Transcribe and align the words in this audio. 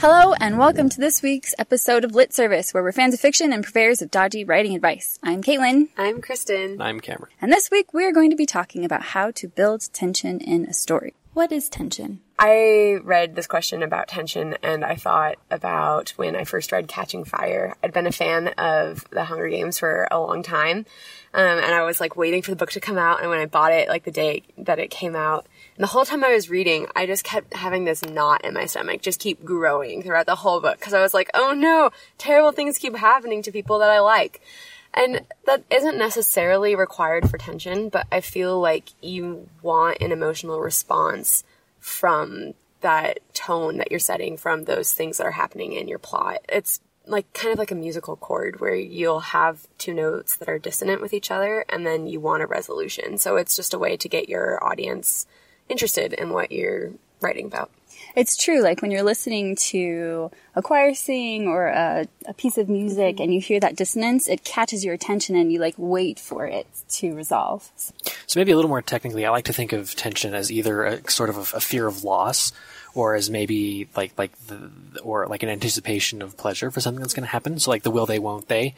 Hello, 0.00 0.32
and 0.40 0.58
welcome 0.58 0.88
to 0.88 0.98
this 0.98 1.20
week's 1.20 1.54
episode 1.58 2.04
of 2.04 2.14
Lit 2.14 2.32
Service, 2.32 2.72
where 2.72 2.82
we're 2.82 2.90
fans 2.90 3.12
of 3.12 3.20
fiction 3.20 3.52
and 3.52 3.62
purveyors 3.62 4.00
of 4.00 4.10
dodgy 4.10 4.44
writing 4.44 4.74
advice. 4.74 5.18
I'm 5.22 5.42
Caitlin, 5.42 5.88
I'm 5.98 6.22
Kristen. 6.22 6.80
I'm 6.80 7.00
Cameron. 7.00 7.30
and 7.42 7.52
this 7.52 7.70
week 7.70 7.92
we're 7.92 8.10
going 8.10 8.30
to 8.30 8.36
be 8.36 8.46
talking 8.46 8.86
about 8.86 9.02
how 9.02 9.30
to 9.32 9.48
build 9.48 9.92
tension 9.92 10.40
in 10.40 10.64
a 10.64 10.72
story. 10.72 11.12
What 11.34 11.52
is 11.52 11.68
tension? 11.68 12.20
I 12.38 12.98
read 13.02 13.36
this 13.36 13.46
question 13.46 13.82
about 13.82 14.08
tension 14.08 14.56
and 14.62 14.86
I 14.86 14.96
thought 14.96 15.36
about 15.50 16.10
when 16.16 16.34
I 16.34 16.44
first 16.44 16.72
read 16.72 16.88
Catching 16.88 17.24
Fire. 17.24 17.76
I'd 17.84 17.92
been 17.92 18.06
a 18.06 18.12
fan 18.12 18.48
of 18.56 19.04
the 19.10 19.24
Hunger 19.24 19.48
Games 19.48 19.78
for 19.78 20.08
a 20.10 20.18
long 20.18 20.42
time. 20.42 20.86
Um, 21.34 21.58
and 21.58 21.74
I 21.74 21.82
was 21.82 22.00
like 22.00 22.16
waiting 22.16 22.40
for 22.40 22.50
the 22.50 22.56
book 22.56 22.72
to 22.72 22.80
come 22.80 22.96
out. 22.96 23.20
And 23.20 23.28
when 23.28 23.38
I 23.38 23.44
bought 23.44 23.72
it, 23.72 23.88
like 23.88 24.04
the 24.04 24.10
day 24.10 24.44
that 24.56 24.78
it 24.78 24.90
came 24.90 25.14
out, 25.14 25.44
and 25.44 25.50
the 25.80 25.86
whole 25.86 26.04
time 26.04 26.22
I 26.22 26.34
was 26.34 26.50
reading, 26.50 26.86
I 26.94 27.06
just 27.06 27.24
kept 27.24 27.54
having 27.54 27.84
this 27.84 28.04
knot 28.04 28.44
in 28.44 28.52
my 28.52 28.66
stomach, 28.66 29.00
just 29.00 29.18
keep 29.18 29.42
growing 29.44 30.02
throughout 30.02 30.26
the 30.26 30.36
whole 30.36 30.60
book. 30.60 30.78
Cause 30.78 30.92
I 30.92 31.00
was 31.00 31.14
like, 31.14 31.30
oh 31.32 31.54
no, 31.54 31.90
terrible 32.18 32.52
things 32.52 32.76
keep 32.76 32.94
happening 32.94 33.42
to 33.42 33.52
people 33.52 33.78
that 33.78 33.90
I 33.90 34.00
like. 34.00 34.42
And 34.92 35.22
that 35.46 35.64
isn't 35.70 35.96
necessarily 35.96 36.74
required 36.74 37.30
for 37.30 37.38
tension, 37.38 37.88
but 37.88 38.06
I 38.12 38.20
feel 38.20 38.60
like 38.60 38.90
you 39.00 39.48
want 39.62 39.98
an 40.02 40.12
emotional 40.12 40.60
response 40.60 41.44
from 41.78 42.52
that 42.82 43.20
tone 43.32 43.78
that 43.78 43.90
you're 43.90 44.00
setting 44.00 44.36
from 44.36 44.64
those 44.64 44.92
things 44.92 45.16
that 45.16 45.26
are 45.26 45.32
happening 45.32 45.72
in 45.72 45.88
your 45.88 45.98
plot. 45.98 46.40
It's 46.48 46.80
like 47.06 47.32
kind 47.32 47.52
of 47.52 47.58
like 47.58 47.70
a 47.70 47.76
musical 47.76 48.16
chord 48.16 48.60
where 48.60 48.74
you'll 48.74 49.20
have 49.20 49.66
two 49.78 49.94
notes 49.94 50.36
that 50.36 50.48
are 50.48 50.58
dissonant 50.58 51.00
with 51.00 51.14
each 51.14 51.30
other 51.30 51.64
and 51.70 51.86
then 51.86 52.06
you 52.06 52.20
want 52.20 52.42
a 52.42 52.46
resolution. 52.46 53.16
So 53.16 53.36
it's 53.36 53.56
just 53.56 53.72
a 53.72 53.78
way 53.78 53.96
to 53.96 54.08
get 54.08 54.28
your 54.28 54.62
audience 54.62 55.26
interested 55.70 56.12
in 56.12 56.30
what 56.30 56.52
you're 56.52 56.90
writing 57.20 57.46
about. 57.46 57.70
It's 58.16 58.36
true, 58.36 58.60
like 58.60 58.82
when 58.82 58.90
you're 58.90 59.04
listening 59.04 59.54
to 59.56 60.32
a 60.56 60.62
choir 60.62 60.94
sing 60.94 61.46
or 61.46 61.68
a, 61.68 62.06
a 62.26 62.34
piece 62.34 62.58
of 62.58 62.68
music 62.68 63.14
mm-hmm. 63.14 63.22
and 63.22 63.34
you 63.34 63.40
hear 63.40 63.60
that 63.60 63.76
dissonance, 63.76 64.28
it 64.28 64.42
catches 64.42 64.84
your 64.84 64.94
attention 64.94 65.36
and 65.36 65.52
you 65.52 65.60
like 65.60 65.74
wait 65.76 66.18
for 66.18 66.44
it 66.44 66.66
to 66.88 67.14
resolve. 67.14 67.70
So 68.26 68.40
maybe 68.40 68.50
a 68.50 68.56
little 68.56 68.68
more 68.68 68.82
technically, 68.82 69.26
I 69.26 69.30
like 69.30 69.44
to 69.44 69.52
think 69.52 69.72
of 69.72 69.94
tension 69.94 70.34
as 70.34 70.50
either 70.50 70.84
a 70.84 71.10
sort 71.10 71.30
of 71.30 71.36
a, 71.36 71.56
a 71.56 71.60
fear 71.60 71.86
of 71.86 72.02
loss, 72.02 72.52
or 72.94 73.14
as 73.14 73.30
maybe 73.30 73.88
like 73.96 74.12
like 74.18 74.36
the 74.46 74.70
or 75.04 75.28
like 75.28 75.44
an 75.44 75.48
anticipation 75.48 76.22
of 76.22 76.36
pleasure 76.36 76.72
for 76.72 76.80
something 76.80 77.00
that's 77.00 77.14
going 77.14 77.24
to 77.24 77.30
happen. 77.30 77.60
So 77.60 77.70
like 77.70 77.84
the 77.84 77.90
will 77.90 78.06
they 78.06 78.18
won't 78.18 78.48
they 78.48 78.74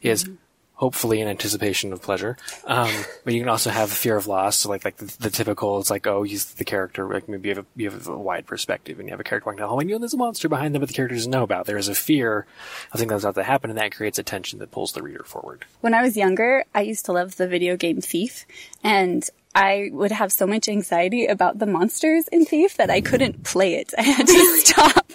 is 0.00 0.24
mm-hmm. 0.24 0.34
Hopefully 0.80 1.20
in 1.20 1.28
anticipation 1.28 1.92
of 1.92 2.00
pleasure. 2.00 2.38
Um, 2.64 2.90
but 3.22 3.34
you 3.34 3.40
can 3.40 3.50
also 3.50 3.68
have 3.68 3.92
a 3.92 3.94
fear 3.94 4.16
of 4.16 4.26
loss, 4.26 4.56
so 4.56 4.70
like 4.70 4.82
like 4.84 4.96
the, 4.96 5.14
the 5.20 5.30
typical. 5.30 5.78
It's 5.78 5.90
like 5.90 6.06
oh, 6.06 6.22
he's 6.22 6.54
the 6.54 6.64
character. 6.64 7.06
Like 7.06 7.28
maybe 7.28 7.50
you 7.50 7.54
have 7.54 7.64
a, 7.64 7.68
you 7.76 7.90
have 7.90 8.08
a 8.08 8.16
wide 8.16 8.46
perspective, 8.46 8.98
and 8.98 9.06
you 9.06 9.12
have 9.12 9.20
a 9.20 9.24
character 9.24 9.46
walking 9.46 9.58
down 9.58 9.68
the 9.68 9.76
and 9.76 9.90
you 9.90 9.94
know 9.94 10.00
there's 10.00 10.14
a 10.14 10.16
monster 10.16 10.48
behind 10.48 10.74
them, 10.74 10.80
but 10.80 10.88
the 10.88 10.94
character 10.94 11.14
doesn't 11.14 11.30
know 11.30 11.42
about. 11.42 11.66
There 11.66 11.76
is 11.76 11.88
a 11.88 11.94
fear 11.94 12.46
of 12.92 12.98
something 12.98 13.08
that's 13.08 13.24
about 13.24 13.34
to 13.34 13.44
happen, 13.44 13.70
and 13.70 13.78
that 13.78 13.94
creates 13.94 14.18
a 14.18 14.22
tension 14.22 14.58
that 14.60 14.70
pulls 14.70 14.92
the 14.92 15.02
reader 15.02 15.24
forward. 15.24 15.66
When 15.82 15.92
I 15.92 16.00
was 16.02 16.16
younger, 16.16 16.64
I 16.74 16.80
used 16.80 17.04
to 17.04 17.12
love 17.12 17.36
the 17.36 17.46
video 17.46 17.76
game 17.76 18.00
Thief, 18.00 18.46
and 18.82 19.28
I 19.54 19.90
would 19.92 20.12
have 20.12 20.32
so 20.32 20.46
much 20.46 20.68
anxiety 20.68 21.26
about 21.26 21.58
the 21.58 21.66
monsters 21.66 22.26
in 22.28 22.46
Thief 22.46 22.78
that 22.78 22.88
I 22.88 23.02
couldn't 23.02 23.44
play 23.44 23.74
it. 23.74 23.92
I 23.98 24.02
had 24.02 24.26
to 24.26 24.56
stop. 24.64 25.12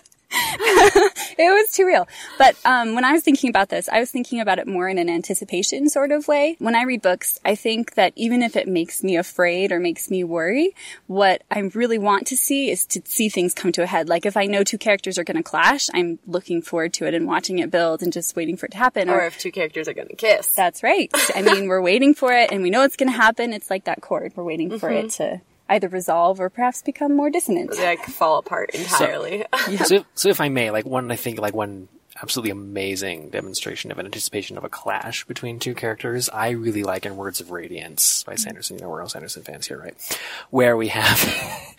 it 1.38 1.64
was 1.64 1.72
too 1.72 1.86
real. 1.86 2.08
But 2.38 2.56
um, 2.66 2.95
when 2.95 3.06
I 3.06 3.11
was 3.11 3.23
thinking 3.23 3.50
about 3.50 3.70
this, 3.70 3.89
I 3.89 4.00
was 4.00 4.11
thinking 4.11 4.39
about 4.39 4.59
it 4.59 4.67
more 4.67 4.88
in 4.88 4.97
an 4.97 5.09
anticipation 5.09 5.89
sort 5.89 6.12
of 6.12 6.28
way. 6.28 6.56
When 6.59 6.75
I 6.75 6.84
read 6.84 7.02
books, 7.02 7.39
I 7.44 7.56
think 7.56 7.95
that 7.95 8.14
even 8.16 8.42
if 8.42 8.56
it 8.56 8.67
makes 8.67 9.03
me 9.03 9.16
afraid 9.16 9.72
or 9.72 9.80
makes 9.80 10.09
me 10.09 10.23
worry, 10.23 10.75
what 11.08 11.44
I 11.52 11.59
really 11.59 11.97
want 11.97 12.28
to 12.28 12.38
see 12.38 12.70
is 12.70 12.85
to 12.88 13.02
see 13.06 13.29
things 13.29 13.53
come 13.53 13.72
to 13.74 13.84
a 13.84 13.88
head. 13.88 14.09
Like 14.09 14.25
if 14.25 14.38
I 14.38 14.46
know 14.46 14.63
two 14.63 14.78
characters 14.78 15.18
are 15.18 15.24
going 15.24 15.38
to 15.38 15.44
clash, 15.44 15.90
I'm 15.94 16.19
looking 16.25 16.62
forward 16.62 16.94
to 16.94 17.06
it 17.06 17.13
and 17.13 17.28
watching 17.28 17.59
it 17.59 17.72
build 17.72 18.02
and 18.02 18.13
just 18.13 18.35
waiting 18.35 18.58
for 18.58 18.66
it 18.68 18.74
to 18.74 18.78
happen. 18.78 19.09
Or 19.09 19.22
if 19.22 19.40
two 19.40 19.52
characters 19.52 19.88
are 19.88 19.94
going 19.94 20.08
to 20.08 20.16
kiss. 20.16 20.53
That's 20.53 20.84
right. 20.84 21.12
I 21.35 21.41
mean, 21.41 21.68
we're 21.68 21.81
waiting 21.81 22.13
for 22.13 22.31
it 22.34 22.52
and 22.52 22.62
we 22.62 22.69
know 22.69 22.84
it's 22.84 22.97
going 22.97 23.12
to 23.12 23.18
happen. 23.18 23.53
It's 23.53 23.69
like 23.69 23.85
that 23.85 24.02
chord. 24.02 24.34
We're 24.35 24.44
waiting 24.44 24.78
for 24.79 24.90
it 24.90 25.12
to 25.12 25.41
either 25.70 25.88
resolve 25.88 26.40
or 26.40 26.50
perhaps 26.50 26.81
become 26.81 27.16
more 27.16 27.30
dissonant. 27.30 27.72
They 27.72 27.86
like 27.86 28.03
fall 28.03 28.38
apart 28.38 28.72
entirely. 28.72 29.46
So, 29.86 29.96
if, 29.96 30.06
so 30.14 30.30
if 30.30 30.42
I 30.42 30.50
may, 30.50 30.72
like 30.72 30.86
one, 30.86 31.12
I 31.12 31.16
think 31.16 31.40
like 31.40 31.56
one 31.56 31.88
absolutely 32.22 32.52
amazing 32.52 33.30
demonstration 33.30 33.92
of 33.92 34.00
an 34.00 34.06
anticipation 34.06 34.58
of 34.58 34.64
a 34.64 34.70
clash 34.70 35.26
between 35.26 35.59
two 35.59 35.76
characters. 35.76 36.30
I 36.30 36.52
really 36.52 36.84
like 36.84 37.06
in 37.06 37.18
Words 37.18 37.42
of 37.42 37.52
Radiance 37.52 38.24
by 38.24 38.34
mm-hmm. 38.34 38.40
Sanderson. 38.40 38.78
You 38.78 38.84
know, 38.84 38.90
we're 38.90 39.02
all 39.02 39.09
Sanderson 39.09 39.44
fans 39.44 39.68
here, 39.68 39.80
right? 39.80 40.20
Where 40.50 40.78
we 40.78 40.88
have, 40.90 41.20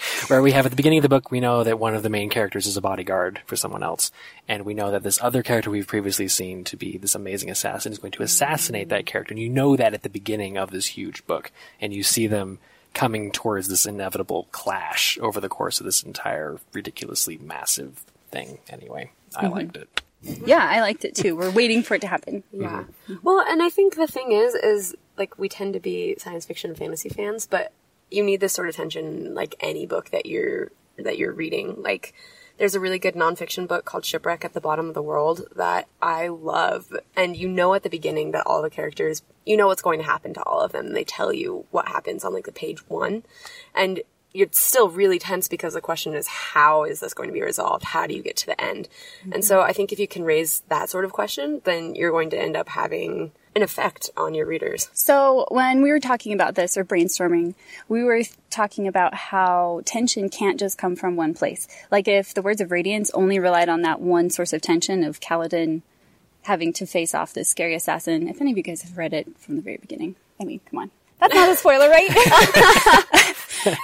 where 0.28 0.42
we 0.42 0.52
have 0.52 0.66
at 0.66 0.72
the 0.72 0.76
beginning 0.76 0.98
of 0.98 1.02
the 1.02 1.08
book, 1.08 1.30
we 1.30 1.40
know 1.40 1.64
that 1.64 1.78
one 1.78 1.94
of 1.94 2.02
the 2.02 2.10
main 2.10 2.28
characters 2.28 2.66
is 2.66 2.76
a 2.76 2.82
bodyguard 2.82 3.40
for 3.46 3.56
someone 3.56 3.82
else. 3.82 4.12
And 4.46 4.64
we 4.64 4.74
know 4.74 4.90
that 4.90 5.02
this 5.02 5.22
other 5.22 5.42
character 5.42 5.70
we've 5.70 5.86
previously 5.86 6.28
seen 6.28 6.64
to 6.64 6.76
be 6.76 6.98
this 6.98 7.14
amazing 7.14 7.50
assassin 7.50 7.92
is 7.92 7.98
going 7.98 8.12
to 8.12 8.22
assassinate 8.22 8.90
that 8.90 9.00
mm-hmm. 9.00 9.06
character. 9.06 9.32
And 9.32 9.42
you 9.42 9.48
know 9.48 9.76
that 9.76 9.94
at 9.94 10.02
the 10.02 10.10
beginning 10.10 10.58
of 10.58 10.70
this 10.70 10.86
huge 10.86 11.26
book. 11.26 11.50
And 11.80 11.94
you 11.94 12.02
see 12.02 12.26
them 12.26 12.58
coming 12.96 13.30
towards 13.30 13.68
this 13.68 13.84
inevitable 13.84 14.48
clash 14.52 15.18
over 15.20 15.38
the 15.38 15.50
course 15.50 15.80
of 15.80 15.84
this 15.84 16.02
entire 16.02 16.58
ridiculously 16.72 17.36
massive 17.36 18.04
thing. 18.30 18.58
Anyway, 18.70 19.12
I 19.36 19.44
mm-hmm. 19.44 19.52
liked 19.52 19.76
it. 19.76 20.02
Yeah, 20.22 20.66
I 20.66 20.80
liked 20.80 21.04
it 21.04 21.14
too. 21.14 21.36
We're 21.36 21.50
waiting 21.50 21.82
for 21.82 21.94
it 21.94 22.00
to 22.00 22.06
happen. 22.06 22.42
Mm-hmm. 22.54 22.62
Yeah. 22.62 22.84
Well, 23.22 23.44
and 23.46 23.62
I 23.62 23.68
think 23.68 23.96
the 23.96 24.06
thing 24.06 24.32
is, 24.32 24.54
is 24.54 24.96
like 25.18 25.38
we 25.38 25.50
tend 25.50 25.74
to 25.74 25.80
be 25.80 26.16
science 26.18 26.46
fiction 26.46 26.70
and 26.70 26.78
fantasy 26.78 27.10
fans, 27.10 27.46
but 27.46 27.70
you 28.10 28.24
need 28.24 28.40
this 28.40 28.54
sort 28.54 28.68
of 28.70 28.74
tension 28.74 29.34
like 29.34 29.54
any 29.60 29.86
book 29.86 30.10
that 30.10 30.24
you're 30.24 30.72
that 30.96 31.18
you're 31.18 31.32
reading. 31.32 31.82
Like 31.82 32.14
there's 32.58 32.74
a 32.74 32.80
really 32.80 32.98
good 32.98 33.14
nonfiction 33.14 33.68
book 33.68 33.84
called 33.84 34.04
Shipwreck 34.04 34.44
at 34.44 34.54
the 34.54 34.60
Bottom 34.60 34.88
of 34.88 34.94
the 34.94 35.02
World 35.02 35.46
that 35.56 35.88
I 36.00 36.28
love. 36.28 36.92
And 37.14 37.36
you 37.36 37.48
know 37.48 37.74
at 37.74 37.82
the 37.82 37.90
beginning 37.90 38.32
that 38.32 38.46
all 38.46 38.62
the 38.62 38.70
characters, 38.70 39.22
you 39.44 39.56
know 39.56 39.66
what's 39.66 39.82
going 39.82 40.00
to 40.00 40.06
happen 40.06 40.34
to 40.34 40.42
all 40.42 40.60
of 40.60 40.72
them. 40.72 40.92
They 40.92 41.04
tell 41.04 41.32
you 41.32 41.66
what 41.70 41.88
happens 41.88 42.24
on 42.24 42.32
like 42.32 42.46
the 42.46 42.52
page 42.52 42.88
one. 42.88 43.24
And 43.74 44.02
you're 44.32 44.48
still 44.52 44.90
really 44.90 45.18
tense 45.18 45.48
because 45.48 45.74
the 45.74 45.80
question 45.80 46.14
is 46.14 46.26
how 46.26 46.84
is 46.84 47.00
this 47.00 47.14
going 47.14 47.28
to 47.28 47.32
be 47.32 47.42
resolved? 47.42 47.84
How 47.84 48.06
do 48.06 48.14
you 48.14 48.22
get 48.22 48.36
to 48.38 48.46
the 48.46 48.60
end? 48.60 48.88
And 49.22 49.32
mm-hmm. 49.32 49.42
so 49.42 49.62
I 49.62 49.72
think 49.72 49.92
if 49.92 49.98
you 49.98 50.08
can 50.08 50.24
raise 50.24 50.60
that 50.68 50.90
sort 50.90 51.04
of 51.04 51.12
question, 51.12 51.62
then 51.64 51.94
you're 51.94 52.10
going 52.10 52.30
to 52.30 52.38
end 52.38 52.56
up 52.56 52.68
having 52.68 53.32
an 53.56 53.62
effect 53.62 54.10
on 54.16 54.34
your 54.34 54.46
readers. 54.46 54.88
So 54.92 55.46
when 55.50 55.82
we 55.82 55.90
were 55.90 55.98
talking 55.98 56.32
about 56.32 56.54
this 56.54 56.76
or 56.76 56.84
brainstorming, 56.84 57.54
we 57.88 58.04
were 58.04 58.22
talking 58.50 58.86
about 58.86 59.14
how 59.14 59.80
tension 59.84 60.28
can't 60.28 60.60
just 60.60 60.78
come 60.78 60.94
from 60.94 61.16
one 61.16 61.34
place. 61.34 61.66
Like 61.90 62.06
if 62.06 62.34
the 62.34 62.42
words 62.42 62.60
of 62.60 62.70
radiance 62.70 63.10
only 63.10 63.38
relied 63.38 63.68
on 63.68 63.82
that 63.82 64.00
one 64.00 64.30
source 64.30 64.52
of 64.52 64.60
tension 64.60 65.02
of 65.02 65.20
Kaladin 65.20 65.82
having 66.42 66.72
to 66.74 66.86
face 66.86 67.14
off 67.14 67.32
this 67.32 67.48
scary 67.48 67.74
assassin. 67.74 68.28
If 68.28 68.40
any 68.40 68.52
of 68.52 68.56
you 68.56 68.62
guys 68.62 68.82
have 68.82 68.96
read 68.96 69.12
it 69.12 69.36
from 69.38 69.56
the 69.56 69.62
very 69.62 69.78
beginning, 69.78 70.14
I 70.40 70.44
mean, 70.44 70.60
come 70.70 70.78
on. 70.78 70.90
That's 71.18 71.34
not 71.34 71.48
a 71.48 71.56
spoiler, 71.56 71.88
right? 71.88 72.08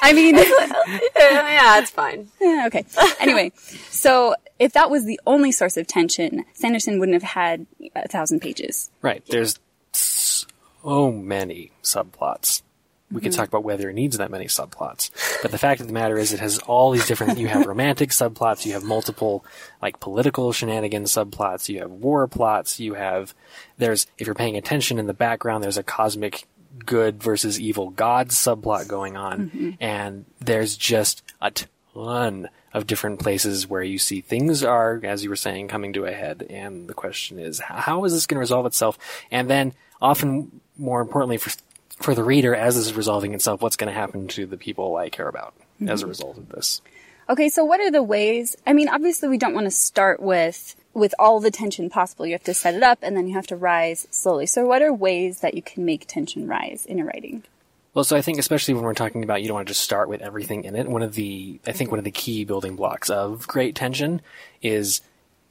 I 0.03 0.13
mean, 0.15 0.37
yeah, 1.17 1.79
it's 1.79 1.91
fine. 1.91 2.29
Yeah, 2.41 2.65
okay. 2.67 2.85
Anyway, 3.19 3.53
so 3.89 4.35
if 4.59 4.75
that 4.75 4.91
was 4.91 5.05
the 5.07 5.19
only 5.27 5.51
source 5.51 5.77
of 5.77 5.87
tension, 5.87 6.45
Sanderson 6.53 6.99
wouldn't 6.99 7.15
have 7.15 7.23
had 7.23 7.67
a 7.97 8.07
thousand 8.07 8.41
pages. 8.41 8.91
Right. 9.01 9.25
There's 9.27 9.59
so 9.93 11.13
many 11.13 11.73
subplots. 11.83 12.63
We 13.11 13.21
could 13.21 13.33
mm-hmm. 13.33 13.41
talk 13.41 13.49
about 13.49 13.65
whether 13.65 13.91
it 13.91 13.95
needs 13.95 14.17
that 14.17 14.31
many 14.31 14.47
subplots. 14.47 15.11
But 15.43 15.51
the 15.51 15.59
fact 15.59 15.83
of 15.83 15.87
the 15.87 15.93
matter 15.93 16.17
is 16.17 16.33
it 16.33 16.41
has 16.41 16.59
all 16.61 16.93
these 16.93 17.07
different, 17.07 17.39
you 17.39 17.49
have 17.49 17.67
romantic 17.67 18.11
subplots, 18.11 18.65
you 18.65 18.73
have 18.73 18.85
multiple, 18.85 19.45
like, 19.83 20.01
political 20.01 20.51
shenanigans 20.53 21.13
subplots, 21.13 21.69
you 21.69 21.81
have 21.81 21.91
war 21.91 22.27
plots, 22.27 22.81
you 22.81 22.95
have, 22.95 23.35
there's, 23.77 24.07
if 24.17 24.27
you're 24.27 24.35
paying 24.35 24.57
attention 24.57 24.99
in 24.99 25.07
the 25.07 25.15
background, 25.15 25.63
there's 25.63 25.77
a 25.77 25.83
cosmic 25.83 26.47
good 26.87 27.23
versus 27.23 27.61
evil 27.61 27.91
god 27.91 28.31
subplot 28.31 28.89
going 28.89 29.17
on. 29.17 29.51
Mm-hmm. 29.51 29.71
And 29.79 30.25
there's 30.41 30.77
just 30.77 31.23
a 31.41 31.53
ton 31.95 32.49
of 32.75 32.87
different 32.87 33.21
places 33.21 33.69
where 33.69 33.83
you 33.83 33.99
see 33.99 34.21
things 34.21 34.65
are, 34.65 35.01
as 35.03 35.23
you 35.23 35.31
were 35.31 35.37
saying, 35.37 35.69
coming 35.69 35.93
to 35.93 36.05
a 36.05 36.13
head. 36.13 36.47
And 36.49 36.89
the 36.89 36.95
question 36.95 37.39
is, 37.39 37.61
how 37.61 38.05
is 38.05 38.13
this 38.13 38.27
going 38.27 38.37
to 38.37 38.41
resolve 38.41 38.67
itself? 38.67 38.99
And 39.31 39.49
then 39.49 39.75
often, 40.01 40.61
more 40.77 41.01
importantly, 41.01 41.37
for, 41.37 41.53
for 41.97 42.15
the 42.15 42.25
reader, 42.25 42.55
as 42.55 42.77
this 42.77 42.87
is 42.87 42.95
resolving 42.95 43.35
itself, 43.35 43.61
what's 43.61 43.77
going 43.77 43.93
to 43.93 43.99
happen 43.99 44.29
to 44.29 44.47
the 44.47 44.57
people 44.57 44.97
I 44.97 45.11
care 45.11 45.29
about 45.29 45.55
as 45.81 46.01
a 46.01 46.05
mm-hmm. 46.05 46.09
result 46.09 46.39
of 46.39 46.49
this? 46.49 46.81
Okay, 47.29 47.49
so 47.49 47.65
what 47.65 47.81
are 47.81 47.91
the 47.91 48.03
ways? 48.03 48.57
I 48.67 48.73
mean, 48.73 48.89
obviously 48.89 49.29
we 49.29 49.39
don't 49.39 49.55
want 49.55 49.67
to 49.67 49.71
start 49.71 50.21
with 50.21 50.77
with 50.95 51.15
all 51.19 51.41
the 51.41 51.51
tension 51.51 51.89
possible. 51.89 52.27
You 52.27 52.33
have 52.33 52.45
to 52.45 52.53
set 52.53 52.75
it 52.75 52.83
up 52.83 52.99
and 53.01 53.17
then 53.17 53.27
you 53.27 53.35
have 53.35 53.47
to 53.47 53.57
rise 53.57 54.07
slowly. 54.11 54.45
So 54.47 54.67
what 54.67 54.83
are 54.83 54.93
ways 54.93 55.41
that 55.41 55.55
you 55.55 55.63
can 55.63 55.87
make 55.87 56.07
tension 56.07 56.47
rise 56.47 56.85
in 56.85 56.99
your 56.99 57.07
writing? 57.07 57.45
Well, 57.95 58.05
so 58.05 58.17
I 58.17 58.23
think 58.23 58.39
especially 58.39 58.75
when 58.75 58.85
we're 58.85 58.95
talking 58.95 59.23
about 59.23 59.43
you 59.43 59.49
don't 59.49 59.57
want 59.57 59.69
to 59.69 59.73
just 59.75 59.85
start 59.85 60.09
with 60.09 60.23
everything 60.23 60.65
in 60.65 60.77
it. 60.77 60.89
One 60.89 61.03
of 61.03 61.15
the 61.15 61.61
I 61.67 61.73
think 61.73 61.91
one 61.91 61.99
of 61.99 62.05
the 62.05 62.11
key 62.11 62.45
building 62.45 62.75
blocks 62.75 63.11
of 63.11 63.47
great 63.47 63.75
tension 63.75 64.23
is 64.63 65.03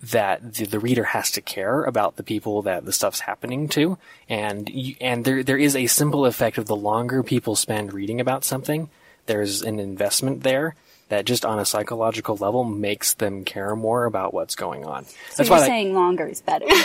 that 0.01 0.55
the, 0.55 0.65
the 0.65 0.79
reader 0.79 1.03
has 1.03 1.29
to 1.31 1.41
care 1.41 1.83
about 1.83 2.15
the 2.15 2.23
people 2.23 2.63
that 2.63 2.85
the 2.85 2.91
stuff's 2.91 3.19
happening 3.19 3.67
to, 3.69 3.99
and 4.27 4.67
you, 4.69 4.95
and 4.99 5.23
there 5.23 5.43
there 5.43 5.57
is 5.57 5.75
a 5.75 5.85
simple 5.85 6.25
effect 6.25 6.57
of 6.57 6.65
the 6.65 6.75
longer 6.75 7.21
people 7.21 7.55
spend 7.55 7.93
reading 7.93 8.19
about 8.19 8.43
something, 8.43 8.89
there's 9.27 9.61
an 9.61 9.79
investment 9.79 10.41
there 10.41 10.75
that 11.11 11.25
just 11.25 11.45
on 11.45 11.59
a 11.59 11.65
psychological 11.65 12.35
level 12.37 12.63
makes 12.63 13.13
them 13.13 13.43
care 13.45 13.75
more 13.75 14.05
about 14.05 14.33
what's 14.33 14.55
going 14.55 14.85
on. 14.85 15.05
So 15.05 15.11
That's 15.37 15.49
you're 15.49 15.57
why 15.59 15.63
I- 15.63 15.67
saying 15.67 15.93
longer 15.93 16.27
is 16.27 16.41
better. 16.41 16.65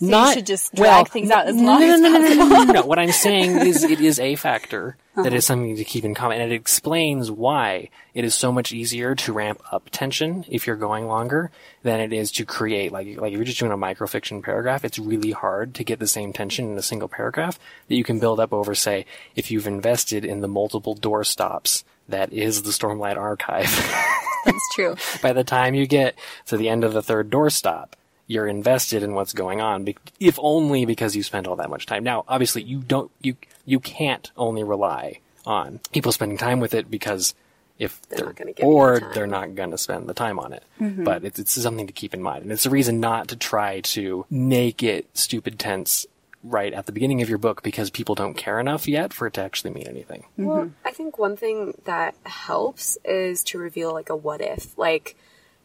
So 0.00 0.06
not 0.10 0.28
you 0.28 0.34
should 0.34 0.46
just 0.46 0.74
drag 0.74 0.88
well, 0.90 1.04
things 1.04 1.30
out 1.30 1.46
as 1.46 1.54
long 1.54 1.78
no, 1.80 1.94
as 1.94 2.00
no, 2.00 2.08
no, 2.08 2.18
no, 2.18 2.26
possible. 2.26 2.46
no, 2.48 2.64
no, 2.64 2.72
no. 2.72 2.82
What 2.86 2.98
I'm 2.98 3.12
saying 3.12 3.58
is 3.68 3.84
it 3.84 4.00
is 4.00 4.18
a 4.18 4.34
factor 4.34 4.96
that 5.14 5.26
Uh-huh. 5.28 5.36
is 5.36 5.46
something 5.46 5.76
to 5.76 5.84
keep 5.84 6.04
in 6.04 6.14
common, 6.16 6.40
and 6.40 6.50
it 6.52 6.56
explains 6.56 7.30
why 7.30 7.90
it 8.12 8.24
is 8.24 8.34
so 8.34 8.50
much 8.50 8.72
easier 8.72 9.14
to 9.14 9.32
ramp 9.32 9.62
up 9.70 9.88
tension 9.92 10.44
if 10.48 10.66
you're 10.66 10.74
going 10.76 11.06
longer 11.06 11.52
than 11.84 12.00
it 12.00 12.12
is 12.12 12.32
to 12.32 12.44
create 12.44 12.90
like 12.90 13.06
like 13.18 13.32
if 13.32 13.36
you're 13.36 13.44
just 13.44 13.60
doing 13.60 13.70
a 13.72 13.76
microfiction 13.78 14.42
paragraph. 14.42 14.84
It's 14.84 14.98
really 14.98 15.30
hard 15.30 15.74
to 15.76 15.84
get 15.84 16.00
the 16.00 16.08
same 16.08 16.32
tension 16.32 16.72
in 16.72 16.76
a 16.76 16.82
single 16.82 17.08
paragraph 17.08 17.58
that 17.88 17.94
you 17.94 18.02
can 18.04 18.18
build 18.18 18.40
up 18.40 18.52
over, 18.52 18.74
say, 18.74 19.06
if 19.36 19.52
you've 19.52 19.68
invested 19.68 20.24
in 20.24 20.40
the 20.40 20.48
multiple 20.48 20.94
door 20.96 21.22
stops 21.22 21.84
that 22.08 22.32
is 22.32 22.62
the 22.62 22.70
Stormlight 22.70 23.16
Archive. 23.16 23.70
That's 24.44 24.74
true. 24.74 24.96
by 25.22 25.32
the 25.32 25.44
time 25.44 25.74
you 25.74 25.86
get 25.86 26.16
to 26.46 26.56
the 26.56 26.68
end 26.68 26.84
of 26.84 26.92
the 26.92 27.02
third 27.02 27.30
doorstop, 27.30 27.90
you're 28.26 28.46
invested 28.46 29.02
in 29.02 29.14
what's 29.14 29.32
going 29.32 29.60
on, 29.60 29.86
if 30.20 30.38
only 30.40 30.84
because 30.84 31.14
you 31.14 31.22
spent 31.22 31.46
all 31.46 31.56
that 31.56 31.70
much 31.70 31.86
time. 31.86 32.04
Now, 32.04 32.24
obviously, 32.28 32.62
you 32.62 32.80
don't, 32.80 33.10
you, 33.20 33.36
you 33.64 33.80
can't 33.80 34.30
only 34.36 34.64
rely 34.64 35.20
on 35.46 35.80
people 35.92 36.12
spending 36.12 36.38
time 36.38 36.60
with 36.60 36.74
it 36.74 36.90
because 36.90 37.34
if 37.78 38.00
They're 38.08 38.18
they're, 38.18 38.26
not 38.26 38.36
gonna 38.36 38.52
give 38.52 38.62
bored, 38.62 39.04
they're 39.14 39.26
not 39.26 39.54
going 39.54 39.72
to 39.72 39.78
spend 39.78 40.08
the 40.08 40.14
time 40.14 40.38
on 40.38 40.52
it. 40.52 40.62
Mm-hmm. 40.80 41.04
But 41.04 41.24
it's, 41.24 41.38
it's 41.38 41.52
something 41.52 41.86
to 41.86 41.92
keep 41.92 42.14
in 42.14 42.22
mind. 42.22 42.44
And 42.44 42.52
it's 42.52 42.66
a 42.66 42.70
reason 42.70 43.00
not 43.00 43.28
to 43.28 43.36
try 43.36 43.80
to 43.80 44.24
make 44.30 44.82
it 44.82 45.08
stupid 45.14 45.58
tense 45.58 46.06
right 46.44 46.72
at 46.74 46.86
the 46.86 46.92
beginning 46.92 47.22
of 47.22 47.28
your 47.28 47.38
book 47.38 47.62
because 47.62 47.90
people 47.90 48.14
don't 48.14 48.34
care 48.34 48.60
enough 48.60 48.86
yet 48.86 49.12
for 49.12 49.26
it 49.26 49.34
to 49.34 49.40
actually 49.40 49.72
mean 49.72 49.88
anything. 49.88 50.20
Mm-hmm. 50.38 50.46
Well, 50.46 50.70
I 50.84 50.92
think 50.92 51.18
one 51.18 51.36
thing 51.36 51.74
that 51.84 52.14
helps 52.24 52.98
is 53.04 53.42
to 53.44 53.58
reveal 53.58 53.92
like 53.92 54.10
a 54.10 54.16
what 54.16 54.42
if. 54.42 54.76
Like, 54.78 55.16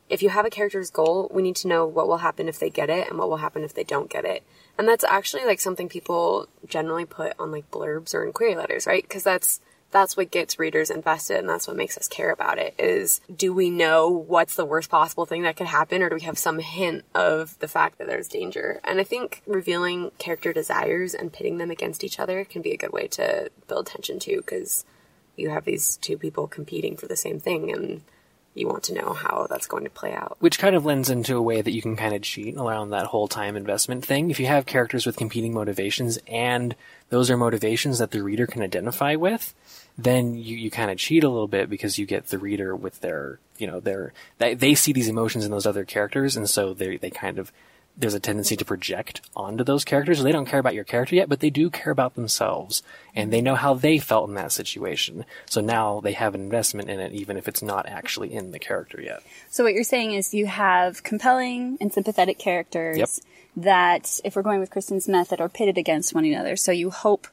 if 0.10 0.24
you 0.24 0.30
have 0.30 0.46
a 0.46 0.50
character's 0.50 0.90
goal, 0.90 1.30
we 1.31 1.44
need 1.44 1.58
to 1.58 1.68
know 1.68 1.86
what 1.86 2.08
will 2.08 2.18
happen 2.18 2.48
if 2.48 2.58
they 2.58 2.70
get 2.70 2.90
it 2.90 3.10
and 3.10 3.20
what 3.20 3.30
will 3.30 3.38
happen 3.38 3.64
if 3.64 3.74
they 3.74 3.84
don't 3.84 4.10
get 4.10 4.26
it. 4.26 4.44
And 4.78 4.88
that's 4.88 5.04
actually 5.04 5.46
like 5.46 5.60
something 5.60 5.90
people 5.90 6.48
generally 6.66 7.06
put 7.06 7.34
on 7.38 7.52
like 7.52 7.70
blurbs 7.70 8.16
or 8.16 8.26
in 8.26 8.34
query 8.34 8.56
letters, 8.56 8.88
right? 8.88 9.04
Because 9.04 9.24
that's 9.24 9.60
that's 9.92 10.16
what 10.16 10.32
gets 10.32 10.60
readers 10.60 10.90
invested 10.90 11.38
and 11.38 11.50
that's 11.50 11.68
what 11.68 11.78
makes 11.78 11.98
us 11.98 12.08
care 12.08 12.32
about 12.32 12.58
it 12.58 12.76
is 12.78 13.22
do 13.36 13.54
we 13.54 13.70
know 13.70 14.10
what's 14.10 14.56
the 14.56 14.66
worst 14.66 14.90
possible 14.90 15.26
thing 15.26 15.44
that 15.44 15.56
could 15.56 15.68
happen 15.68 16.02
or 16.02 16.10
do 16.10 16.16
we 16.16 16.22
have 16.22 16.38
some 16.38 16.60
hint 16.60 17.04
of 17.16 17.58
the 17.60 17.68
fact 17.68 17.98
that 17.98 18.08
there's 18.08 18.28
danger? 18.28 18.80
And 18.84 19.00
i 19.00 19.04
think 19.04 19.42
revealing 19.48 20.12
character 20.18 20.54
desires 20.54 21.14
and 21.14 21.34
pitting 21.34 21.58
them 21.58 21.72
against 21.72 22.04
each 22.04 22.20
other 22.20 22.44
can 22.46 22.62
be 22.62 22.72
a 22.72 22.78
good 22.78 22.94
way 22.94 23.08
to 23.10 23.50
build 23.68 23.88
tension 23.88 24.20
too 24.20 24.38
because 24.38 24.86
you 25.36 25.50
have 25.50 25.66
these 25.66 25.98
two 25.98 26.18
people 26.18 26.48
competing 26.48 26.98
for 26.98 27.08
the 27.08 27.16
same 27.16 27.40
thing 27.40 27.72
and 27.72 28.02
you 28.60 28.68
want 28.68 28.84
to 28.84 28.94
know 28.94 29.14
how 29.14 29.48
that's 29.50 29.68
going 29.68 29.84
to 29.84 29.90
play 29.90 30.14
out 30.14 30.38
Which 30.40 30.60
kind 30.60 30.76
of 30.76 30.86
lends 30.86 31.10
into 31.10 31.38
a 31.38 31.42
way 31.42 31.62
that 31.62 31.72
you 31.72 31.82
can 31.82 31.96
kind 31.96 32.14
of 32.14 32.22
cheat 32.22 32.56
around 32.58 32.90
that 32.90 33.08
whole 33.08 33.28
time 33.28 33.56
investment 33.56 34.06
thing. 34.06 34.30
If 34.30 34.40
you 34.40 34.48
have 34.48 34.66
characters 34.66 35.06
with 35.06 35.18
competing 35.18 35.54
motivations 35.54 36.20
and 36.28 36.76
those 37.10 37.32
are 37.32 37.38
motivations 37.38 38.00
that 38.00 38.12
the 38.12 38.22
reader 38.22 38.46
can 38.46 38.62
identify 38.62 39.16
with, 39.16 39.54
then 39.98 40.36
you, 40.36 40.56
you 40.58 40.70
kind 40.70 40.92
of 40.92 40.98
cheat 40.98 41.24
a 41.24 41.30
little 41.30 41.48
bit 41.48 41.70
because 41.70 41.98
you 41.98 42.06
get 42.06 42.28
the 42.28 42.38
reader 42.38 42.76
with 42.76 43.02
their, 43.02 43.40
you 43.58 43.68
know, 43.68 43.80
their, 43.80 44.14
they, 44.38 44.54
they 44.54 44.76
see 44.76 44.94
these 44.94 45.08
emotions 45.08 45.46
in 45.46 45.52
those 45.52 45.66
other 45.66 45.86
characters 45.86 46.38
and 46.38 46.50
so 46.50 46.74
they, 46.74 46.98
they 46.98 47.10
kind 47.10 47.40
of, 47.40 47.52
there's 48.00 48.13
a 48.13 48.19
tendency 48.19 48.56
to 48.56 48.63
project 48.66 49.22
onto 49.36 49.63
those 49.63 49.84
characters. 49.84 50.24
They 50.24 50.31
don't 50.31 50.46
care 50.46 50.60
about 50.60 50.74
your 50.74 50.86
character 50.86 51.16
yet, 51.16 51.28
but 51.30 51.42
they 51.42 51.50
do 51.50 51.69
care 51.69 51.92
about 51.92 52.16
themselves 52.16 52.81
and 53.13 53.31
they 53.31 53.42
know 53.42 53.56
how 53.56 53.74
they 53.74 54.00
felt 54.00 54.30
in 54.30 54.36
that 54.36 54.54
situation. 54.54 55.25
So 55.46 55.60
now 55.60 56.00
they 56.00 56.13
have 56.13 56.34
an 56.34 56.42
investment 56.42 56.90
in 56.90 57.00
it, 57.01 57.12
even 57.12 57.36
if 57.36 57.48
it's 57.48 57.62
not 57.62 57.86
actually 57.88 58.34
in 58.34 58.51
the 58.51 58.60
character 58.60 59.01
yet. 59.01 59.22
So 59.50 59.63
what 59.66 59.74
you're 59.74 59.84
saying 59.84 60.13
is 60.13 60.34
you 60.34 60.46
have 60.48 61.04
compelling 61.04 61.78
and 61.81 61.92
sympathetic 61.94 62.40
characters 62.40 62.98
Yep. 62.98 63.10
that, 63.57 64.19
if 64.24 64.36
we're 64.36 64.44
going 64.44 64.62
with 64.62 64.72
Kristen's 64.72 65.07
method, 65.10 65.42
are 65.42 65.50
pitted 65.50 65.78
against 65.78 66.16
one 66.16 66.24
another. 66.24 66.56
So 66.56 66.72
you 66.72 66.90
hope 66.92 67.28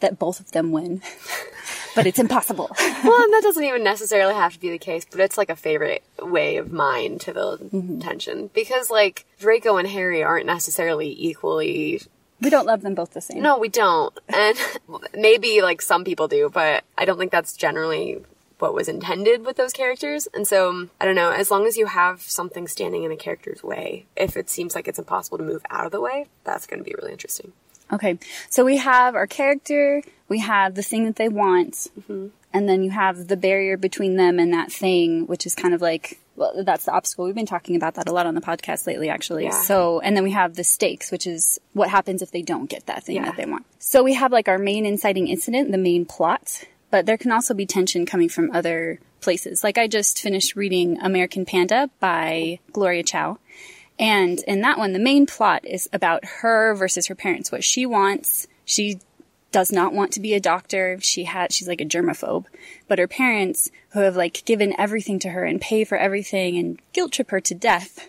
that 0.00 0.18
both 0.18 0.40
of 0.40 0.52
them 0.52 0.72
win, 0.72 1.02
but 1.94 2.06
it's 2.06 2.18
impossible. 2.18 2.70
well 2.80 3.22
and 3.22 3.32
that 3.32 3.42
doesn't 3.42 3.64
even 3.64 3.82
necessarily 3.82 4.34
have 4.34 4.52
to 4.54 4.60
be 4.60 4.70
the 4.70 4.78
case 4.78 5.06
but 5.10 5.20
it's 5.20 5.38
like 5.38 5.50
a 5.50 5.56
favorite 5.56 6.02
way 6.20 6.56
of 6.56 6.72
mine 6.72 7.18
to 7.18 7.32
build 7.32 7.60
mm-hmm. 7.60 7.98
tension 7.98 8.50
because 8.54 8.90
like 8.90 9.24
draco 9.38 9.76
and 9.76 9.88
harry 9.88 10.22
aren't 10.22 10.46
necessarily 10.46 11.14
equally 11.18 12.00
we 12.40 12.50
don't 12.50 12.66
love 12.66 12.82
them 12.82 12.94
both 12.94 13.12
the 13.12 13.20
same. 13.20 13.42
No, 13.42 13.58
we 13.58 13.68
don't. 13.68 14.16
And 14.28 14.58
maybe 15.14 15.62
like 15.62 15.80
some 15.80 16.04
people 16.04 16.28
do, 16.28 16.50
but 16.52 16.84
I 16.96 17.04
don't 17.04 17.18
think 17.18 17.32
that's 17.32 17.56
generally 17.56 18.22
what 18.58 18.74
was 18.74 18.88
intended 18.88 19.44
with 19.44 19.56
those 19.56 19.72
characters. 19.72 20.28
And 20.32 20.46
so, 20.46 20.88
I 21.00 21.04
don't 21.04 21.14
know, 21.14 21.30
as 21.30 21.50
long 21.50 21.66
as 21.66 21.76
you 21.76 21.86
have 21.86 22.22
something 22.22 22.68
standing 22.68 23.04
in 23.04 23.12
a 23.12 23.16
character's 23.16 23.62
way, 23.62 24.06
if 24.16 24.36
it 24.36 24.48
seems 24.48 24.74
like 24.74 24.88
it's 24.88 24.98
impossible 24.98 25.38
to 25.38 25.44
move 25.44 25.62
out 25.70 25.86
of 25.86 25.92
the 25.92 26.00
way, 26.00 26.26
that's 26.44 26.66
going 26.66 26.78
to 26.78 26.84
be 26.84 26.94
really 26.98 27.12
interesting. 27.12 27.52
Okay, 27.92 28.18
so 28.50 28.64
we 28.64 28.78
have 28.78 29.14
our 29.14 29.26
character, 29.26 30.02
we 30.28 30.40
have 30.40 30.74
the 30.74 30.82
thing 30.82 31.04
that 31.06 31.16
they 31.16 31.28
want, 31.28 31.86
Mm-hmm. 32.00 32.28
and 32.52 32.68
then 32.68 32.82
you 32.82 32.90
have 32.90 33.28
the 33.28 33.36
barrier 33.36 33.76
between 33.76 34.16
them 34.16 34.38
and 34.38 34.52
that 34.52 34.72
thing, 34.72 35.26
which 35.26 35.46
is 35.46 35.54
kind 35.54 35.72
of 35.74 35.80
like, 35.80 36.18
well, 36.36 36.64
that's 36.64 36.84
the 36.84 36.92
obstacle. 36.92 37.24
We've 37.24 37.34
been 37.34 37.46
talking 37.46 37.76
about 37.76 37.94
that 37.94 38.08
a 38.08 38.12
lot 38.12 38.26
on 38.26 38.34
the 38.34 38.40
podcast 38.42 38.86
lately, 38.86 39.08
actually. 39.08 39.44
Yeah. 39.44 39.50
So, 39.62 40.00
and 40.00 40.16
then 40.16 40.22
we 40.24 40.32
have 40.32 40.54
the 40.54 40.64
stakes, 40.64 41.10
which 41.10 41.26
is 41.26 41.58
what 41.72 41.88
happens 41.88 42.20
if 42.22 42.30
they 42.30 42.42
don't 42.42 42.68
get 42.68 42.86
that 42.86 43.04
thing 43.04 43.16
Yeah. 43.16 43.24
that 43.26 43.36
they 43.36 43.46
want. 43.46 43.64
So 43.78 44.02
we 44.02 44.14
have 44.14 44.32
like 44.32 44.48
our 44.48 44.58
main 44.58 44.84
inciting 44.84 45.28
incident, 45.28 45.70
the 45.70 45.78
main 45.78 46.04
plot, 46.04 46.64
but 46.90 47.06
there 47.06 47.16
can 47.16 47.32
also 47.32 47.54
be 47.54 47.64
tension 47.66 48.04
coming 48.04 48.28
from 48.28 48.50
other 48.50 48.98
places. 49.22 49.64
Like 49.64 49.78
I 49.78 49.86
just 49.88 50.20
finished 50.20 50.56
reading 50.56 51.00
American 51.00 51.46
Panda 51.46 51.88
by 52.00 52.58
Gloria 52.72 53.02
Chao. 53.02 53.38
And 53.98 54.40
in 54.40 54.60
that 54.60 54.78
one, 54.78 54.92
the 54.92 54.98
main 54.98 55.26
plot 55.26 55.64
is 55.64 55.88
about 55.92 56.24
her 56.24 56.74
versus 56.74 57.06
her 57.06 57.14
parents, 57.14 57.50
what 57.50 57.64
she 57.64 57.86
wants. 57.86 58.46
She 58.64 59.00
does 59.52 59.72
not 59.72 59.94
want 59.94 60.12
to 60.12 60.20
be 60.20 60.34
a 60.34 60.40
doctor. 60.40 60.98
She 61.00 61.24
had, 61.24 61.52
she's 61.52 61.68
like 61.68 61.80
a 61.80 61.86
germaphobe, 61.86 62.44
but 62.88 62.98
her 62.98 63.08
parents 63.08 63.70
who 63.90 64.00
have 64.00 64.16
like 64.16 64.44
given 64.44 64.78
everything 64.78 65.18
to 65.20 65.30
her 65.30 65.44
and 65.44 65.60
pay 65.60 65.84
for 65.84 65.96
everything 65.96 66.58
and 66.58 66.78
guilt 66.92 67.12
trip 67.12 67.30
her 67.30 67.40
to 67.40 67.54
death 67.54 68.08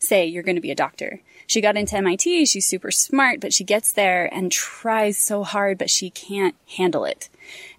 say, 0.00 0.26
you're 0.26 0.42
going 0.42 0.56
to 0.56 0.62
be 0.62 0.70
a 0.70 0.76
doctor. 0.76 1.20
She 1.46 1.60
got 1.60 1.76
into 1.76 1.96
MIT. 1.96 2.46
She's 2.46 2.66
super 2.66 2.90
smart, 2.90 3.40
but 3.40 3.52
she 3.52 3.64
gets 3.64 3.92
there 3.92 4.32
and 4.32 4.52
tries 4.52 5.18
so 5.18 5.44
hard, 5.44 5.78
but 5.78 5.90
she 5.90 6.10
can't 6.10 6.54
handle 6.76 7.04
it 7.04 7.28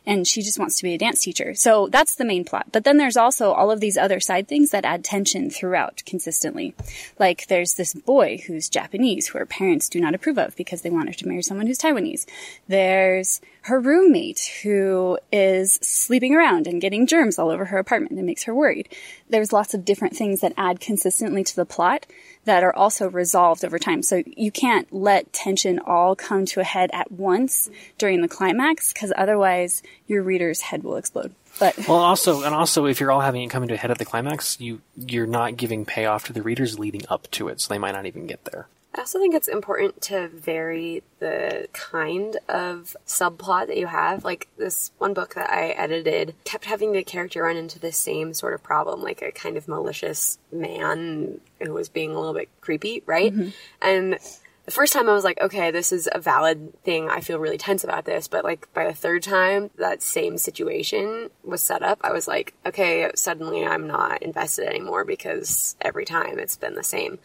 and 0.06 0.28
she 0.28 0.42
just 0.42 0.60
wants 0.60 0.78
to 0.78 0.84
be 0.84 0.94
a 0.94 0.98
dance 0.98 1.22
teacher. 1.22 1.54
So 1.56 1.88
that's 1.88 2.16
the 2.16 2.26
main 2.26 2.46
plot. 2.46 2.68
But 2.72 2.84
then 2.84 2.98
there's 2.98 3.18
also 3.18 3.52
all 3.52 3.72
of 3.72 3.80
these 3.80 3.98
other 3.98 4.20
side 4.20 4.48
things 4.48 4.72
that 4.72 4.86
add 4.86 5.04
tension 5.04 5.50
throughout 5.50 6.04
consistently. 6.06 6.74
Like 7.18 7.48
there's 7.48 7.76
this 7.76 7.94
boy 7.94 8.44
who's 8.48 8.70
Japanese 8.70 9.28
who 9.28 9.40
her 9.40 9.46
parents 9.46 9.90
do 9.90 10.00
not 10.00 10.16
approve 10.16 10.38
of 10.38 10.56
because 10.56 10.82
they 10.82 10.90
want 10.90 11.10
her 11.10 11.16
to 11.16 11.28
marry 11.28 11.42
someone 11.42 11.68
who's 11.68 11.80
Taiwanese. 11.80 12.26
There's 12.68 13.42
her 13.62 13.80
roommate 13.80 14.52
who 14.64 15.20
is 15.32 15.74
sleeping 15.82 16.34
around 16.34 16.68
and 16.68 16.82
getting 16.82 17.06
germs 17.06 17.38
all 17.38 17.50
over 17.50 17.66
her 17.66 17.78
apartment 17.78 18.14
and 18.14 18.26
makes 18.26 18.44
her 18.44 18.56
worried. 18.56 18.90
There's 19.30 19.54
lots 19.54 19.74
of 19.74 19.86
different 19.86 20.16
things 20.16 20.42
that 20.42 20.54
add 20.58 20.80
consistently 20.80 21.44
to 21.44 21.56
the 21.56 21.66
plot 21.66 22.06
that 22.46 22.64
are 22.64 22.76
also 22.76 23.10
resolved 23.10 23.66
over 23.66 23.78
time. 23.78 24.02
So 24.02 24.24
you 24.26 24.52
can't 24.52 24.92
let 24.94 25.32
tension 25.34 25.80
all 25.80 26.16
come 26.16 26.46
to 26.48 26.62
a 26.62 26.64
head 26.64 26.90
at 26.94 27.12
once 27.12 27.70
during 27.98 28.22
the 28.22 28.28
climax 28.28 28.94
because 28.94 29.14
otherwise 29.16 29.84
your 30.08 30.24
reader's 30.24 30.62
head 30.62 30.84
will 30.84 30.96
explode. 30.96 31.34
But 31.60 31.78
Well, 31.88 31.98
also, 31.98 32.44
and 32.44 32.56
also, 32.56 32.86
if 32.86 33.00
you're 33.00 33.12
all 33.12 33.20
having 33.20 33.44
it 33.44 33.50
come 33.50 33.68
to 33.68 33.74
a 33.74 33.78
head 33.78 33.92
at 33.92 33.98
the 33.98 34.06
climax, 34.06 34.60
you 34.62 34.82
you're 34.96 35.28
not 35.28 35.58
giving 35.58 35.86
payoff 35.86 36.26
to 36.26 36.34
the 36.34 36.42
readers 36.42 36.80
leading 36.80 37.04
up 37.10 37.30
to 37.32 37.50
it, 37.50 37.60
so 37.60 37.74
they 37.74 37.78
might 37.78 37.92
not 37.92 38.06
even 38.06 38.28
get 38.28 38.46
there. 38.46 38.68
I 38.96 39.02
also 39.02 39.20
think 39.20 39.36
it's 39.36 39.48
important 39.48 40.02
to 40.04 40.28
vary 40.30 41.04
the 41.20 41.68
kind 41.74 42.38
of 42.48 42.98
subplot 43.06 43.68
that 43.68 43.78
you 43.78 43.88
have. 43.88 44.24
Like 44.24 44.48
this 44.58 44.92
one 44.98 45.14
book 45.14 45.36
that 45.36 45.50
I 45.50 45.70
edited 45.70 46.34
kept 46.44 46.66
having 46.66 46.92
the 46.92 47.04
character 47.04 47.44
run 47.44 47.56
into 47.56 47.80
the 47.80 47.92
same 47.92 48.34
sort 48.34 48.54
of 48.54 48.64
problem, 48.64 49.04
like 49.04 49.22
a 49.22 49.32
kind 49.32 49.58
of 49.58 49.68
malicious 49.68 50.40
man 50.52 51.40
who 51.62 51.74
was 51.74 51.88
being 51.88 52.12
a 52.12 52.20
little 52.20 52.34
bit 52.34 52.50
creepy, 52.62 53.04
right? 53.06 53.32
Mm-hmm. 53.32 53.50
And 53.82 54.18
the 54.66 54.72
first 54.72 54.94
time 54.94 55.08
I 55.08 55.14
was 55.14 55.24
like, 55.24 55.42
okay, 55.42 55.72
this 55.72 55.92
is 55.92 56.10
a 56.12 56.20
valid 56.20 56.74
thing. 56.84 57.10
I 57.10 57.22
feel 57.22 57.40
really 57.40 57.58
tense 57.58 57.84
about 57.84 58.06
this. 58.06 58.28
But 58.28 58.44
like 58.44 58.72
by 58.74 58.86
the 58.86 58.94
third 58.94 59.24
time 59.24 59.70
that 59.78 60.02
same 60.02 60.38
situation 60.38 61.30
was 61.44 61.62
set 61.62 61.84
up, 61.84 62.00
I 62.04 62.12
was 62.12 62.28
like, 62.28 62.54
okay, 62.66 63.10
suddenly 63.16 63.66
I'm 63.66 63.88
not 63.88 64.24
invested 64.24 64.68
anymore 64.68 65.06
because 65.06 65.76
every 65.80 66.06
time 66.06 66.40
it's 66.40 66.58
been 66.58 66.76
the 66.76 66.84
same. 66.84 67.20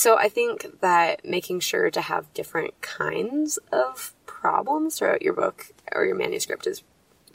So 0.00 0.16
I 0.16 0.30
think 0.30 0.80
that 0.80 1.26
making 1.26 1.60
sure 1.60 1.90
to 1.90 2.00
have 2.00 2.32
different 2.32 2.80
kinds 2.80 3.58
of 3.70 4.14
problems 4.24 4.98
throughout 4.98 5.20
your 5.20 5.34
book 5.34 5.66
or 5.92 6.06
your 6.06 6.14
manuscript 6.14 6.66
is 6.66 6.82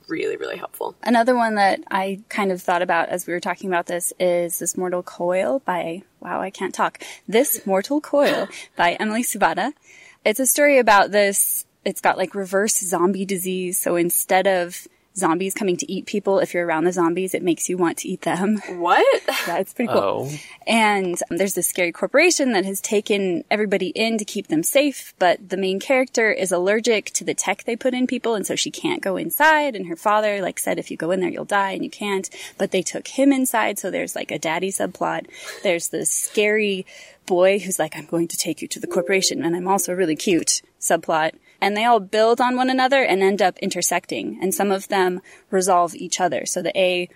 really, 0.07 0.35
really 0.35 0.57
helpful. 0.57 0.95
another 1.03 1.35
one 1.35 1.53
that 1.55 1.81
I 1.91 2.21
kind 2.27 2.51
of 2.51 2.63
thought 2.63 2.81
about 2.81 3.09
as 3.09 3.27
we 3.27 3.33
were 3.33 3.39
talking 3.39 3.69
about 3.69 3.85
this 3.85 4.13
is 4.19 4.57
This 4.57 4.75
Mortal 4.75 5.03
Coil 5.03 5.59
by, 5.59 6.01
wow, 6.19 6.41
I 6.41 6.49
can't 6.49 6.73
talk. 6.73 7.03
This 7.27 7.67
Mortal 7.67 8.01
Coil 8.01 8.47
by 8.75 8.93
Emily 8.93 9.21
Suvada. 9.21 9.73
It's 10.25 10.39
a 10.39 10.47
story 10.47 10.79
about 10.79 11.11
this, 11.11 11.67
it's 11.83 12.01
got 12.01 12.17
like 12.17 12.33
reverse 12.33 12.79
zombie 12.79 13.25
disease. 13.25 13.77
So 13.77 13.95
instead 13.95 14.47
of 14.47 14.87
zombies 15.17 15.53
coming 15.53 15.77
to 15.77 15.91
eat 15.91 16.05
people. 16.05 16.39
If 16.39 16.53
you're 16.53 16.65
around 16.65 16.83
the 16.83 16.91
zombies, 16.91 17.33
it 17.33 17.41
makes 17.43 17.69
you 17.69 17.77
want 17.77 17.97
to 17.99 18.07
eat 18.07 18.21
them. 18.21 18.61
What? 18.69 19.05
Yeah, 19.47 19.57
it's 19.59 19.73
pretty 19.73 19.91
cool. 19.93 20.29
Oh, 20.31 20.39
And 20.65 21.21
um, 21.29 21.37
there's 21.37 21.53
this 21.53 21.67
scary 21.67 21.91
corporation 21.91 22.53
that 22.53 22.65
has 22.65 22.81
taken 22.81 23.43
everybody 23.51 23.89
in 23.89 24.17
to 24.17 24.25
keep 24.25 24.47
them 24.47 24.63
safe, 24.63 25.13
but 25.19 25.49
the 25.49 25.57
main 25.57 25.79
character 25.79 26.31
is 26.31 26.51
allergic 26.51 27.11
to 27.11 27.23
the 27.23 27.35
tech 27.35 27.63
they 27.63 27.75
put 27.75 27.93
in 27.93 28.07
people, 28.07 28.33
and 28.33 28.47
so 28.47 28.55
she 28.55 28.71
can't 28.71 29.03
go 29.03 29.17
inside. 29.17 29.75
And 29.75 29.85
her 29.85 29.95
father, 29.95 30.41
like, 30.41 30.57
said, 30.57 30.79
if 30.79 30.89
you 30.89 30.97
go 30.97 31.11
in 31.11 31.19
there, 31.19 31.29
you'll 31.29 31.45
die, 31.45 31.71
and 31.71 31.83
you 31.83 31.91
can't. 31.91 32.27
But 32.57 32.71
they 32.71 32.81
took 32.81 33.07
him 33.07 33.31
inside, 33.31 33.77
so 33.77 33.91
there's 33.91 34.15
like 34.15 34.31
a 34.31 34.39
daddy 34.39 34.71
subplot. 34.71 35.27
There's 35.61 35.89
this 35.89 36.09
scary 36.09 36.87
boy 37.27 37.59
who's 37.59 37.77
like, 37.77 37.95
I'm 37.95 38.05
going 38.05 38.27
to 38.29 38.37
take 38.37 38.61
you 38.63 38.67
to 38.69 38.79
the 38.79 38.87
corporation, 38.87 39.43
and 39.45 39.55
I'm 39.55 39.67
also 39.67 39.93
really 39.93 40.15
cute 40.15 40.61
subplot. 40.79 41.33
And 41.61 41.75
they 41.75 41.85
all 41.85 41.99
build 41.99 42.41
on 42.41 42.55
one 42.55 42.69
another 42.69 43.03
and 43.03 43.21
end 43.23 43.41
up 43.41 43.57
intersecting, 43.59 44.39
and 44.41 44.53
some 44.53 44.71
of 44.71 44.87
them 44.87 45.21
resolve 45.49 45.95
each 45.95 46.19
other. 46.19 46.45
So 46.45 46.61
the 46.61 46.77
A 46.77 47.09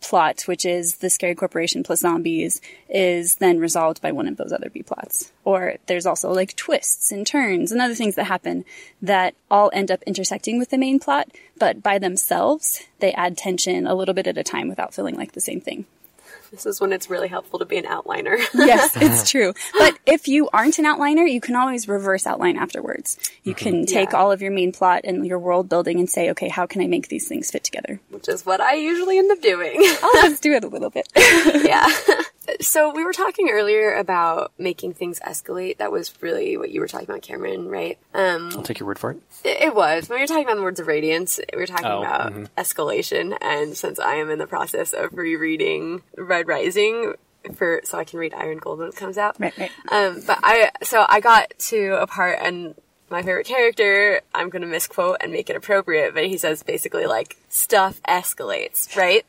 plot, 0.00 0.42
which 0.42 0.64
is 0.64 0.96
the 0.96 1.10
scary 1.10 1.34
corporation 1.34 1.82
plus 1.82 2.00
zombies, 2.00 2.60
is 2.88 3.36
then 3.36 3.58
resolved 3.58 4.00
by 4.00 4.12
one 4.12 4.26
of 4.28 4.36
those 4.36 4.52
other 4.52 4.70
B 4.70 4.82
plots. 4.82 5.32
Or 5.44 5.74
there's 5.86 6.06
also 6.06 6.32
like 6.32 6.56
twists 6.56 7.12
and 7.12 7.26
turns 7.26 7.70
and 7.70 7.80
other 7.80 7.94
things 7.94 8.14
that 8.16 8.24
happen 8.24 8.64
that 9.02 9.34
all 9.50 9.70
end 9.72 9.90
up 9.90 10.02
intersecting 10.04 10.58
with 10.58 10.70
the 10.70 10.78
main 10.78 10.98
plot, 10.98 11.28
but 11.58 11.82
by 11.82 11.98
themselves, 11.98 12.84
they 13.00 13.12
add 13.12 13.36
tension 13.36 13.86
a 13.86 13.94
little 13.94 14.14
bit 14.14 14.26
at 14.26 14.38
a 14.38 14.44
time 14.44 14.68
without 14.68 14.94
feeling 14.94 15.16
like 15.16 15.32
the 15.32 15.40
same 15.40 15.60
thing. 15.60 15.84
This 16.54 16.66
is 16.66 16.80
when 16.80 16.92
it's 16.92 17.10
really 17.10 17.26
helpful 17.26 17.58
to 17.58 17.64
be 17.64 17.78
an 17.78 17.84
outliner. 17.84 18.38
Yes, 18.54 18.92
it's 18.96 19.28
true. 19.28 19.52
But 19.76 19.98
if 20.06 20.28
you 20.28 20.48
aren't 20.52 20.78
an 20.78 20.84
outliner, 20.84 21.28
you 21.30 21.40
can 21.40 21.56
always 21.56 21.88
reverse 21.88 22.26
outline 22.26 22.56
afterwards. 22.56 23.18
You 23.42 23.54
mm-hmm. 23.54 23.64
can 23.64 23.86
take 23.86 24.12
Yeah. 24.12 24.18
all 24.18 24.30
of 24.30 24.40
your 24.40 24.52
main 24.52 24.70
plot 24.72 25.00
and 25.04 25.26
your 25.26 25.40
world 25.40 25.68
building 25.68 25.98
and 25.98 26.08
say, 26.08 26.30
okay, 26.30 26.48
how 26.48 26.66
can 26.66 26.80
I 26.80 26.86
make 26.86 27.08
these 27.08 27.26
things 27.28 27.50
fit 27.50 27.64
together? 27.64 28.00
which 28.10 28.28
is 28.28 28.46
what 28.46 28.60
I 28.60 28.74
usually 28.74 29.18
end 29.18 29.32
up 29.32 29.40
doing. 29.42 29.74
I'll 30.02 30.12
just 30.22 30.42
do 30.48 30.52
it 30.52 30.62
a 30.62 30.68
little 30.68 30.90
bit. 30.90 31.08
yeah. 31.16 31.88
So 32.60 32.92
we 32.94 33.04
were 33.04 33.12
talking 33.12 33.48
earlier 33.50 33.94
about 33.94 34.52
making 34.58 34.94
things 34.94 35.20
escalate. 35.20 35.78
That 35.78 35.90
was 35.92 36.12
really 36.20 36.56
what 36.56 36.70
you 36.70 36.80
were 36.80 36.88
talking 36.88 37.08
about, 37.08 37.22
Cameron, 37.22 37.68
right? 37.68 37.98
Um, 38.14 38.50
I'll 38.54 38.62
take 38.62 38.78
your 38.78 38.86
word 38.86 38.98
for 38.98 39.12
it. 39.12 39.18
it, 39.44 39.62
it 39.62 39.74
was. 39.74 40.08
When 40.08 40.18
we 40.18 40.22
were 40.22 40.26
talking 40.26 40.44
about 40.44 40.56
the 40.56 40.62
words 40.62 40.80
of 40.80 40.86
radiance, 40.86 41.40
we 41.52 41.58
were 41.58 41.66
talking 41.66 41.86
Oh, 41.86 41.98
about 42.00 42.32
escalation. 42.56 43.36
And 43.40 43.76
since 43.76 43.98
I 43.98 44.14
am 44.16 44.30
in 44.30 44.38
the 44.38 44.46
process 44.46 44.92
of 44.92 45.14
rereading 45.14 46.02
Red 46.16 46.46
Rising 46.48 47.14
for 47.54 47.80
so 47.84 47.98
I 47.98 48.04
can 48.04 48.18
read 48.18 48.32
Iron 48.34 48.58
Gold 48.58 48.78
when 48.78 48.88
it 48.88 48.96
comes 48.96 49.18
out, 49.18 49.36
Right, 49.38 49.56
right. 49.58 49.70
Um, 49.92 50.22
but 50.26 50.38
I 50.42 50.70
so 50.82 51.04
I 51.08 51.20
got 51.20 51.52
to 51.70 51.94
a 52.00 52.06
part 52.06 52.38
and 52.40 52.74
my 53.10 53.20
favorite 53.22 53.46
character, 53.46 54.22
I'm 54.34 54.48
gonna 54.48 54.66
misquote 54.66 55.18
and 55.20 55.30
make 55.30 55.50
it 55.50 55.56
appropriate, 55.56 56.14
but 56.14 56.24
he 56.26 56.38
says 56.38 56.62
basically 56.62 57.04
like 57.06 57.36
stuff 57.50 58.00
escalates, 58.08 58.96
right? 58.96 59.26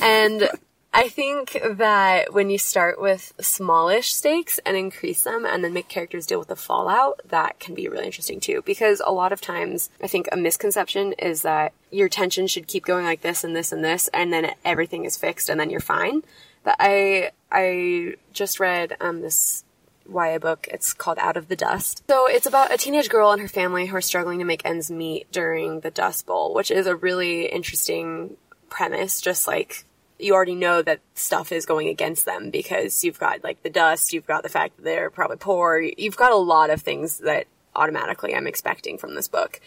And 0.00 0.48
I 0.96 1.10
think 1.10 1.60
that 1.62 2.32
when 2.32 2.48
you 2.48 2.56
start 2.56 2.98
with 2.98 3.34
smallish 3.38 4.14
stakes 4.14 4.58
and 4.64 4.78
increase 4.78 5.24
them 5.24 5.44
and 5.44 5.62
then 5.62 5.74
make 5.74 5.88
characters 5.88 6.24
deal 6.24 6.38
with 6.38 6.48
the 6.48 6.56
fallout, 6.56 7.20
that 7.28 7.60
can 7.60 7.74
be 7.74 7.86
really 7.86 8.06
interesting 8.06 8.40
too. 8.40 8.62
Because 8.64 9.02
a 9.04 9.12
lot 9.12 9.30
of 9.30 9.42
times 9.42 9.90
I 10.02 10.06
think 10.06 10.26
a 10.32 10.38
misconception 10.38 11.12
is 11.18 11.42
that 11.42 11.74
your 11.90 12.08
tension 12.08 12.46
should 12.46 12.66
keep 12.66 12.86
going 12.86 13.04
like 13.04 13.20
this 13.20 13.44
and 13.44 13.54
this 13.54 13.72
and 13.72 13.84
this 13.84 14.08
and 14.14 14.32
then 14.32 14.52
everything 14.64 15.04
is 15.04 15.18
fixed 15.18 15.50
and 15.50 15.60
then 15.60 15.68
you're 15.68 15.80
fine. 15.80 16.22
But 16.64 16.76
I 16.80 17.32
I 17.52 18.14
just 18.32 18.58
read 18.58 18.96
um, 18.98 19.20
this 19.20 19.64
YA 20.10 20.38
book. 20.38 20.66
It's 20.72 20.94
called 20.94 21.18
Out 21.18 21.36
of 21.36 21.48
the 21.48 21.56
Dust. 21.56 22.04
So 22.08 22.26
it's 22.26 22.46
about 22.46 22.72
a 22.72 22.78
teenage 22.78 23.10
girl 23.10 23.32
and 23.32 23.42
her 23.42 23.48
family 23.48 23.84
who 23.84 23.96
are 23.96 24.00
struggling 24.00 24.38
to 24.38 24.46
make 24.46 24.64
ends 24.64 24.90
meet 24.90 25.30
during 25.30 25.80
the 25.80 25.90
Dust 25.90 26.24
Bowl, 26.24 26.54
which 26.54 26.70
is 26.70 26.86
a 26.86 26.96
really 26.96 27.44
interesting 27.44 28.38
premise. 28.70 29.20
Just 29.20 29.46
like 29.46 29.84
you 30.18 30.34
already 30.34 30.54
know 30.54 30.82
that 30.82 31.00
stuff 31.14 31.52
is 31.52 31.66
going 31.66 31.88
against 31.88 32.24
them 32.24 32.50
because 32.50 33.04
you've 33.04 33.18
got 33.18 33.44
like 33.44 33.62
the 33.62 33.70
dust, 33.70 34.12
you've 34.12 34.26
got 34.26 34.42
the 34.42 34.48
fact 34.48 34.76
that 34.76 34.84
they're 34.84 35.10
probably 35.10 35.36
poor, 35.36 35.80
you've 35.80 36.16
got 36.16 36.32
a 36.32 36.36
lot 36.36 36.70
of 36.70 36.82
things 36.82 37.18
that 37.18 37.46
automatically 37.74 38.34
I'm 38.34 38.46
expecting 38.46 38.98
from 38.98 39.14
this 39.14 39.28
book. 39.28 39.60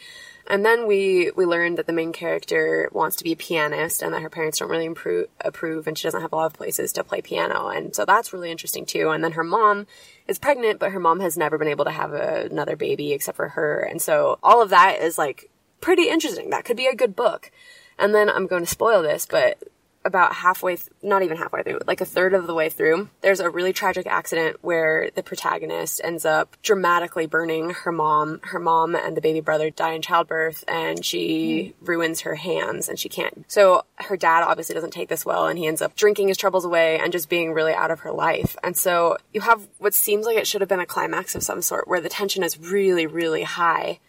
And 0.48 0.65
then 0.65 0.88
we 0.88 1.32
we 1.36 1.46
learned 1.46 1.77
that 1.77 1.86
the 1.86 1.94
main 1.94 2.12
character 2.12 2.89
wants 2.91 3.18
to 3.18 3.24
be 3.24 3.34
a 3.34 3.38
pianist, 3.38 4.01
and 4.01 4.12
that 4.13 4.24
her 4.24 4.32
parents 4.32 4.58
don't 4.58 4.70
really 4.70 4.86
improve, 4.86 5.27
approve, 5.41 5.86
and 5.86 5.96
she 5.96 6.08
doesn't 6.08 6.22
have 6.22 6.34
a 6.34 6.36
lot 6.36 6.48
of 6.48 6.53
places 6.53 6.91
to 6.94 7.03
play 7.03 7.22
piano, 7.22 7.68
and 7.68 7.96
so 7.96 8.03
that's 8.03 8.34
really 8.34 8.50
interesting 8.50 8.84
too. 8.84 9.10
And 9.10 9.24
then 9.24 9.34
her 9.34 9.44
mom 9.44 9.86
is 10.27 10.39
pregnant, 10.39 10.79
but 10.79 10.91
her 10.91 11.00
mom 11.00 11.20
has 11.20 11.38
never 11.38 11.60
been 11.60 11.68
able 11.68 11.86
to 11.86 11.91
have 11.91 12.13
a, 12.13 12.48
another 12.50 12.75
baby 12.75 13.13
except 13.13 13.36
for 13.36 13.50
her, 13.50 13.79
and 13.82 14.01
so 14.01 14.39
all 14.41 14.63
of 14.63 14.72
that 14.72 15.00
is 15.00 15.20
like 15.20 15.51
pretty 15.82 16.10
interesting. 16.10 16.50
That 16.50 16.65
could 16.65 16.77
be 16.77 16.88
a 16.88 16.96
good 16.96 17.15
book. 17.15 17.51
And 18.00 18.15
then 18.15 18.29
I'm 18.29 18.48
going 18.48 18.63
to 18.63 18.70
spoil 18.70 19.03
this, 19.03 19.27
but 19.29 19.62
about 20.06 20.34
halfway, 20.34 20.75
th- 20.75 20.89
not 21.01 21.24
even 21.24 21.38
halfway 21.38 21.63
through, 21.63 21.79
like 21.86 22.01
a 22.01 22.06
third 22.06 22.34
of 22.34 22.48
the 22.48 22.53
way 22.53 22.70
through, 22.70 23.10
there's 23.22 23.39
a 23.39 23.50
really 23.50 23.74
tragic 23.74 24.08
accident 24.08 24.58
where 24.62 25.10
the 25.15 25.24
protagonist 25.24 26.01
ends 26.03 26.25
up 26.25 26.56
dramatically 26.62 27.25
burning 27.25 27.72
her 27.72 27.91
mom. 27.91 28.39
Her 28.44 28.60
mom 28.60 28.96
and 28.96 29.15
the 29.15 29.22
baby 29.22 29.41
brother 29.41 29.70
die 29.70 29.94
in 29.94 30.01
childbirth 30.01 30.63
and 30.68 31.03
she 31.03 31.74
mm-hmm. 31.74 31.86
ruins 31.86 32.22
her 32.22 32.36
hands 32.36 32.88
and 32.88 32.98
she 32.98 33.10
can't. 33.10 33.46
So 33.48 33.84
her 33.96 34.18
dad 34.18 34.44
obviously 34.44 34.75
doesn't 34.75 34.94
take 34.94 35.10
this 35.10 35.25
well 35.25 35.48
and 35.48 35.60
he 35.60 35.68
ends 35.68 35.82
up 35.82 35.96
drinking 35.96 36.29
his 36.29 36.38
troubles 36.38 36.65
away 36.65 37.00
and 37.00 37.12
just 37.12 37.29
being 37.29 37.53
really 37.53 37.74
out 37.74 37.91
of 37.91 38.01
her 38.01 38.12
life. 38.12 38.56
And 38.63 38.77
so 38.77 39.18
you 39.34 39.41
have 39.41 39.68
what 39.77 39.94
seems 39.94 40.25
like 40.25 40.38
it 40.38 40.48
should 40.48 40.62
have 40.62 40.70
been 40.70 40.79
a 40.79 40.86
climax 40.86 41.36
of 41.36 41.44
some 41.44 41.62
sort 41.62 41.88
where 41.88 42.01
the 42.01 42.10
tension 42.10 42.44
is 42.44 42.60
really, 42.60 43.06
really 43.06 43.44
high 43.44 44.00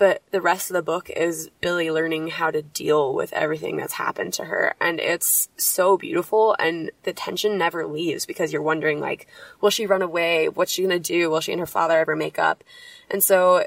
but 0.00 0.22
the 0.30 0.40
rest 0.40 0.70
of 0.70 0.74
the 0.74 0.82
book 0.82 1.10
is 1.10 1.50
Billie 1.60 1.90
learning 1.90 2.28
how 2.28 2.50
to 2.50 2.62
deal 2.62 3.12
with 3.12 3.34
everything 3.34 3.76
that's 3.76 3.92
happened 3.92 4.32
to 4.32 4.46
her. 4.46 4.74
And 4.80 4.98
it's 4.98 5.50
so 5.58 5.98
beautiful 5.98 6.56
and 6.58 6.90
the 7.02 7.12
tension 7.12 7.58
never 7.58 7.86
leaves 7.86 8.24
because 8.24 8.50
you're 8.50 8.62
wondering 8.62 8.98
like, 8.98 9.26
will 9.60 9.68
she 9.68 9.84
run 9.84 10.00
away? 10.00 10.48
What's 10.48 10.72
she 10.72 10.80
gonna 10.80 10.98
do? 10.98 11.28
Will 11.28 11.42
she 11.42 11.52
and 11.52 11.60
her 11.60 11.66
father 11.66 11.98
ever 11.98 12.16
make 12.16 12.38
up? 12.38 12.64
And 13.10 13.22
so 13.22 13.66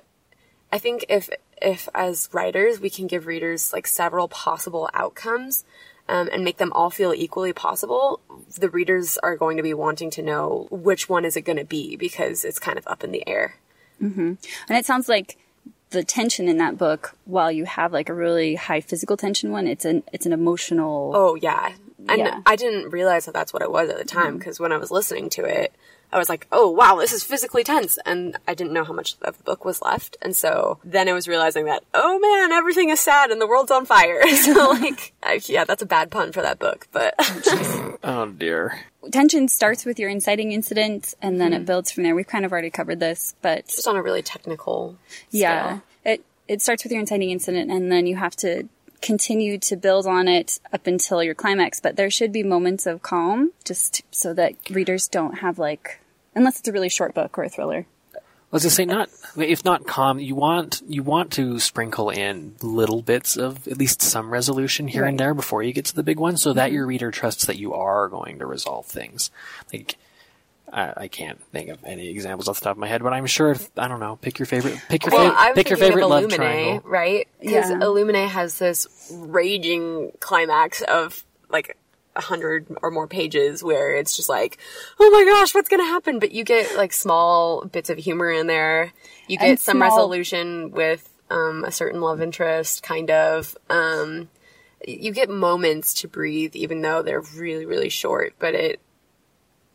I 0.71 0.79
think 0.79 1.05
if, 1.07 1.29
if 1.61 1.87
as 1.93 2.29
writers 2.33 2.79
we 2.79 2.89
can 2.89 3.05
give 3.05 3.27
readers 3.27 3.71
like 3.71 3.85
several 3.85 4.27
possible 4.27 4.89
outcomes, 4.95 5.65
um, 6.09 6.29
and 6.33 6.43
make 6.43 6.57
them 6.57 6.73
all 6.73 6.89
feel 6.89 7.13
equally 7.13 7.53
possible, 7.53 8.19
the 8.57 8.69
readers 8.69 9.17
are 9.19 9.37
going 9.37 9.55
to 9.55 9.63
be 9.63 9.73
wanting 9.73 10.09
to 10.09 10.21
know 10.21 10.67
which 10.69 11.07
one 11.07 11.25
is 11.25 11.37
it 11.37 11.43
going 11.43 11.59
to 11.59 11.63
be 11.63 11.95
because 11.95 12.43
it's 12.43 12.59
kind 12.59 12.77
of 12.77 12.85
up 12.87 13.03
in 13.05 13.11
the 13.11 13.25
air. 13.25 13.55
And 14.67 14.77
it 14.77 14.85
sounds 14.85 15.07
like 15.07 15.37
the 15.93 16.03
tension 16.03 16.49
in 16.49 16.57
that 16.57 16.77
book, 16.77 17.15
while 17.25 17.51
you 17.51 17.65
have 17.65 17.93
like 17.93 18.09
a 18.09 18.13
really 18.13 18.55
high 18.55 18.81
physical 18.81 19.15
tension 19.15 19.51
one, 19.51 19.67
it's 19.67 19.85
an 19.85 20.03
it's 20.11 20.25
an 20.25 20.33
emotional. 20.33 21.13
Oh 21.15 21.35
yeah. 21.35 21.73
And 22.09 22.19
Yeah. 22.19 22.41
I 22.45 22.57
didn't 22.57 22.89
realize 22.89 23.25
that 23.25 23.33
that's 23.33 23.53
what 23.53 23.61
it 23.61 23.71
was 23.71 23.89
at 23.89 23.97
the 23.97 24.03
time 24.03 24.25
mm-hmm. 24.27 24.37
because 24.39 24.59
when 24.59 24.73
I 24.73 24.77
was 24.77 24.91
listening 24.91 25.29
to 25.31 25.45
it, 25.45 25.73
I 26.11 26.17
was 26.17 26.29
like, 26.29 26.47
"Oh 26.51 26.69
wow, 26.69 26.97
this 26.97 27.13
is 27.13 27.23
physically 27.23 27.63
tense," 27.63 27.97
and 28.05 28.37
I 28.47 28.53
didn't 28.53 28.73
know 28.73 28.83
how 28.83 28.93
much 28.93 29.15
of 29.21 29.37
the 29.37 29.43
book 29.43 29.65
was 29.65 29.81
left. 29.81 30.17
And 30.21 30.35
so 30.35 30.79
then 30.83 31.07
I 31.07 31.13
was 31.13 31.27
realizing 31.27 31.65
that, 31.65 31.83
oh 31.93 32.19
man, 32.19 32.51
everything 32.51 32.89
is 32.89 32.99
sad 32.99 33.31
and 33.31 33.39
the 33.39 33.47
world's 33.47 33.71
on 33.71 33.85
fire. 33.85 34.21
so 34.35 34.69
like, 34.71 35.13
I, 35.23 35.39
yeah, 35.45 35.63
that's 35.63 35.81
a 35.81 35.87
bad 35.87 36.11
pun 36.11 36.31
for 36.31 36.41
that 36.41 36.59
book, 36.59 36.87
but 36.91 37.15
Oh 38.03 38.27
dear. 38.37 38.79
Tension 39.11 39.47
starts 39.47 39.85
with 39.85 39.99
your 39.99 40.09
inciting 40.09 40.51
incident, 40.51 41.13
and 41.21 41.39
then 41.39 41.53
it 41.53 41.57
mm-hmm. 41.57 41.65
builds 41.65 41.91
from 41.91 42.03
there. 42.03 42.15
We've 42.15 42.27
kind 42.27 42.45
of 42.45 42.51
already 42.51 42.69
covered 42.69 42.99
this, 42.99 43.35
but 43.41 43.67
just 43.67 43.87
on 43.87 43.95
a 43.95 44.01
really 44.01 44.21
technical. 44.21 44.97
yeah, 45.31 45.65
scale. 45.67 45.83
it 46.05 46.25
it 46.47 46.61
starts 46.61 46.83
with 46.83 46.91
your 46.91 47.01
inciting 47.01 47.31
incident, 47.31 47.71
and 47.71 47.91
then 47.91 48.05
you 48.07 48.15
have 48.15 48.35
to 48.37 48.67
continue 49.01 49.57
to 49.59 49.75
build 49.75 50.07
on 50.07 50.27
it 50.27 50.59
up 50.71 50.87
until 50.87 51.21
your 51.23 51.35
climax. 51.35 51.79
But 51.79 51.95
there 51.95 52.09
should 52.09 52.31
be 52.31 52.43
moments 52.43 52.85
of 52.85 53.01
calm, 53.01 53.51
just 53.65 54.01
so 54.11 54.33
that 54.33 54.53
readers 54.69 55.07
don't 55.07 55.39
have 55.39 55.59
like, 55.59 55.99
unless 56.35 56.59
it's 56.59 56.67
a 56.67 56.71
really 56.71 56.89
short 56.89 57.13
book 57.13 57.37
or 57.37 57.43
a 57.43 57.49
thriller. 57.49 57.85
Let's 58.53 58.63
just 58.63 58.75
say 58.75 58.85
not 58.85 59.09
if 59.35 59.65
not 59.65 59.87
calm, 59.87 60.19
you 60.19 60.35
want 60.35 60.83
you 60.87 61.01
want 61.01 61.31
to 61.33 61.59
sprinkle 61.59 62.11
in 62.11 62.55
little 62.61 63.01
bits 63.01 63.35
of 63.35 63.67
at 63.67 63.77
least 63.77 64.01
some 64.03 64.29
resolution 64.29 64.87
here 64.87 65.05
and 65.05 65.19
there 65.19 65.33
before 65.33 65.63
you 65.63 65.73
get 65.73 65.85
to 65.85 65.95
the 65.95 66.03
big 66.03 66.19
one, 66.19 66.37
so 66.37 66.53
that 66.53 66.67
mm-hmm. 66.67 66.75
your 66.75 66.85
reader 66.85 67.09
trusts 67.09 67.47
that 67.47 67.57
you 67.57 67.73
are 67.73 68.07
going 68.07 68.37
to 68.39 68.45
resolve 68.45 68.85
things. 68.85 69.31
Like 69.73 69.97
I, 70.71 70.93
I 70.95 71.07
can't 71.07 71.41
think 71.51 71.69
of 71.69 71.83
any 71.83 72.09
examples 72.09 72.47
off 72.47 72.59
the 72.59 72.65
top 72.65 72.73
of 72.73 72.77
my 72.77 72.87
head, 72.87 73.01
but 73.01 73.11
I'm 73.11 73.25
sure 73.25 73.55
I 73.75 73.87
don't 73.87 73.99
know. 73.99 74.17
Pick 74.17 74.37
your 74.37 74.45
favorite. 74.45 74.79
Pick 74.87 75.05
your 75.05 75.13
Well, 75.13 75.23
favorite. 75.31 75.39
I'm 75.39 75.53
pick 75.55 75.69
your 75.69 75.77
thinking 75.77 75.97
favorite 75.97 76.03
of 76.03 76.09
love 76.11 76.23
Illuminae, 76.25 76.35
triangle. 76.35 76.89
right? 76.89 77.27
Because 77.39 77.69
Yeah. 77.71 77.79
Illuminae 77.79 78.27
has 78.27 78.59
this 78.59 79.11
raging 79.15 80.11
climax 80.19 80.83
of 80.83 81.23
like 81.49 81.75
a 82.15 82.21
hundred 82.21 82.67
or 82.81 82.91
more 82.91 83.07
pages 83.07 83.63
where 83.63 83.95
it's 83.95 84.15
just 84.15 84.29
like, 84.29 84.57
oh 84.99 85.09
my 85.11 85.23
gosh, 85.25 85.53
what's 85.55 85.69
gonna 85.69 85.83
happen? 85.85 86.19
But 86.19 86.31
you 86.31 86.43
get 86.43 86.75
like 86.77 86.93
small 86.93 87.65
bits 87.65 87.89
of 87.89 87.97
humor 87.97 88.31
in 88.31 88.47
there. 88.47 88.91
You 89.27 89.37
get 89.37 89.49
And 89.49 89.59
some 89.59 89.77
small- 89.77 89.89
resolution 89.89 90.71
with 90.71 91.09
um, 91.29 91.63
a 91.63 91.71
certain 91.71 92.01
love 92.01 92.21
interest, 92.21 92.83
kind 92.83 93.09
of. 93.09 93.57
Um, 93.69 94.29
you 94.87 95.11
get 95.11 95.29
moments 95.29 95.93
to 96.01 96.07
breathe, 96.07 96.55
even 96.55 96.81
though 96.81 97.01
they're 97.01 97.21
really, 97.21 97.65
really 97.65 97.89
short. 97.89 98.33
But 98.37 98.53
it, 98.53 98.79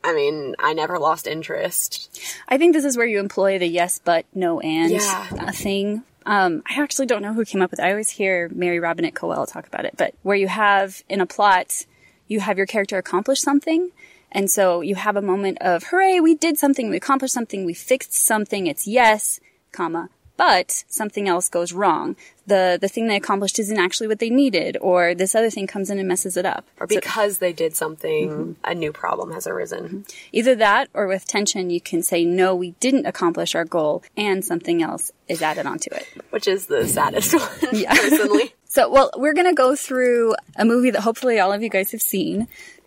I 0.05 0.15
mean, 0.15 0.55
I 0.59 0.75
never 0.75 0.99
lost 0.99 1.27
interest. 1.27 2.21
I 2.49 2.59
think 2.59 2.73
this 2.75 2.85
is 2.85 2.97
where 2.97 3.07
you 3.07 3.19
employ 3.19 3.59
the 3.59 3.67
yes 3.67 4.01
but 4.05 4.27
no 4.35 4.61
and 4.61 4.93
Yeah. 4.93 5.27
uh, 5.39 5.51
thing 5.53 6.05
um, 6.27 6.63
I 6.69 6.83
actually 6.83 7.07
don't 7.07 7.23
know 7.23 7.33
who 7.33 7.45
came 7.47 7.63
up 7.63 7.71
with 7.71 7.81
it. 7.81 7.85
I 7.85 7.91
always 7.91 8.11
hear 8.11 8.51
Mary 8.55 8.81
Robinette 8.81 9.15
Kowal 9.15 9.51
talk 9.51 9.67
about 9.67 9.87
it, 9.87 9.95
but 9.97 10.15
where 10.23 10.37
you 10.37 10.47
have 10.47 11.03
in 11.09 11.23
a 11.23 11.27
plot, 11.27 11.87
you 12.29 12.41
have 12.41 12.57
your 12.57 12.67
character 12.67 12.99
accomplish 12.99 13.41
something. 13.41 13.91
And 14.31 14.51
so 14.51 14.83
you 14.83 14.95
have 14.95 15.17
a 15.17 15.23
moment 15.23 15.59
of, 15.63 15.85
hooray, 15.85 16.21
we 16.21 16.35
did 16.35 16.59
something, 16.59 16.91
we 16.91 16.97
accomplished 16.99 17.35
something, 17.35 17.65
we 17.65 17.73
fixed 17.75 18.13
something, 18.13 18.67
it's 18.67 18.87
yes, 18.87 19.41
comma, 19.73 20.11
but 20.37 20.85
something 20.87 21.27
else 21.27 21.49
goes 21.49 21.73
wrong. 21.73 22.15
The, 22.47 22.79
the 22.81 22.89
thing 22.89 23.09
they 23.09 23.17
accomplished 23.17 23.59
isn't 23.59 23.79
actually 23.79 24.07
what 24.07 24.19
they 24.19 24.29
needed, 24.31 24.77
or 24.83 25.15
this 25.15 25.35
other 25.35 25.49
thing 25.51 25.67
comes 25.67 25.89
in 25.91 25.99
and 25.99 26.07
messes 26.07 26.37
it 26.37 26.45
up. 26.47 26.67
Or 26.79 26.87
So- 26.89 26.97
because 26.97 27.39
they 27.39 27.53
did 27.55 27.75
something, 27.75 28.29
mm-hmm. 28.31 28.53
a 28.65 28.75
new 28.75 28.93
problem 28.93 29.33
has 29.33 29.47
arisen. 29.47 29.85
Mm-hmm. 29.85 30.01
Either 30.33 30.55
that 30.57 30.89
or 30.93 31.07
with 31.07 31.27
tension, 31.27 31.71
you 31.71 31.81
can 31.81 32.03
say, 32.03 32.25
no, 32.25 32.55
we 32.55 32.73
didn't 32.81 33.07
accomplish 33.07 33.55
our 33.55 33.65
goal 33.65 34.03
and 34.17 34.45
something 34.45 34.83
else 34.83 35.11
is 35.27 35.41
added 35.43 35.65
onto 35.67 35.91
it. 35.93 36.07
Which 36.31 36.47
is 36.47 36.67
the 36.67 36.87
saddest 36.87 37.35
one, 37.63 37.73
Yeah. 37.73 37.95
personally. 37.97 38.55
So, 38.79 38.89
well, 38.89 39.11
we're 39.17 39.35
going 39.35 39.49
to 39.49 39.55
go 39.55 39.75
through 39.75 40.37
a 40.55 40.65
movie 40.65 40.91
that 40.91 41.01
hopefully 41.01 41.41
all 41.41 41.53
of 41.53 41.65
you 41.65 41.69
guys 41.69 41.91
have 41.91 42.01
seen. 42.01 42.47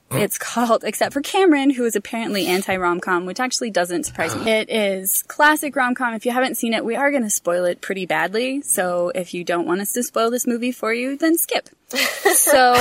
It's 0.09 0.37
called, 0.37 0.85
except 0.85 1.11
for 1.11 1.19
Cameron, 1.19 1.69
who 1.69 1.83
is 1.83 1.97
apparently 1.97 2.47
anti 2.47 2.77
rom 2.77 3.01
com, 3.01 3.25
which 3.25 3.41
actually 3.41 3.71
doesn't 3.71 4.05
surprise 4.05 4.33
me. 4.33 4.49
It 4.49 4.69
is 4.69 5.21
classic 5.23 5.75
rom 5.75 5.93
com. 5.93 6.13
If 6.13 6.25
you 6.25 6.31
haven't 6.31 6.55
seen 6.55 6.73
it, 6.73 6.85
we 6.85 6.95
are 6.95 7.11
going 7.11 7.23
to 7.23 7.29
spoil 7.29 7.65
it 7.65 7.81
pretty 7.81 8.05
badly. 8.05 8.61
So 8.61 9.11
if 9.13 9.33
you 9.33 9.43
don't 9.43 9.67
want 9.67 9.81
us 9.81 9.91
to 9.91 10.03
spoil 10.03 10.31
this 10.31 10.47
movie 10.47 10.71
for 10.71 10.93
you, 10.93 11.17
then 11.17 11.37
skip. 11.37 11.67
so, 11.89 12.73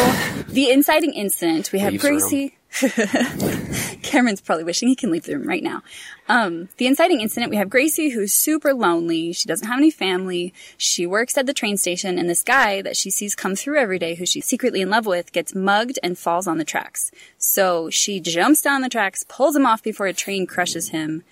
the 0.46 0.70
inciting 0.70 1.12
incident, 1.12 1.72
we 1.72 1.80
have 1.80 1.90
Leaves 1.90 2.04
the 2.04 2.10
room. 2.10 2.20
Gracie. 2.20 2.56
Cameron's 4.02 4.40
probably 4.40 4.64
wishing 4.64 4.88
he 4.88 4.94
can 4.94 5.10
leave 5.10 5.24
the 5.24 5.36
room 5.36 5.48
right 5.48 5.62
now. 5.62 5.82
Um, 6.28 6.68
the 6.76 6.86
inciting 6.86 7.20
incident, 7.20 7.50
we 7.50 7.56
have 7.56 7.68
Gracie 7.68 8.10
who's 8.10 8.32
super 8.32 8.72
lonely. 8.72 9.32
She 9.32 9.48
doesn't 9.48 9.66
have 9.66 9.78
any 9.78 9.90
family. 9.90 10.54
She 10.76 11.06
works 11.06 11.36
at 11.36 11.46
the 11.46 11.52
train 11.52 11.76
station 11.76 12.18
and 12.18 12.30
this 12.30 12.42
guy 12.42 12.80
that 12.82 12.96
she 12.96 13.10
sees 13.10 13.34
come 13.34 13.56
through 13.56 13.78
every 13.78 13.98
day 13.98 14.14
who 14.14 14.24
she's 14.24 14.46
secretly 14.46 14.80
in 14.80 14.90
love 14.90 15.06
with 15.06 15.32
gets 15.32 15.54
mugged 15.54 15.98
and 16.02 16.16
falls 16.16 16.46
on 16.46 16.58
the 16.58 16.64
tracks. 16.64 17.10
So 17.38 17.90
she 17.90 18.20
jumps 18.20 18.62
down 18.62 18.82
the 18.82 18.88
tracks, 18.88 19.24
pulls 19.28 19.56
him 19.56 19.66
off 19.66 19.82
before 19.82 20.06
a 20.06 20.12
train 20.12 20.46
crushes 20.46 20.90
him. 20.90 21.24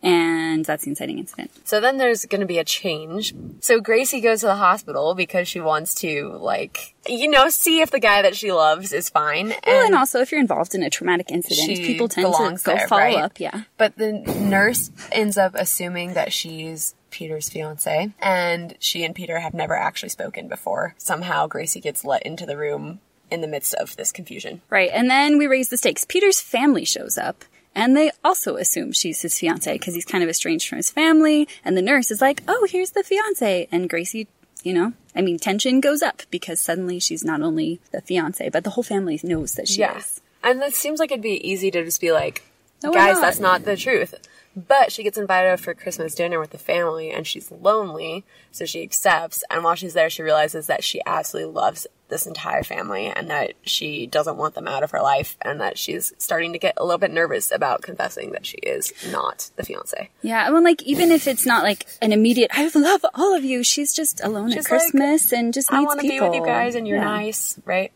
And 0.00 0.64
that's 0.64 0.84
the 0.84 0.90
inciting 0.90 1.18
incident. 1.18 1.50
So 1.64 1.80
then 1.80 1.98
there's 1.98 2.24
going 2.24 2.40
to 2.40 2.46
be 2.46 2.58
a 2.58 2.64
change. 2.64 3.34
So 3.60 3.80
Gracie 3.80 4.20
goes 4.20 4.40
to 4.40 4.46
the 4.46 4.54
hospital 4.54 5.14
because 5.14 5.48
she 5.48 5.60
wants 5.60 5.94
to, 5.96 6.36
like, 6.40 6.94
you 7.06 7.28
know, 7.28 7.48
see 7.48 7.80
if 7.80 7.90
the 7.90 7.98
guy 7.98 8.22
that 8.22 8.36
she 8.36 8.52
loves 8.52 8.92
is 8.92 9.08
fine. 9.08 9.52
Well, 9.66 9.86
and 9.86 9.96
also 9.96 10.20
if 10.20 10.30
you're 10.30 10.40
involved 10.40 10.74
in 10.74 10.84
a 10.84 10.90
traumatic 10.90 11.32
incident, 11.32 11.78
people 11.78 12.08
tend 12.08 12.26
to 12.26 12.58
go 12.62 12.76
there, 12.76 12.86
follow 12.86 13.02
right? 13.02 13.16
up. 13.16 13.40
Yeah. 13.40 13.62
But 13.76 13.96
the 13.96 14.12
nurse 14.12 14.92
ends 15.10 15.36
up 15.36 15.56
assuming 15.56 16.14
that 16.14 16.32
she's 16.32 16.94
Peter's 17.10 17.48
fiance, 17.48 18.12
and 18.20 18.76
she 18.78 19.04
and 19.04 19.14
Peter 19.14 19.40
have 19.40 19.54
never 19.54 19.74
actually 19.74 20.10
spoken 20.10 20.46
before. 20.46 20.94
Somehow 20.98 21.46
Gracie 21.46 21.80
gets 21.80 22.04
let 22.04 22.22
into 22.22 22.46
the 22.46 22.56
room 22.56 23.00
in 23.30 23.40
the 23.40 23.48
midst 23.48 23.74
of 23.74 23.96
this 23.96 24.12
confusion. 24.12 24.60
Right, 24.70 24.90
and 24.92 25.10
then 25.10 25.38
we 25.38 25.46
raise 25.46 25.70
the 25.70 25.76
stakes. 25.76 26.04
Peter's 26.04 26.40
family 26.40 26.84
shows 26.84 27.16
up, 27.18 27.44
and 27.78 27.96
they 27.96 28.10
also 28.24 28.56
assume 28.56 28.90
she's 28.90 29.22
his 29.22 29.38
fiance 29.38 29.72
because 29.72 29.94
he's 29.94 30.04
kind 30.04 30.24
of 30.24 30.28
estranged 30.28 30.68
from 30.68 30.78
his 30.78 30.90
family. 30.90 31.48
And 31.64 31.76
the 31.76 31.82
nurse 31.82 32.10
is 32.10 32.20
like, 32.20 32.42
"Oh, 32.48 32.66
here's 32.68 32.90
the 32.90 33.04
fiance," 33.04 33.68
and 33.70 33.88
Gracie, 33.88 34.26
you 34.64 34.74
know, 34.74 34.94
I 35.14 35.22
mean, 35.22 35.38
tension 35.38 35.80
goes 35.80 36.02
up 36.02 36.22
because 36.30 36.60
suddenly 36.60 36.98
she's 36.98 37.24
not 37.24 37.40
only 37.40 37.80
the 37.92 38.00
fiance, 38.00 38.48
but 38.48 38.64
the 38.64 38.70
whole 38.70 38.82
family 38.82 39.20
knows 39.22 39.54
that 39.54 39.68
she 39.68 39.82
is. 39.82 40.20
And 40.42 40.60
it 40.60 40.74
seems 40.74 40.98
like 40.98 41.12
it'd 41.12 41.22
be 41.22 41.48
easy 41.48 41.70
to 41.70 41.84
just 41.84 42.00
be 42.00 42.10
like, 42.10 42.42
No, 42.82 42.92
guys, 42.92 43.14
not." 43.14 43.20
that's 43.20 43.40
not 43.40 43.64
the 43.64 43.76
truth. 43.76 44.14
But 44.56 44.90
she 44.90 45.04
gets 45.04 45.16
invited 45.16 45.48
over 45.50 45.62
for 45.62 45.74
Christmas 45.74 46.16
dinner 46.16 46.40
with 46.40 46.50
the 46.50 46.58
family 46.58 47.10
and 47.10 47.24
she's 47.26 47.50
lonely, 47.52 48.24
so 48.50 48.64
she 48.64 48.82
accepts. 48.82 49.44
And 49.50 49.62
while 49.62 49.76
she's 49.76 49.94
there, 49.94 50.10
she 50.10 50.22
realizes 50.22 50.66
that 50.66 50.82
she 50.82 51.00
absolutely 51.06 51.52
loves 51.52 51.86
this 52.08 52.26
entire 52.26 52.62
family 52.62 53.06
and 53.06 53.28
that 53.30 53.52
she 53.62 54.06
doesn't 54.06 54.36
want 54.36 54.54
them 54.54 54.66
out 54.66 54.82
of 54.82 54.90
her 54.92 55.00
life 55.02 55.36
and 55.42 55.60
that 55.60 55.76
she's 55.78 56.12
starting 56.18 56.52
to 56.52 56.58
get 56.58 56.74
a 56.76 56.84
little 56.84 56.98
bit 56.98 57.10
nervous 57.10 57.50
about 57.50 57.82
confessing 57.82 58.32
that 58.32 58.46
she 58.46 58.56
is 58.58 58.92
not 59.12 59.50
the 59.56 59.62
fiance. 59.64 60.08
Yeah, 60.22 60.44
I 60.46 60.50
mean, 60.50 60.64
like 60.64 60.82
even 60.84 61.10
if 61.10 61.26
it's 61.26 61.44
not 61.46 61.62
like 61.62 61.86
an 62.00 62.12
immediate, 62.12 62.50
I 62.54 62.70
love 62.74 63.04
all 63.14 63.34
of 63.36 63.44
you. 63.44 63.62
She's 63.62 63.92
just 63.92 64.22
alone 64.24 64.48
She's 64.50 64.64
at 64.66 64.70
like, 64.72 64.80
Christmas 64.80 65.32
and 65.32 65.52
just 65.52 65.72
I 65.72 65.80
want 65.82 66.00
to 66.00 66.08
be 66.08 66.20
with 66.20 66.34
you 66.34 66.44
guys 66.44 66.74
and 66.74 66.88
you're 66.88 66.98
Yeah. 66.98 67.04
nice, 67.04 67.58
right? 67.64 67.92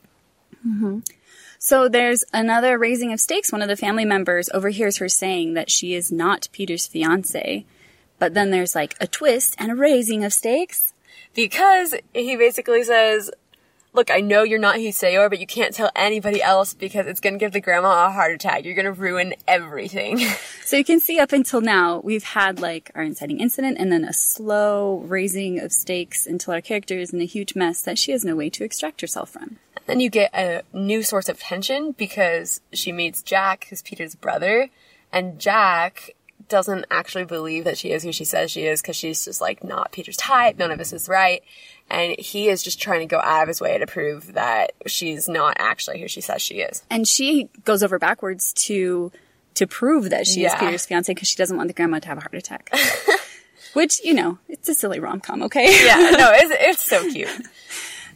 Mm-hmm. 0.67 1.01
So 1.59 1.89
there's 1.89 2.25
another 2.33 2.77
raising 2.79 3.13
of 3.13 3.21
stakes. 3.21 3.53
One 3.53 3.63
of 3.63 3.69
the 3.69 3.77
family 3.77 4.05
members 4.05 4.51
overhears 4.53 4.97
her 4.99 5.09
saying 5.09 5.55
that 5.55 5.71
she 5.71 5.95
is 5.95 6.11
not 6.11 6.49
Peter's 6.53 6.87
fiance. 6.87 7.65
But 8.19 8.35
then 8.35 8.51
there's 8.51 8.75
like 8.75 8.97
a 9.01 9.07
twist 9.07 9.55
and 9.59 9.71
a 9.73 9.75
raising 9.75 10.25
of 10.25 10.33
stakes. 10.33 10.93
because 11.35 11.95
he 12.15 12.37
basically 12.37 12.83
says, 12.85 13.31
"Look, 13.95 14.11
I 14.11 14.21
know 14.21 14.43
you're 14.43 14.59
not 14.59 14.77
who 14.77 14.83
you 14.83 14.93
say 14.93 15.13
you 15.13 15.21
are, 15.21 15.29
but 15.29 15.41
you 15.41 15.47
can't 15.47 15.75
tell 15.75 15.91
anybody 15.95 16.43
else 16.43 16.75
because 16.75 17.07
it's 17.07 17.21
going 17.21 17.35
to 17.35 17.39
give 17.39 17.53
the 17.53 17.61
grandma 17.61 18.07
a 18.07 18.11
heart 18.11 18.33
attack. 18.33 18.65
You're 18.65 18.75
going 18.75 18.87
to 18.87 18.93
ruin 18.93 19.35
everything." 19.47 20.21
So 20.65 20.79
you 20.79 20.85
can 20.85 21.01
see 21.01 21.19
up 21.19 21.33
until 21.33 21.61
now, 21.61 22.01
we've 22.03 22.23
had 22.23 22.59
like 22.59 22.91
our 22.95 23.03
inciting 23.03 23.41
incident 23.41 23.77
and 23.79 23.93
then 23.93 24.05
a 24.05 24.13
slow 24.15 25.01
raising 25.07 25.61
of 25.61 25.71
stakes 25.71 26.27
until 26.27 26.55
our 26.55 26.63
character 26.63 26.97
is 26.97 27.13
in 27.13 27.21
a 27.21 27.27
huge 27.27 27.55
mess 27.55 27.83
that 27.83 27.99
she 27.99 28.13
has 28.13 28.25
no 28.25 28.35
way 28.35 28.49
to 28.49 28.65
extract 28.65 29.03
herself 29.03 29.29
from. 29.29 29.59
And 29.77 29.85
then 29.87 30.01
you 30.01 30.09
get 30.09 30.31
a 30.33 30.63
new 30.73 31.03
source 31.03 31.29
of 31.29 31.39
tension 31.39 31.93
because 31.93 32.63
she 32.73 32.91
meets 32.91 33.23
Jack, 33.23 33.67
who's 33.69 33.83
Peter's 33.83 34.15
brother, 34.15 34.71
and 35.13 35.39
Jack 35.39 36.15
doesn't 36.49 36.85
actually 36.91 37.25
believe 37.25 37.65
that 37.65 37.79
she 37.79 37.93
is 37.93 38.03
who 38.03 38.13
she 38.13 38.25
says 38.25 38.51
she 38.51 38.67
is 38.67 38.83
because 38.83 38.97
she's 38.97 39.25
just 39.25 39.41
like 39.41 39.65
not 39.65 39.93
Peter's 39.93 40.17
type. 40.17 40.59
None 40.59 40.71
of 40.71 40.79
this 40.79 40.93
is 40.93 41.09
right. 41.09 41.43
And 41.93 42.19
he 42.19 42.49
is 42.49 42.63
just 42.63 42.81
trying 42.81 43.01
to 43.01 43.07
go 43.07 43.21
out 43.21 43.43
of 43.43 43.49
his 43.49 43.61
way 43.61 43.77
to 43.77 43.87
prove 43.87 44.33
that 44.33 44.73
she's 44.87 45.29
not 45.29 45.57
actually 45.59 46.01
who 46.01 46.09
she 46.09 46.23
says 46.23 46.41
she 46.41 46.55
is. 46.61 46.83
And 46.89 47.07
she 47.07 47.51
goes 47.65 47.83
over 47.83 47.99
backwards 47.99 48.55
to 48.65 49.13
to 49.55 49.67
prove 49.67 50.09
that 50.09 50.27
she 50.27 50.47
is 50.47 50.55
Peter's 50.55 50.87
fiance 50.87 51.13
because 51.13 51.29
she 51.29 51.37
doesn't 51.37 51.59
want 51.59 51.69
the 51.69 51.75
grandma 51.75 51.99
to 51.99 52.09
have 52.09 52.17
a 52.17 52.23
heart 52.23 52.35
attack. 52.35 52.75
Which, 53.75 54.03
you 54.03 54.15
know, 54.15 54.39
it's 54.49 54.67
a 54.71 54.75
silly 54.75 55.01
rom 55.01 55.21
com, 55.21 55.43
okay? 55.43 55.85
Yeah, 55.85 55.97
no, 56.19 56.31
it's, 56.33 56.53
it's 56.59 56.85
so 56.85 57.11
cute. 57.11 57.29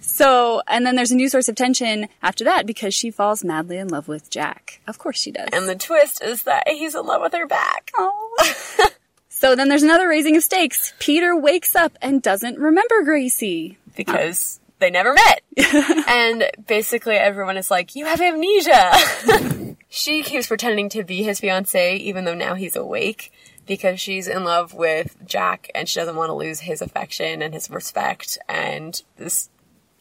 So, 0.01 0.63
and 0.67 0.87
then 0.87 0.97
there's 0.97 1.11
a 1.11 1.17
new 1.17 1.29
source 1.29 1.51
of 1.51 1.57
tension 1.57 2.09
after 2.23 2.45
that 2.45 2.65
because 2.67 2.95
she 2.95 3.11
falls 3.11 3.45
madly 3.45 3.77
in 3.77 3.89
love 3.89 4.09
with 4.09 4.31
Jack. 4.31 4.81
Of 4.87 4.99
course 4.99 5.21
she 5.21 5.33
does. 5.33 5.49
And 5.53 5.69
the 5.69 5.75
twist 5.75 6.23
is 6.23 6.45
that 6.45 6.67
he's 6.69 6.95
in 6.95 7.05
love 7.05 7.21
with 7.21 7.35
her 7.35 7.47
back. 7.47 7.91
Oh. 7.99 8.89
so 9.37 9.55
then 9.55 9.69
there's 9.69 9.83
another 9.83 10.09
raising 10.09 10.35
of 10.35 10.43
stakes. 10.43 10.95
Peter 10.99 11.37
wakes 11.37 11.77
up 11.77 11.99
and 12.01 12.23
doesn't 12.23 12.59
remember 12.59 13.03
Gracie. 13.05 13.77
because 13.95 14.61
they 14.79 14.91
never 14.91 15.13
met. 15.13 15.43
and 16.09 16.51
basically 16.67 17.17
everyone 17.17 17.59
is 17.59 17.71
like, 17.71 17.95
you 17.95 18.07
have 18.07 18.23
amnesia. 18.23 19.77
she 19.91 20.23
keeps 20.23 20.47
pretending 20.47 20.89
to 20.89 21.05
be 21.05 21.23
his 21.23 21.39
fiance 21.41 21.97
even 21.97 22.25
though 22.25 22.35
now 22.35 22.55
he's 22.55 22.77
awake 22.77 23.31
because 23.67 24.01
she's 24.01 24.27
in 24.27 24.43
love 24.43 24.73
with 24.73 25.17
Jack 25.27 25.71
and 25.75 25.87
she 25.87 26.01
doesn't 26.01 26.17
want 26.17 26.31
to 26.31 26.35
lose 26.35 26.61
his 26.61 26.81
affection 26.81 27.43
and 27.43 27.53
his 27.53 27.69
respect 27.69 28.39
and 28.49 29.03
this 29.19 29.51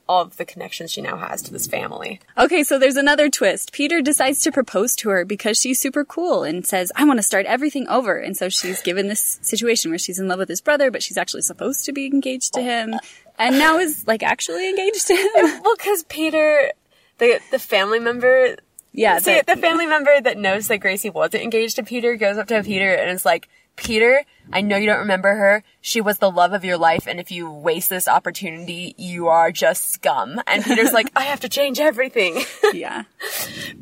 of 0.07 0.37
the 0.37 0.45
connections 0.45 0.91
she 0.91 1.01
now 1.01 1.17
has 1.17 1.41
to 1.43 1.51
this 1.51 1.65
family. 1.67 2.19
Okay, 2.37 2.63
so 2.63 2.77
there's 2.77 2.95
another 2.95 3.29
twist. 3.29 3.71
Peter 3.71 4.01
decides 4.01 4.41
to 4.41 4.51
propose 4.51 4.95
to 4.97 5.09
her 5.09 5.25
because 5.25 5.57
she's 5.59 5.79
super 5.79 6.05
cool 6.05 6.43
and 6.43 6.65
says, 6.65 6.91
I 6.95 7.05
want 7.05 7.17
to 7.17 7.23
start 7.23 7.45
everything 7.47 7.87
over. 7.87 8.17
And 8.17 8.37
so 8.37 8.47
she's 8.49 8.81
given 8.81 9.07
this 9.07 9.39
situation 9.41 9.89
where 9.91 9.97
she's 9.97 10.19
in 10.19 10.27
love 10.27 10.39
with 10.39 10.49
his 10.49 10.61
brother, 10.61 10.91
but 10.91 11.01
she's 11.01 11.17
actually 11.17 11.41
supposed 11.41 11.85
to 11.85 11.91
be 11.91 12.05
engaged 12.05 12.53
to 12.53 12.61
him. 12.61 12.93
And 13.39 13.57
now 13.57 13.79
is 13.79 14.05
like 14.07 14.21
actually 14.23 14.69
engaged 14.69 15.07
to 15.07 15.15
him. 15.15 15.61
Well, 15.63 15.75
because 15.75 16.03
Peter, 16.03 16.71
the 17.17 17.39
the 17.51 17.59
family 17.59 17.99
member 17.99 18.55
Yeah, 18.93 19.17
See, 19.19 19.41
the- 19.41 19.55
the 19.55 19.59
family 19.61 19.87
member 19.87 20.21
that 20.21 20.37
knows 20.37 20.67
that 20.67 20.77
Gracie 20.77 21.09
wasn't 21.09 21.43
engaged 21.43 21.75
to 21.77 21.83
Peter 21.83 22.15
goes 22.15 22.37
up 22.37 22.47
to 22.47 22.63
Peter 22.63 22.93
and 22.93 23.09
is 23.11 23.25
like, 23.25 23.47
Peter, 23.75 24.23
I 24.51 24.61
know 24.61 24.77
you 24.77 24.85
don't 24.85 24.99
remember 24.99 25.35
her. 25.35 25.63
She 25.81 26.01
was 26.01 26.17
the 26.17 26.31
love 26.31 26.53
of 26.53 26.63
your 26.63 26.77
life, 26.77 27.07
and 27.07 27.19
if 27.19 27.31
you 27.31 27.49
waste 27.49 27.89
this 27.89 28.07
opportunity, 28.07 28.95
you 28.97 29.27
are 29.27 29.51
just 29.51 29.91
scum. 29.91 30.41
And 30.47 30.63
Peter's 30.63 30.93
like, 30.93 31.07
I 31.15 31.23
have 31.23 31.41
to 31.41 31.49
change 31.49 31.79
everything. 31.79 32.43
yeah. 32.73 33.03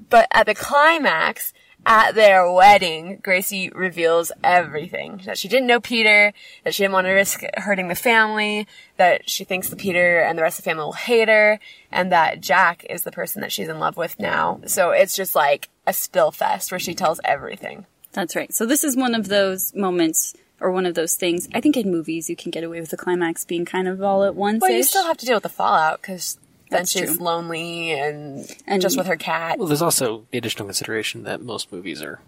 but 0.09 0.27
at 0.31 0.45
the 0.45 0.55
climax, 0.55 1.53
at 1.85 2.15
their 2.15 2.49
wedding, 2.49 3.19
Gracie 3.21 3.69
reveals 3.69 4.31
everything. 4.43 5.21
That 5.25 5.37
she 5.37 5.47
didn't 5.47 5.67
know 5.67 5.81
Peter, 5.81 6.33
that 6.63 6.73
she 6.73 6.83
didn't 6.83 6.93
want 6.93 7.07
to 7.07 7.11
risk 7.11 7.43
hurting 7.57 7.89
the 7.89 7.95
family, 7.95 8.67
that 8.97 9.29
she 9.29 9.43
thinks 9.43 9.69
the 9.69 9.75
Peter 9.75 10.21
and 10.21 10.37
the 10.37 10.43
rest 10.43 10.59
of 10.59 10.63
the 10.63 10.69
family 10.69 10.85
will 10.85 10.93
hate 10.93 11.27
her, 11.27 11.59
and 11.91 12.11
that 12.11 12.41
Jack 12.41 12.85
is 12.89 13.03
the 13.03 13.11
person 13.11 13.41
that 13.41 13.51
she's 13.51 13.67
in 13.67 13.79
love 13.79 13.97
with 13.97 14.17
now. 14.19 14.61
So 14.65 14.91
it's 14.91 15.15
just 15.15 15.35
like 15.35 15.69
a 15.85 15.93
spill 15.93 16.31
fest 16.31 16.71
where 16.71 16.79
she 16.79 16.95
tells 16.95 17.19
everything. 17.25 17.85
That's 18.13 18.35
right. 18.35 18.53
So 18.53 18.65
this 18.65 18.83
is 18.83 18.95
one 18.95 19.15
of 19.15 19.27
those 19.27 19.73
moments 19.75 20.33
or 20.59 20.71
one 20.71 20.85
of 20.85 20.95
those 20.95 21.15
things. 21.15 21.47
I 21.53 21.61
think 21.61 21.75
in 21.77 21.91
movies 21.91 22.29
you 22.29 22.35
can 22.35 22.51
get 22.51 22.63
away 22.63 22.79
with 22.79 22.89
the 22.89 22.97
climax 22.97 23.45
being 23.45 23.65
kind 23.65 23.87
of 23.87 24.01
all 24.01 24.23
at 24.23 24.35
once. 24.35 24.59
But 24.59 24.71
you 24.71 24.83
still 24.83 25.05
have 25.05 25.17
to 25.17 25.25
deal 25.25 25.35
with 25.35 25.43
the 25.43 25.49
fallout 25.49 26.01
because 26.01 26.37
then 26.69 26.85
she's 26.85 27.15
true. 27.15 27.23
lonely 27.23 27.91
and, 27.91 28.49
And- 28.65 28.81
just 28.81 28.97
with 28.97 29.07
her 29.07 29.17
cat. 29.17 29.59
Well, 29.59 29.67
there's 29.67 29.81
also 29.81 30.25
the 30.31 30.37
additional 30.37 30.65
consideration 30.67 31.23
that 31.23 31.41
most 31.41 31.71
movies 31.71 32.01
are 32.01 32.19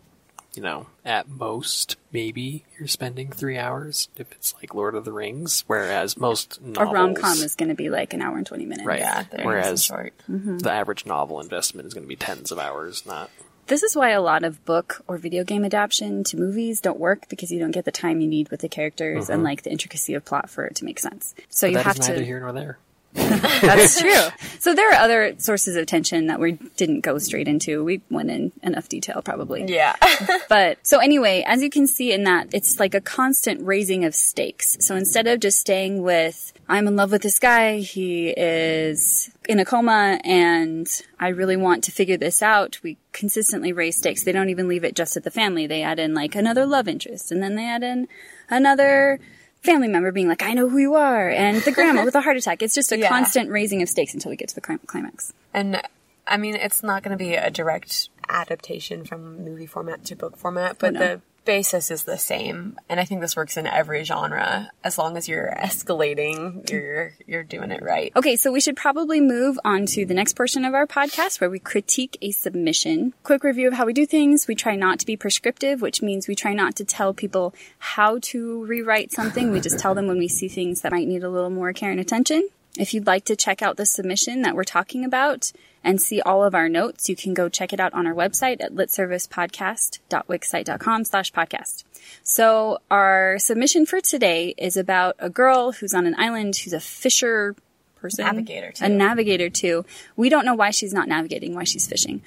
you 0.56 0.64
know, 0.64 0.88
at 1.04 1.28
most, 1.28 1.98
maybe 2.12 2.64
you're 2.78 2.88
spending 2.88 3.30
three 3.32 3.58
hours 3.58 4.08
if 4.16 4.32
it's 4.32 4.56
like 4.56 4.74
Lord 4.74 4.96
of 4.96 5.06
the 5.06 5.12
Rings, 5.12 5.64
whereas 5.68 6.18
most 6.18 6.60
A 6.78 6.86
rom 6.86 7.14
com 7.14 7.38
is 7.40 7.56
going 7.56 7.70
to 7.70 7.76
be 7.76 7.90
like 7.90 8.14
an 8.14 8.22
hour 8.22 8.38
and 8.38 8.46
20 8.46 8.66
minutes. 8.66 8.88
right. 8.88 9.00
Yeah, 9.00 9.24
they're 9.24 9.24
nice 9.24 9.38
and 9.38 9.46
whereas 9.46 9.88
mm-hmm. 10.30 10.58
the 10.60 10.72
average 10.72 11.06
novel 11.06 11.42
investment 11.42 11.88
is 11.88 11.94
going 11.94 12.06
to 12.06 12.08
be 12.08 12.16
tens 12.16 12.52
of 12.52 12.60
hours, 12.60 13.06
not 13.06 13.30
This 13.68 13.82
is 13.82 13.96
why 13.96 14.12
a 14.12 14.22
lot 14.22 14.44
of 14.44 14.64
book 14.64 15.04
or 15.08 15.18
video 15.18 15.44
game 15.44 15.66
adaptation 15.66 16.24
to 16.26 16.38
movies 16.38 16.80
don't 16.80 17.00
work 17.00 17.28
because 17.30 17.52
you 17.52 17.60
don't 17.60 17.72
get 17.72 17.84
the 17.86 17.92
time 17.92 18.22
you 18.22 18.28
need 18.28 18.50
with 18.50 18.60
the 18.60 18.70
characters 18.70 19.26
uh-huh. 19.26 19.34
and 19.34 19.44
like 19.44 19.64
the 19.64 19.72
intricacy 19.72 20.14
of 20.14 20.24
plot 20.24 20.52
for 20.52 20.66
it 20.66 20.76
to 20.76 20.86
make 20.86 21.00
sense. 21.00 21.34
So 21.50 21.66
you 21.66 21.74
that 21.74 21.86
have 21.86 22.00
is 22.00 22.08
neither 22.08 22.20
to. 22.20 22.26
here 22.26 22.40
nor 22.40 22.52
there. 22.52 22.78
That's 23.62 24.00
true. 24.02 24.28
So 24.60 24.76
there 24.76 24.90
are 24.92 24.96
other 24.96 25.36
sources 25.38 25.78
of 25.78 25.86
tension 25.86 26.28
that 26.28 26.40
we 26.40 26.54
didn't 26.76 27.00
go 27.02 27.18
straight 27.18 27.48
into. 27.48 27.82
We 27.84 28.02
went 28.10 28.30
in 28.30 28.52
enough 28.62 28.90
detail 28.90 29.22
probably. 29.22 29.66
Yeah. 29.68 29.96
But 30.48 30.86
so 30.86 31.00
anyway, 31.00 31.44
as 31.48 31.64
you 31.64 31.70
can 31.70 31.88
see 31.88 32.12
in 32.12 32.24
that, 32.24 32.54
it's 32.54 32.80
like 32.80 32.94
a 32.94 33.02
constant 33.02 33.66
raising 33.66 34.06
of 34.06 34.14
stakes. 34.14 34.78
So 34.80 34.96
instead 34.96 35.28
of 35.28 35.40
just 35.40 35.60
staying 35.60 36.04
with, 36.04 36.54
I'm 36.70 36.88
in 36.88 36.96
love 36.96 37.12
with 37.12 37.24
this 37.24 37.40
guy, 37.40 37.80
he 37.80 38.30
is 38.30 39.32
in 39.48 39.60
a 39.60 39.66
coma 39.66 40.20
and 40.24 40.88
I 41.20 41.30
really 41.30 41.58
want 41.58 41.84
to 41.86 41.92
figure 41.92 42.18
this 42.18 42.42
out, 42.42 42.80
we 42.84 42.98
consistently 43.12 43.74
raise 43.74 43.98
stakes. 43.98 44.24
They 44.24 44.32
don't 44.32 44.50
even 44.50 44.68
leave 44.68 44.84
it 44.84 44.96
just 44.96 45.18
at 45.18 45.24
the 45.24 45.32
family. 45.32 45.68
They 45.68 45.82
add 45.82 46.00
in 46.00 46.14
like 46.14 46.36
another 46.36 46.66
love 46.66 46.88
interest 46.88 47.32
and 47.32 47.42
then 47.42 47.56
they 47.56 47.66
add 47.66 47.84
in 47.84 48.08
another 48.50 49.20
family 49.66 49.88
member 49.88 50.12
being 50.12 50.28
like, 50.28 50.42
I 50.44 50.54
know 50.54 50.70
who 50.70 50.78
you 50.78 50.96
are, 50.96 51.30
and 51.30 51.62
the 51.62 51.72
grandma 51.72 52.06
with 52.06 52.16
a 52.16 52.22
heart 52.22 52.38
attack. 52.38 52.62
It's 52.62 52.74
just 52.76 52.92
a 52.92 52.98
Yeah. 53.06 53.10
constant 53.10 53.50
raising 53.50 53.82
of 53.82 53.90
stakes 53.90 54.14
until 54.14 54.30
we 54.30 54.36
get 54.38 54.50
to 54.50 54.56
the 54.56 54.62
climax. 54.62 55.34
And 55.54 55.82
I 56.28 56.38
mean, 56.38 56.56
it's 56.56 56.82
not 56.84 57.04
going 57.04 57.18
to 57.18 57.24
be 57.24 57.36
a 57.36 57.52
direct 57.52 58.10
adaptation 58.30 59.04
from 59.06 59.44
movie 59.44 59.66
format 59.68 60.06
to 60.06 60.16
book 60.16 60.38
format, 60.38 60.78
but 60.80 60.96
oh, 60.96 61.00
no. 61.00 61.00
the 61.00 61.22
basis 61.46 61.92
is 61.92 62.04
the 62.04 62.18
same. 62.18 62.78
And 62.90 63.00
I 63.00 63.06
think 63.06 63.22
this 63.22 63.36
works 63.36 63.58
in 63.58 63.68
every 63.68 64.04
genre. 64.04 64.72
As 64.84 64.98
long 64.98 65.18
as 65.18 65.30
you're 65.30 65.54
escalating, 65.58 66.70
you're 66.70 67.14
you're 67.26 67.44
doing 67.44 67.72
it 67.72 67.82
right. 67.82 68.12
Okay, 68.16 68.36
so 68.36 68.52
we 68.52 68.60
should 68.60 68.76
probably 68.76 69.22
move 69.22 69.58
on 69.64 69.86
to 69.88 70.06
the 70.06 70.14
next 70.14 70.36
portion 70.36 70.66
of 70.66 70.74
our 70.74 70.88
podcast 70.88 71.40
where 71.40 71.50
we 71.50 71.60
critique 71.60 72.18
a 72.22 72.32
submission. 72.32 73.14
Quick 73.24 73.44
review 73.44 73.68
of 73.68 73.76
how 73.76 73.86
we 73.86 73.94
do 73.94 74.06
things. 74.06 74.48
We 74.48 74.56
try 74.56 74.76
not 74.76 75.00
to 75.00 75.06
be 75.06 75.16
prescriptive, 75.16 75.82
which 75.82 76.02
means 76.02 76.28
we 76.28 76.36
try 76.36 76.54
not 76.54 76.76
to 76.78 76.86
tell 76.86 77.14
people 77.14 77.54
how 77.80 78.20
to 78.24 78.66
rewrite 78.66 79.12
something. 79.12 79.52
We 79.52 79.62
just 79.62 79.80
tell 79.80 79.96
them 79.96 80.08
when 80.08 80.18
we 80.18 80.28
see 80.28 80.48
things 80.48 80.82
that 80.82 80.92
might 80.92 81.08
need 81.08 81.24
a 81.24 81.30
little 81.30 81.50
more 81.50 81.74
care 81.74 81.92
and 81.92 82.00
attention. 82.00 82.50
If 82.78 82.94
you'd 82.94 83.08
like 83.08 83.24
to 83.26 83.38
check 83.38 83.62
out 83.62 83.78
the 83.78 83.86
submission 83.86 84.42
that 84.42 84.56
we're 84.56 84.66
talking 84.66 85.06
about 85.06 85.54
and 85.86 86.02
see 86.02 86.20
all 86.22 86.44
of 86.44 86.56
our 86.56 86.68
notes, 86.68 87.08
you 87.08 87.16
can 87.16 87.36
go 87.36 87.48
check 87.48 87.72
it 87.72 87.80
out 87.80 87.94
on 87.94 88.08
our 88.08 88.14
website 88.14 88.62
at 88.62 88.74
litservicepodcast.wixsite.com 88.74 91.06
slash 91.06 91.32
podcast. 91.32 91.84
So 92.24 92.80
our 92.90 93.38
submission 93.40 93.86
for 93.86 94.02
today 94.02 94.56
is 94.58 94.76
about 94.76 95.16
a 95.20 95.30
girl 95.30 95.74
who's 95.74 95.94
on 95.94 96.08
an 96.08 96.16
island 96.18 96.58
who's 96.58 96.74
a 96.74 96.80
fisher 96.80 97.56
person. 97.96 98.26
Navigator, 98.26 98.72
too. 98.72 98.84
A 98.84 98.90
navigator 98.90 99.50
too. 99.50 99.86
We 100.16 100.30
don't 100.30 100.46
know 100.46 100.56
why 100.56 100.72
she's 100.72 100.94
not 100.94 101.08
navigating, 101.08 101.54
why 101.54 101.66
she's 101.66 101.88
fishing 101.88 102.24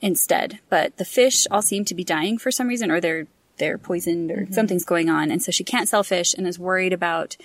instead. 0.00 0.58
But 0.70 0.96
the 0.96 1.04
fish 1.04 1.46
all 1.50 1.62
seem 1.62 1.84
to 1.84 1.94
be 1.94 2.04
dying 2.04 2.38
for 2.38 2.50
some 2.50 2.66
reason 2.66 2.90
or 2.90 3.00
they're 3.00 3.26
they're 3.58 3.76
poisoned 3.76 4.30
or 4.30 4.38
mm-hmm. 4.38 4.54
something's 4.54 4.84
going 4.84 5.10
on 5.10 5.30
and 5.30 5.42
so 5.42 5.52
she 5.52 5.62
can't 5.62 5.88
sell 5.88 6.02
fish 6.02 6.32
and 6.32 6.48
is 6.48 6.58
worried 6.58 6.94
about 6.94 7.36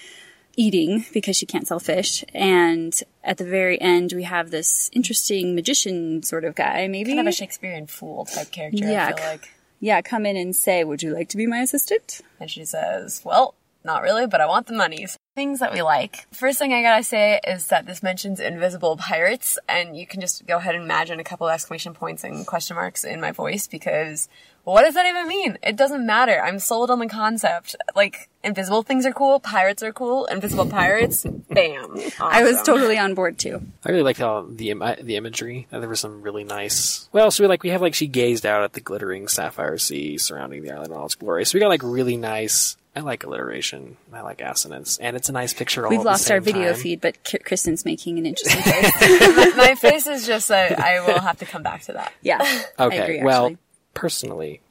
eating 0.57 1.05
because 1.13 1.37
she 1.37 1.45
can't 1.45 1.65
sell 1.67 1.79
fish. 1.79 2.25
And 2.33 2.93
at 3.23 3.37
the 3.37 3.45
very 3.45 3.79
end, 3.79 4.11
we 4.13 4.23
have 4.23 4.51
this 4.51 4.89
interesting 4.91 5.55
magician 5.55 6.23
sort 6.23 6.43
of 6.43 6.55
guy, 6.55 6.87
maybe. 6.87 7.11
Kind 7.11 7.21
of 7.21 7.27
a 7.27 7.31
Shakespearean 7.31 7.87
fool 7.87 8.25
type 8.25 8.51
character, 8.51 8.83
Yeah, 8.85 9.07
I 9.07 9.13
feel 9.13 9.25
like. 9.27 9.49
yeah, 9.79 10.01
come 10.01 10.25
in 10.25 10.35
and 10.35 10.55
say, 10.55 10.83
Would 10.83 11.01
you 11.03 11.13
like 11.13 11.29
to 11.29 11.37
be 11.37 11.47
my 11.47 11.59
assistant? 11.59 12.21
And 12.39 12.51
she 12.51 12.65
says, 12.65 13.21
Well, 13.23 13.53
not 13.85 14.01
really, 14.01 14.27
but 14.27 14.41
I 14.41 14.47
want 14.47 14.67
the 14.67 14.73
monies. 14.73 15.15
Things 15.35 15.59
that 15.59 15.71
we 15.71 15.83
like. 15.83 16.25
First 16.33 16.57
thing 16.57 16.73
I 16.73 16.81
gotta 16.81 17.03
say 17.03 17.39
is 17.47 17.67
that 17.67 17.85
this 17.85 18.01
mentions 18.01 18.39
invisible 18.39 18.97
pirates, 18.97 19.59
and 19.69 19.95
you 19.95 20.07
can 20.07 20.19
just 20.19 20.45
go 20.47 20.57
ahead 20.57 20.73
and 20.73 20.83
imagine 20.83 21.19
a 21.19 21.23
couple 21.23 21.47
exclamation 21.47 21.93
points 21.93 22.23
and 22.23 22.45
question 22.47 22.75
marks 22.75 23.03
in 23.05 23.21
my 23.21 23.31
voice 23.31 23.67
because 23.67 24.27
what 24.73 24.83
does 24.83 24.93
that 24.95 25.05
even 25.05 25.27
mean? 25.27 25.57
It 25.63 25.75
doesn't 25.75 26.05
matter. 26.05 26.41
I'm 26.43 26.59
sold 26.59 26.89
on 26.91 26.99
the 26.99 27.07
concept. 27.07 27.75
Like, 27.95 28.29
invisible 28.43 28.83
things 28.83 29.05
are 29.05 29.11
cool, 29.11 29.39
pirates 29.39 29.81
are 29.83 29.91
cool, 29.93 30.25
invisible 30.25 30.65
pirates, 30.65 31.25
bam. 31.49 31.97
I 32.19 32.43
was 32.43 32.61
totally 32.63 32.97
on 32.97 33.13
board 33.13 33.37
too. 33.37 33.61
I 33.85 33.91
really 33.91 34.03
liked 34.03 34.19
how 34.19 34.45
the 34.49 34.69
Im- 34.71 34.83
the 35.01 35.15
imagery. 35.15 35.67
There 35.71 35.87
was 35.87 35.99
some 35.99 36.21
really 36.21 36.43
nice. 36.43 37.09
Well, 37.11 37.31
so 37.31 37.43
we 37.43 37.47
like 37.47 37.63
we 37.63 37.69
have 37.69 37.81
like 37.81 37.93
she 37.95 38.07
gazed 38.07 38.45
out 38.45 38.63
at 38.63 38.73
the 38.73 38.81
glittering 38.81 39.27
sapphire 39.27 39.77
sea 39.77 40.17
surrounding 40.17 40.63
the 40.63 40.71
island 40.71 40.91
in 40.91 40.97
all 40.97 41.05
its 41.05 41.15
glory. 41.15 41.45
So 41.45 41.55
we 41.55 41.59
got 41.61 41.69
like 41.69 41.83
really 41.83 42.17
nice. 42.17 42.77
I 42.95 43.01
like 43.01 43.23
alliteration. 43.23 43.95
I 44.11 44.21
like 44.21 44.41
assonance, 44.41 44.97
and 44.97 45.15
it's 45.15 45.29
a 45.29 45.31
nice 45.31 45.53
picture. 45.53 45.83
all 45.85 45.91
We've 45.91 45.99
at 45.99 46.03
the 46.03 46.09
lost 46.09 46.31
our 46.31 46.39
video 46.41 46.73
time. 46.73 46.81
feed, 46.81 46.99
but 47.01 47.23
K- 47.23 47.37
Kristen's 47.37 47.85
making 47.85 48.17
an 48.17 48.25
interesting 48.25 48.61
face. 48.63 49.55
My 49.55 49.75
face 49.75 50.07
is 50.07 50.25
just 50.25 50.47
that 50.47 50.79
I 50.79 50.99
will 51.05 51.19
have 51.19 51.37
to 51.39 51.45
come 51.45 51.61
back 51.61 51.83
to 51.83 51.93
that. 51.93 52.11
yeah. 52.23 52.37
I 52.79 52.85
Okay, 52.85 52.97
agree, 52.99 53.23
well, 53.23 53.45
actually. 53.45 53.57
Personally, 53.97 54.61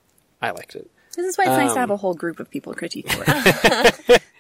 I 0.41 0.51
liked 0.53 0.75
it. 0.75 0.91
This 1.17 1.27
is 1.27 1.37
why 1.37 1.45
it's 1.45 1.51
nice 1.51 1.73
to 1.73 1.81
um, 1.81 1.81
have 1.81 1.91
a 1.91 1.97
whole 1.97 2.15
group 2.15 2.41
of 2.41 2.51
people 2.51 2.75
critique 2.75 3.07
it. 3.09 4.23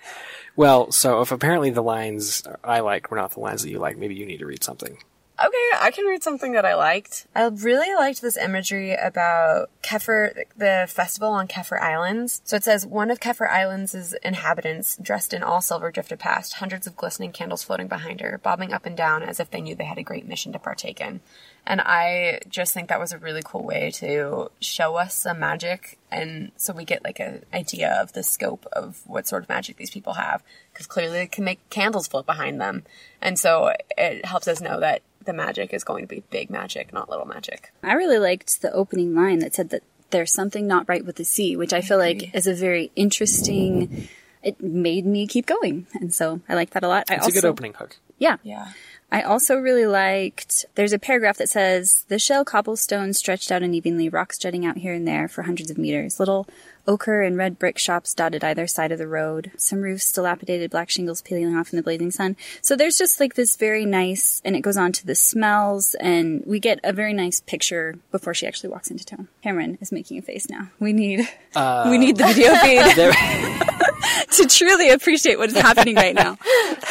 Well, 0.56 0.90
so 0.90 1.20
if 1.20 1.32
apparently 1.32 1.70
the 1.70 1.82
lines 1.82 2.42
I 2.64 2.80
liked 2.80 3.10
were 3.10 3.18
not 3.18 3.32
the 3.32 3.40
lines 3.40 3.62
that 3.62 3.70
you 3.70 3.78
like, 3.78 3.98
maybe 3.98 4.14
you 4.14 4.24
need 4.24 4.38
to 4.38 4.46
read 4.46 4.64
something. 4.64 4.96
Okay, 5.38 5.70
I 5.78 5.90
can 5.94 6.06
read 6.06 6.22
something 6.22 6.52
that 6.52 6.64
I 6.64 6.74
liked. 6.74 7.26
I 7.34 7.44
really 7.44 7.94
liked 7.94 8.22
this 8.22 8.38
imagery 8.38 8.94
about 8.94 9.68
Kefir, 9.82 10.44
the 10.56 10.86
festival 10.88 11.28
on 11.28 11.46
Kefir 11.46 11.78
Islands. 11.78 12.40
So 12.44 12.56
it 12.56 12.64
says, 12.64 12.86
one 12.86 13.10
of 13.10 13.20
Kefir 13.20 13.46
Islands' 13.50 14.14
inhabitants, 14.24 14.96
dressed 14.96 15.34
in 15.34 15.42
all 15.42 15.60
silver, 15.60 15.90
drifted 15.90 16.18
past, 16.18 16.54
hundreds 16.54 16.86
of 16.86 16.96
glistening 16.96 17.32
candles 17.32 17.62
floating 17.62 17.86
behind 17.86 18.22
her, 18.22 18.40
bobbing 18.42 18.72
up 18.72 18.86
and 18.86 18.96
down 18.96 19.22
as 19.22 19.38
if 19.38 19.50
they 19.50 19.60
knew 19.60 19.74
they 19.74 19.84
had 19.84 19.98
a 19.98 20.02
great 20.02 20.26
mission 20.26 20.54
to 20.54 20.58
partake 20.58 21.02
in. 21.02 21.20
And 21.66 21.80
I 21.80 22.40
just 22.48 22.72
think 22.72 22.88
that 22.88 23.00
was 23.00 23.12
a 23.12 23.18
really 23.18 23.42
cool 23.44 23.64
way 23.64 23.90
to 23.94 24.50
show 24.60 24.94
us 24.96 25.14
some 25.14 25.40
magic, 25.40 25.98
and 26.12 26.52
so 26.56 26.72
we 26.72 26.84
get 26.84 27.02
like 27.02 27.18
an 27.18 27.44
idea 27.52 27.98
of 28.00 28.12
the 28.12 28.22
scope 28.22 28.66
of 28.72 29.00
what 29.04 29.26
sort 29.26 29.42
of 29.42 29.48
magic 29.48 29.76
these 29.76 29.90
people 29.90 30.12
have. 30.12 30.44
Because 30.72 30.86
clearly 30.86 31.18
they 31.18 31.26
can 31.26 31.42
make 31.44 31.68
candles 31.68 32.06
float 32.06 32.24
behind 32.24 32.60
them, 32.60 32.84
and 33.20 33.36
so 33.36 33.72
it 33.98 34.24
helps 34.24 34.46
us 34.46 34.60
know 34.60 34.78
that 34.78 35.02
the 35.24 35.32
magic 35.32 35.74
is 35.74 35.82
going 35.82 36.04
to 36.04 36.08
be 36.08 36.22
big 36.30 36.50
magic, 36.50 36.92
not 36.92 37.10
little 37.10 37.26
magic. 37.26 37.72
I 37.82 37.94
really 37.94 38.18
liked 38.18 38.62
the 38.62 38.72
opening 38.72 39.14
line 39.14 39.40
that 39.40 39.54
said 39.54 39.70
that 39.70 39.82
there's 40.10 40.32
something 40.32 40.68
not 40.68 40.88
right 40.88 41.04
with 41.04 41.16
the 41.16 41.24
sea, 41.24 41.56
which 41.56 41.72
I 41.72 41.80
feel 41.80 41.98
like 41.98 42.32
is 42.32 42.46
a 42.46 42.54
very 42.54 42.92
interesting. 42.94 44.08
It 44.42 44.60
made 44.62 45.04
me 45.04 45.26
keep 45.26 45.46
going, 45.46 45.88
and 45.94 46.14
so 46.14 46.40
I 46.48 46.54
like 46.54 46.70
that 46.70 46.84
a 46.84 46.88
lot. 46.88 47.06
I 47.10 47.14
It's 47.14 47.24
also, 47.24 47.38
a 47.38 47.42
good 47.42 47.48
opening 47.48 47.74
hook. 47.74 47.96
Yeah, 48.18 48.36
Yeah. 48.44 48.68
I 49.10 49.22
also 49.22 49.56
really 49.56 49.86
liked. 49.86 50.66
There's 50.74 50.92
a 50.92 50.98
paragraph 50.98 51.38
that 51.38 51.48
says 51.48 52.04
the 52.08 52.18
shell 52.18 52.44
cobblestones 52.44 53.18
stretched 53.18 53.52
out 53.52 53.62
unevenly, 53.62 54.08
rocks 54.08 54.36
jutting 54.36 54.66
out 54.66 54.78
here 54.78 54.92
and 54.94 55.06
there 55.06 55.28
for 55.28 55.42
hundreds 55.42 55.70
of 55.70 55.78
meters. 55.78 56.18
Little 56.18 56.46
ochre 56.88 57.22
and 57.22 57.36
red 57.36 57.58
brick 57.58 57.78
shops 57.78 58.14
dotted 58.14 58.44
either 58.44 58.66
side 58.66 58.92
of 58.92 58.98
the 58.98 59.08
road. 59.08 59.50
Some 59.56 59.80
roofs, 59.80 60.10
dilapidated 60.12 60.70
black 60.70 60.90
shingles 60.90 61.22
peeling 61.22 61.56
off 61.56 61.72
in 61.72 61.76
the 61.76 61.82
blazing 61.82 62.10
sun. 62.10 62.36
So 62.62 62.76
there's 62.76 62.98
just 62.98 63.20
like 63.20 63.34
this 63.34 63.56
very 63.56 63.84
nice, 63.84 64.40
and 64.44 64.56
it 64.56 64.60
goes 64.60 64.76
on 64.76 64.92
to 64.92 65.06
the 65.06 65.14
smells, 65.14 65.94
and 66.00 66.42
we 66.46 66.60
get 66.60 66.80
a 66.84 66.92
very 66.92 67.12
nice 67.12 67.40
picture 67.40 67.96
before 68.10 68.34
she 68.34 68.46
actually 68.46 68.70
walks 68.70 68.90
into 68.90 69.04
town. 69.04 69.28
Cameron 69.42 69.78
is 69.80 69.92
making 69.92 70.18
a 70.18 70.22
face 70.22 70.48
now. 70.48 70.70
We 70.78 70.92
need, 70.92 71.20
we 71.86 71.98
need 71.98 72.16
the 72.16 72.26
video 72.26 72.52
uh, 72.52 72.58
feed 72.60 72.76
There, 72.96 73.12
to 74.32 74.46
truly 74.46 74.90
appreciate 74.90 75.38
what 75.38 75.50
is 75.50 75.56
happening 75.56 75.96
right 75.96 76.14
now. 76.14 76.38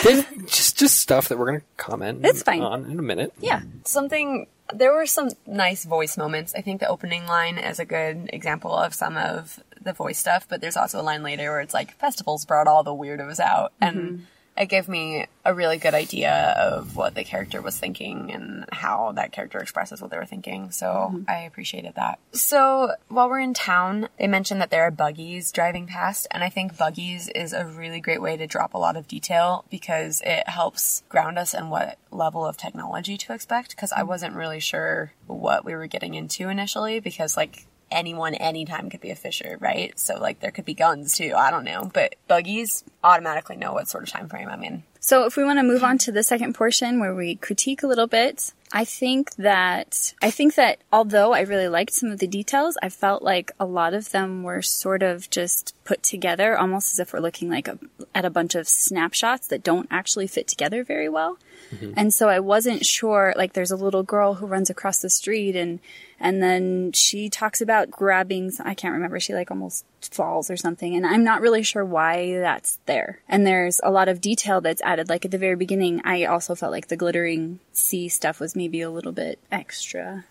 there's 0.03 0.23
just 0.47 0.77
just 0.77 0.99
stuff 0.99 1.29
that 1.29 1.37
we're 1.37 1.45
gonna 1.47 1.61
comment 1.77 2.04
It's 2.23 2.43
fine. 2.43 2.61
on 2.61 2.85
in 2.85 2.99
a 2.99 3.03
minute. 3.03 3.33
Yeah. 3.39 3.61
something 3.83 4.47
there 4.73 4.93
were 4.93 5.05
some 5.05 5.29
nice 5.45 5.85
voice 5.85 6.17
moments 6.17 6.55
i 6.55 6.61
think 6.61 6.79
the 6.79 6.87
opening 6.87 7.27
line 7.27 7.57
is 7.59 7.79
a 7.79 7.85
good 7.85 8.29
example 8.33 8.73
of 8.73 8.95
some 8.95 9.15
of 9.15 9.63
the 9.79 9.93
voice 9.93 10.17
stuff 10.17 10.47
but 10.49 10.59
there's 10.59 10.75
also 10.75 10.99
a 10.99 11.03
line 11.03 11.21
later 11.21 11.51
where 11.51 11.61
it's 11.61 11.73
like 11.73 11.95
festivals 11.99 12.45
brought 12.45 12.67
all 12.67 12.83
the 12.83 12.89
weirdos 12.91 13.39
out 13.39 13.73
and 13.79 13.95
mm-hmm. 13.95 14.23
It 14.57 14.67
gave 14.67 14.87
me 14.87 15.27
a 15.43 15.53
really 15.53 15.77
good 15.77 15.93
idea 15.93 16.55
of 16.57 16.95
what 16.95 17.15
the 17.15 17.23
character 17.23 17.61
was 17.61 17.77
thinking 17.77 18.31
and 18.31 18.65
how 18.71 19.11
that 19.13 19.31
character 19.31 19.59
expresses 19.59 20.01
what 20.01 20.11
they 20.11 20.17
were 20.17 20.25
thinking. 20.25 20.71
So 20.71 20.85
mm-hmm. 20.85 21.23
i 21.27 21.39
appreciated 21.39 21.95
that. 21.95 22.19
So 22.31 22.93
while 23.07 23.29
we're 23.29 23.39
in 23.39 23.53
town 23.53 24.09
they 24.17 24.27
mentioned 24.27 24.61
that 24.61 24.69
there 24.69 24.83
are 24.83 24.91
buggies 24.91 25.51
driving 25.51 25.87
past 25.87 26.27
and 26.31 26.43
i 26.43 26.49
think 26.49 26.77
buggies 26.77 27.29
is 27.29 27.53
a 27.53 27.65
really 27.65 27.99
great 27.99 28.21
way 28.21 28.37
to 28.37 28.47
drop 28.47 28.73
a 28.73 28.77
lot 28.77 28.97
of 28.97 29.07
detail 29.07 29.65
because 29.69 30.21
it 30.25 30.47
helps 30.47 31.03
ground 31.09 31.37
us 31.37 31.53
in 31.53 31.69
what 31.69 31.97
level 32.11 32.45
of 32.45 32.57
technology 32.57 33.17
to 33.17 33.33
expect 33.33 33.71
because 33.71 33.91
i 33.91 33.99
mm-hmm. 33.99 34.09
wasn't 34.09 34.35
really 34.35 34.59
sure 34.59 35.11
what 35.27 35.65
we 35.65 35.73
were 35.75 35.87
getting 35.87 36.13
into 36.13 36.49
initially 36.49 36.99
because 36.99 37.37
like 37.37 37.65
anyone 37.91 38.33
anytime 38.35 38.89
could 38.89 39.01
be 39.01 39.11
a 39.11 39.15
fisher 39.15 39.57
right? 39.59 39.97
So 39.99 40.17
like 40.19 40.39
there 40.39 40.51
could 40.51 40.65
be 40.65 40.73
guns 40.73 41.15
too. 41.15 41.33
I 41.35 41.51
don't 41.51 41.65
know. 41.65 41.89
But 41.93 42.15
buggies 42.27 42.83
automatically 43.03 43.55
know 43.55 43.73
what 43.73 43.87
sort 43.87 44.03
of 44.03 44.09
time 44.09 44.27
frame 44.27 44.49
i'm 44.49 44.63
in. 44.63 44.83
So 44.99 45.25
if 45.25 45.37
we 45.37 45.43
want 45.43 45.59
to 45.59 45.63
move 45.63 45.83
on 45.83 45.99
to 45.99 46.11
the 46.11 46.23
second 46.23 46.55
portion 46.55 46.99
where 46.99 47.13
we 47.13 47.35
critique 47.35 47.83
a 47.83 47.87
little 47.87 48.07
bit, 48.07 48.53
I 48.71 48.85
think 48.85 49.35
that 49.35 50.13
I 50.21 50.31
think 50.31 50.55
that 50.55 50.79
although 50.91 51.31
I 51.33 51.41
really 51.41 51.67
liked 51.67 51.93
some 51.93 52.09
of 52.09 52.17
the 52.17 52.27
details, 52.27 52.75
I 52.81 52.89
felt 52.89 53.21
like 53.21 53.51
a 53.59 53.65
lot 53.65 53.93
of 53.93 54.09
them 54.09 54.41
were 54.41 54.63
sort 54.63 55.03
of 55.03 55.29
just 55.29 55.75
put 55.83 56.01
together 56.01 56.57
almost 56.57 56.91
as 56.93 56.99
if 56.99 57.13
we're 57.13 57.19
looking 57.19 57.49
like 57.49 57.67
a, 57.67 57.77
at 58.15 58.25
a 58.25 58.31
bunch 58.31 58.55
of 58.55 58.67
snapshots 58.67 59.47
that 59.47 59.63
don't 59.63 59.87
actually 59.91 60.27
fit 60.27 60.47
together 60.47 60.83
very 60.83 61.07
well. 61.07 61.37
Mm-hmm. 61.75 61.93
And 61.97 62.13
so 62.13 62.29
I 62.29 62.39
wasn't 62.39 62.85
sure 62.85 63.33
like 63.37 63.53
there's 63.53 63.71
a 63.71 63.75
little 63.75 64.03
girl 64.03 64.35
who 64.35 64.45
runs 64.45 64.69
across 64.69 64.99
the 64.99 65.09
street 65.09 65.55
and 65.55 65.79
and 66.19 66.41
then 66.41 66.91
she 66.93 67.29
talks 67.29 67.61
about 67.61 67.91
grabbing 67.91 68.51
I 68.63 68.73
can't 68.73 68.93
remember 68.93 69.19
she 69.19 69.33
like 69.33 69.51
almost 69.51 69.85
falls 70.13 70.49
or 70.49 70.57
something 70.57 70.95
and 70.95 71.05
I'm 71.05 71.23
not 71.23 71.41
really 71.41 71.63
sure 71.63 71.85
why 71.85 72.37
that's 72.39 72.79
there. 72.85 73.19
And 73.27 73.45
there's 73.45 73.79
a 73.83 73.91
lot 73.91 74.07
of 74.07 74.21
detail 74.21 74.61
that's 74.61 74.81
added 74.81 75.09
like 75.09 75.25
at 75.25 75.31
the 75.31 75.37
very 75.37 75.55
beginning 75.55 76.01
I 76.05 76.25
also 76.25 76.55
felt 76.55 76.71
like 76.71 76.87
the 76.87 76.97
glittering 76.97 77.59
sea 77.73 78.09
stuff 78.09 78.39
was 78.39 78.55
maybe 78.55 78.81
a 78.81 78.89
little 78.89 79.11
bit 79.11 79.39
extra. 79.51 80.25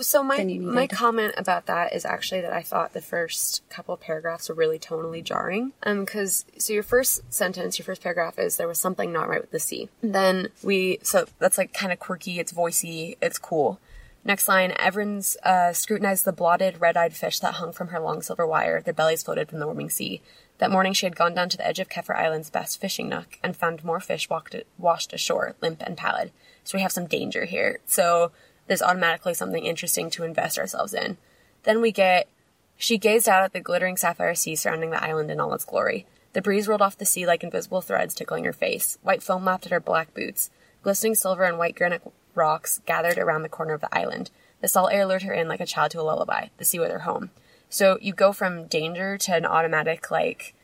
So 0.00 0.22
my 0.22 0.42
my 0.42 0.86
comment 0.86 1.34
about 1.36 1.66
that 1.66 1.92
is 1.92 2.04
actually 2.04 2.40
that 2.40 2.52
I 2.52 2.62
thought 2.62 2.92
the 2.92 3.00
first 3.00 3.62
couple 3.68 3.94
of 3.94 4.00
paragraphs 4.00 4.48
were 4.48 4.54
really 4.54 4.78
tonally 4.78 5.22
jarring. 5.22 5.72
Um, 5.84 6.04
because 6.04 6.44
so 6.58 6.72
your 6.72 6.82
first 6.82 7.32
sentence, 7.32 7.78
your 7.78 7.84
first 7.84 8.02
paragraph 8.02 8.38
is 8.38 8.56
there 8.56 8.68
was 8.68 8.80
something 8.80 9.12
not 9.12 9.28
right 9.28 9.40
with 9.40 9.52
the 9.52 9.60
sea. 9.60 9.88
Then 10.02 10.48
we 10.62 10.98
so 11.02 11.26
that's 11.38 11.58
like 11.58 11.72
kind 11.72 11.92
of 11.92 11.98
quirky. 12.00 12.40
It's 12.40 12.52
voicey. 12.52 13.16
It's 13.22 13.38
cool. 13.38 13.78
Next 14.26 14.48
line, 14.48 14.72
Evans 14.78 15.36
uh, 15.42 15.74
scrutinized 15.74 16.24
the 16.24 16.32
blotted, 16.32 16.80
red-eyed 16.80 17.14
fish 17.14 17.40
that 17.40 17.54
hung 17.54 17.72
from 17.72 17.88
her 17.88 18.00
long 18.00 18.22
silver 18.22 18.46
wire. 18.46 18.80
Their 18.80 18.94
bellies 18.94 19.22
floated 19.22 19.50
from 19.50 19.58
the 19.58 19.66
warming 19.66 19.90
sea. 19.90 20.22
That 20.58 20.70
morning 20.70 20.94
she 20.94 21.04
had 21.04 21.14
gone 21.14 21.34
down 21.34 21.50
to 21.50 21.58
the 21.58 21.66
edge 21.66 21.78
of 21.78 21.90
Kefir 21.90 22.16
Island's 22.16 22.48
best 22.48 22.80
fishing 22.80 23.10
nook 23.10 23.38
and 23.42 23.54
found 23.54 23.84
more 23.84 24.00
fish 24.00 24.30
walked, 24.30 24.56
washed 24.78 25.12
ashore, 25.12 25.56
limp 25.60 25.82
and 25.84 25.96
pallid. 25.96 26.30
So 26.62 26.78
we 26.78 26.82
have 26.82 26.92
some 26.92 27.06
danger 27.06 27.44
here. 27.44 27.80
So 27.84 28.32
there's 28.66 28.82
automatically 28.82 29.34
something 29.34 29.64
interesting 29.64 30.10
to 30.10 30.24
invest 30.24 30.58
ourselves 30.58 30.94
in. 30.94 31.16
Then 31.64 31.80
we 31.80 31.92
get 31.92 32.28
she 32.76 32.98
gazed 32.98 33.28
out 33.28 33.44
at 33.44 33.52
the 33.52 33.60
glittering 33.60 33.96
sapphire 33.96 34.34
sea 34.34 34.56
surrounding 34.56 34.90
the 34.90 35.02
island 35.02 35.30
in 35.30 35.40
all 35.40 35.54
its 35.54 35.64
glory. 35.64 36.06
The 36.32 36.42
breeze 36.42 36.66
rolled 36.66 36.82
off 36.82 36.98
the 36.98 37.06
sea 37.06 37.26
like 37.26 37.44
invisible 37.44 37.80
threads 37.80 38.14
tickling 38.14 38.44
her 38.44 38.52
face. 38.52 38.98
White 39.02 39.22
foam 39.22 39.44
lapped 39.44 39.66
at 39.66 39.72
her 39.72 39.80
black 39.80 40.12
boots. 40.12 40.50
Glistening 40.82 41.14
silver 41.14 41.44
and 41.44 41.56
white 41.56 41.76
granite 41.76 42.02
rocks 42.34 42.80
gathered 42.84 43.18
around 43.18 43.42
the 43.42 43.48
corner 43.48 43.74
of 43.74 43.80
the 43.80 43.96
island. 43.96 44.30
The 44.60 44.68
salt 44.68 44.92
air 44.92 45.06
lured 45.06 45.22
her 45.22 45.32
in 45.32 45.48
like 45.48 45.60
a 45.60 45.66
child 45.66 45.92
to 45.92 46.00
a 46.00 46.02
lullaby. 46.02 46.48
The 46.58 46.64
sea 46.64 46.80
was 46.80 46.90
her 46.90 47.00
home. 47.00 47.30
So 47.68 47.98
you 48.00 48.12
go 48.12 48.32
from 48.32 48.66
danger 48.66 49.16
to 49.18 49.34
an 49.34 49.46
automatic, 49.46 50.10
like, 50.10 50.54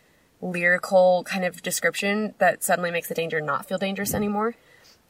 lyrical 0.41 1.23
kind 1.25 1.45
of 1.45 1.63
description 1.63 2.35
that 2.39 2.63
suddenly 2.63 2.91
makes 2.91 3.09
the 3.09 3.15
danger 3.15 3.41
not 3.41 3.67
feel 3.67 3.79
dangerous 3.79 4.15
anymore. 4.15 4.55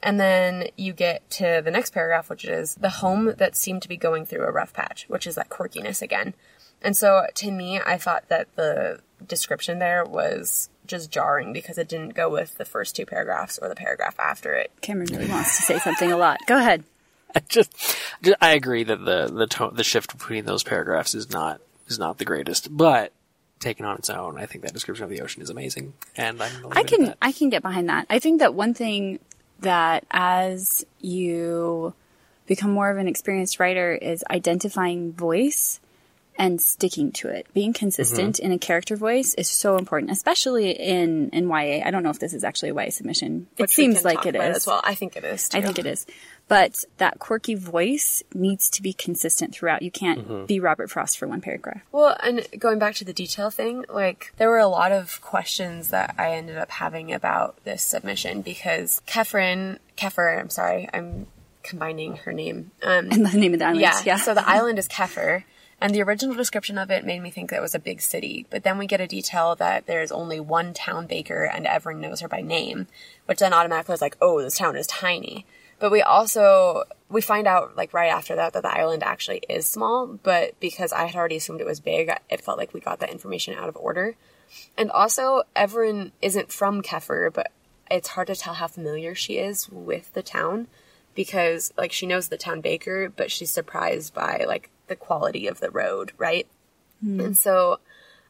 And 0.02 0.18
then 0.18 0.68
you 0.76 0.92
get 0.92 1.28
to 1.32 1.60
the 1.64 1.70
next 1.70 1.92
paragraph, 1.92 2.30
which 2.30 2.44
is 2.44 2.74
the 2.76 2.88
home 2.88 3.34
that 3.36 3.54
seemed 3.54 3.82
to 3.82 3.88
be 3.88 3.96
going 3.96 4.24
through 4.24 4.44
a 4.44 4.50
rough 4.52 4.72
patch, 4.72 5.04
which 5.08 5.26
is 5.26 5.34
that 5.34 5.50
quirkiness 5.50 6.00
again. 6.00 6.34
And 6.82 6.96
so 6.96 7.26
to 7.34 7.50
me, 7.50 7.80
I 7.80 7.98
thought 7.98 8.28
that 8.28 8.54
the 8.56 9.00
description 9.26 9.78
there 9.78 10.04
was 10.04 10.70
just 10.86 11.10
jarring 11.10 11.52
because 11.52 11.78
it 11.78 11.88
didn't 11.88 12.14
go 12.14 12.30
with 12.30 12.56
the 12.56 12.64
first 12.64 12.96
two 12.96 13.04
paragraphs 13.04 13.58
or 13.58 13.68
the 13.68 13.74
paragraph 13.74 14.18
after 14.18 14.54
it. 14.54 14.72
Cameron 14.80 15.08
really 15.12 15.28
wants 15.30 15.56
to 15.56 15.62
say 15.62 15.78
something 15.78 16.10
a 16.10 16.16
lot. 16.16 16.38
Go 16.46 16.56
ahead. 16.56 16.84
just, 17.48 17.96
just 18.22 18.36
I 18.40 18.54
agree 18.54 18.82
that 18.82 19.04
the 19.04 19.30
the 19.32 19.46
tone, 19.46 19.74
the 19.74 19.84
shift 19.84 20.18
between 20.18 20.46
those 20.46 20.64
paragraphs 20.64 21.14
is 21.14 21.30
not 21.30 21.60
is 21.86 21.98
not 21.98 22.18
the 22.18 22.24
greatest, 22.24 22.76
but 22.76 23.12
taken 23.60 23.84
on 23.84 23.96
its 23.96 24.10
own, 24.10 24.38
I 24.38 24.46
think 24.46 24.64
that 24.64 24.72
description 24.72 25.04
of 25.04 25.10
the 25.10 25.20
ocean 25.20 25.42
is 25.42 25.50
amazing, 25.50 25.92
and 26.16 26.42
I'm 26.42 26.50
I 26.50 26.54
leave 26.54 26.64
it 26.64 26.78
at 26.78 26.86
can. 26.86 27.14
I 27.22 27.32
can 27.32 27.50
get 27.50 27.62
behind 27.62 27.88
that. 27.88 28.06
I 28.10 28.18
think 28.18 28.40
that 28.40 28.54
one 28.54 28.74
thing 28.74 29.20
that 29.60 30.04
as 30.10 30.84
you 31.00 31.94
become 32.46 32.70
more 32.72 32.90
of 32.90 32.98
an 32.98 33.06
experienced 33.08 33.60
writer 33.60 33.92
is 33.92 34.24
identifying 34.30 35.12
voice 35.12 35.80
and 36.38 36.60
sticking 36.60 37.12
to 37.12 37.28
it. 37.28 37.46
Being 37.52 37.72
consistent 37.74 38.36
Mm-hmm. 38.36 38.46
in 38.46 38.52
a 38.52 38.58
character 38.58 38.96
voice 38.96 39.34
is 39.34 39.48
so 39.48 39.76
important, 39.76 40.10
especially 40.10 40.70
in 40.70 41.28
in 41.30 41.48
YA. 41.48 41.82
I 41.84 41.90
don't 41.90 42.02
know 42.02 42.10
if 42.10 42.18
this 42.18 42.32
is 42.32 42.44
actually 42.44 42.70
a 42.70 42.74
YA 42.74 42.90
submission. 42.90 43.46
It 43.58 43.62
which 43.62 43.76
we 43.76 43.84
seems 43.84 44.04
like 44.04 44.16
talk 44.18 44.26
it 44.26 44.36
about 44.36 44.50
is. 44.52 44.56
as 44.58 44.66
well. 44.66 44.80
I 44.82 44.94
think 44.94 45.16
it 45.16 45.24
is. 45.24 45.50
I 45.52 45.60
think 45.60 45.78
it 45.78 45.86
is. 45.86 46.06
But 46.50 46.84
that 46.98 47.20
quirky 47.20 47.54
voice 47.54 48.24
needs 48.34 48.68
to 48.70 48.82
be 48.82 48.92
consistent 48.92 49.54
throughout. 49.54 49.82
You 49.82 49.90
can't 49.92 50.18
Mm-hmm. 50.26 50.46
be 50.46 50.58
Robert 50.58 50.90
Frost 50.90 51.16
for 51.16 51.28
one 51.28 51.40
paragraph. 51.40 51.80
Well, 51.92 52.16
and 52.24 52.44
going 52.58 52.80
back 52.80 52.96
to 52.96 53.04
the 53.04 53.12
detail 53.12 53.50
thing, 53.50 53.84
like 53.88 54.32
there 54.36 54.48
were 54.50 54.58
a 54.58 54.66
lot 54.66 54.90
of 54.90 55.20
questions 55.22 55.88
that 55.90 56.12
I 56.18 56.32
ended 56.32 56.58
up 56.58 56.70
having 56.72 57.12
about 57.12 57.62
this 57.62 57.84
submission 57.84 58.42
because 58.42 59.00
Kefrin, 59.06 59.78
Kefir, 59.96 60.40
I'm 60.40 60.50
sorry, 60.50 60.88
I'm 60.92 61.28
combining 61.62 62.16
her 62.16 62.32
name. 62.32 62.72
Um, 62.82 63.10
And 63.12 63.24
the 63.32 63.38
name 63.38 63.52
of 63.52 63.60
the 63.60 63.66
island. 63.66 63.80
yeah, 63.82 64.00
Yeah. 64.04 64.16
So 64.16 64.34
the 64.34 64.46
island 64.58 64.78
is 64.80 64.88
Kefir, 64.88 65.44
and 65.80 65.94
the 65.94 66.02
original 66.02 66.34
description 66.34 66.78
of 66.78 66.90
it 66.90 67.04
made 67.06 67.22
me 67.22 67.30
think 67.30 67.50
that 67.50 67.58
it 67.58 67.62
was 67.62 67.76
a 67.76 67.78
big 67.78 68.00
city. 68.00 68.44
But 68.50 68.64
then 68.64 68.76
we 68.76 68.88
get 68.88 69.00
a 69.00 69.06
detail 69.06 69.54
that 69.54 69.86
there's 69.86 70.10
only 70.10 70.40
one 70.40 70.74
town 70.74 71.06
baker, 71.06 71.44
and 71.44 71.64
everyone 71.64 72.00
knows 72.02 72.20
her 72.22 72.28
by 72.28 72.40
name, 72.40 72.88
which 73.26 73.38
then 73.38 73.52
automatically 73.54 73.94
is 73.94 74.02
like, 74.02 74.16
oh, 74.20 74.42
this 74.42 74.58
town 74.58 74.74
is 74.76 74.88
tiny. 74.88 75.46
But 75.80 75.90
we 75.90 76.02
also 76.02 76.84
we 77.08 77.20
find 77.20 77.46
out 77.46 77.76
like 77.76 77.92
right 77.92 78.12
after 78.12 78.36
that 78.36 78.52
that 78.52 78.62
the 78.62 78.72
island 78.72 79.02
actually 79.02 79.42
is 79.48 79.66
small, 79.66 80.06
but 80.06 80.58
because 80.60 80.92
I 80.92 81.06
had 81.06 81.16
already 81.16 81.36
assumed 81.36 81.60
it 81.60 81.66
was 81.66 81.80
big, 81.80 82.10
it 82.28 82.40
felt 82.40 82.58
like 82.58 82.72
we 82.72 82.80
got 82.80 83.00
that 83.00 83.10
information 83.10 83.54
out 83.54 83.68
of 83.68 83.76
order. 83.76 84.14
And 84.76 84.90
also, 84.90 85.42
Everin 85.56 86.12
isn't 86.20 86.52
from 86.52 86.82
Kefir, 86.82 87.32
but 87.32 87.50
it's 87.90 88.08
hard 88.08 88.28
to 88.28 88.36
tell 88.36 88.54
how 88.54 88.66
familiar 88.68 89.14
she 89.14 89.38
is 89.38 89.68
with 89.68 90.12
the 90.12 90.22
town 90.22 90.68
because 91.14 91.72
like 91.76 91.92
she 91.92 92.06
knows 92.06 92.28
the 92.28 92.36
town 92.36 92.60
baker, 92.60 93.08
but 93.14 93.30
she's 93.30 93.50
surprised 93.50 94.14
by 94.14 94.44
like 94.46 94.70
the 94.86 94.96
quality 94.96 95.46
of 95.46 95.60
the 95.60 95.70
road, 95.70 96.12
right? 96.18 96.46
Hmm. 97.02 97.20
And 97.20 97.38
so 97.38 97.80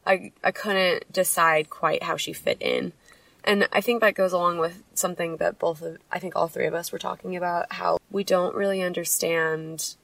I 0.07 0.33
I 0.43 0.51
couldn't 0.51 1.13
decide 1.13 1.71
quite 1.71 2.03
how 2.03 2.17
she 2.17 2.33
fit 2.33 2.59
in. 2.61 2.93
And 3.45 3.69
I 3.73 3.81
think 3.81 4.01
that 4.01 4.15
goes 4.15 4.33
along 4.33 4.59
with 4.59 4.83
something 4.95 5.37
that 5.39 5.59
both 5.59 5.83
of 5.83 5.99
I 6.11 6.19
think 6.19 6.37
all 6.37 6.49
three 6.49 6.67
of 6.67 6.75
us 6.75 6.93
were 6.93 6.99
talking 6.99 7.37
about 7.37 7.73
how 7.73 7.99
we 8.11 8.25
don't 8.25 8.55
really 8.55 8.83
understand 8.83 9.95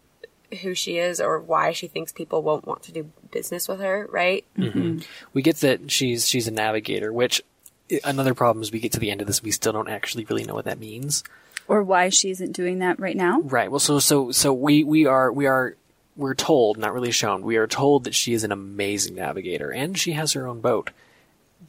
who 0.63 0.75
she 0.75 0.97
is 0.99 1.21
or 1.21 1.41
why 1.41 1.73
she 1.73 1.89
thinks 1.89 2.13
people 2.13 2.43
won't 2.43 2.67
want 2.67 2.83
to 2.85 2.93
do 2.93 3.11
business 3.33 3.67
with 3.69 3.81
her, 3.81 4.07
right? 4.11 4.45
Mm-hmm. 4.57 4.79
Mm-hmm. 4.79 4.99
we 5.33 5.43
get 5.43 5.57
that 5.57 5.91
she's 5.91 6.27
she's 6.29 6.47
a 6.47 6.53
navigator, 6.53 7.13
which 7.13 7.43
eh, 7.91 7.99
another 8.05 8.33
problem 8.35 8.63
is 8.63 8.71
we 8.73 8.81
get 8.81 8.93
to 8.93 9.01
the 9.01 9.11
end 9.11 9.21
of 9.21 9.27
this, 9.27 9.43
we 9.43 9.51
still 9.51 9.73
don't 9.73 9.89
actually 9.89 10.25
really 10.25 10.45
know 10.45 10.55
what 10.55 10.65
that 10.67 10.79
means. 10.79 11.25
or 11.69 11.83
why 11.83 12.09
she 12.11 12.31
isn't 12.31 12.53
doing 12.53 12.79
that 12.79 13.01
right 13.01 13.17
now. 13.17 13.41
Right. 13.41 13.71
Well, 13.71 13.81
so 13.81 13.99
so 13.99 14.31
so 14.31 14.53
we 14.53 14.85
we 14.85 15.07
are 15.07 15.33
we 15.33 15.47
are 15.47 15.77
we're 16.17 16.35
told, 16.35 16.79
not 16.79 16.95
really 16.95 17.11
shown, 17.11 17.43
we 17.43 17.57
are 17.57 17.67
told 17.67 18.05
that 18.05 18.15
she 18.15 18.33
is 18.33 18.43
an 18.43 18.53
amazing 18.53 19.17
navigator 19.17 19.71
and 19.71 19.99
she 19.99 20.13
has 20.13 20.33
her 20.33 20.47
own 20.47 20.61
boat. 20.61 20.91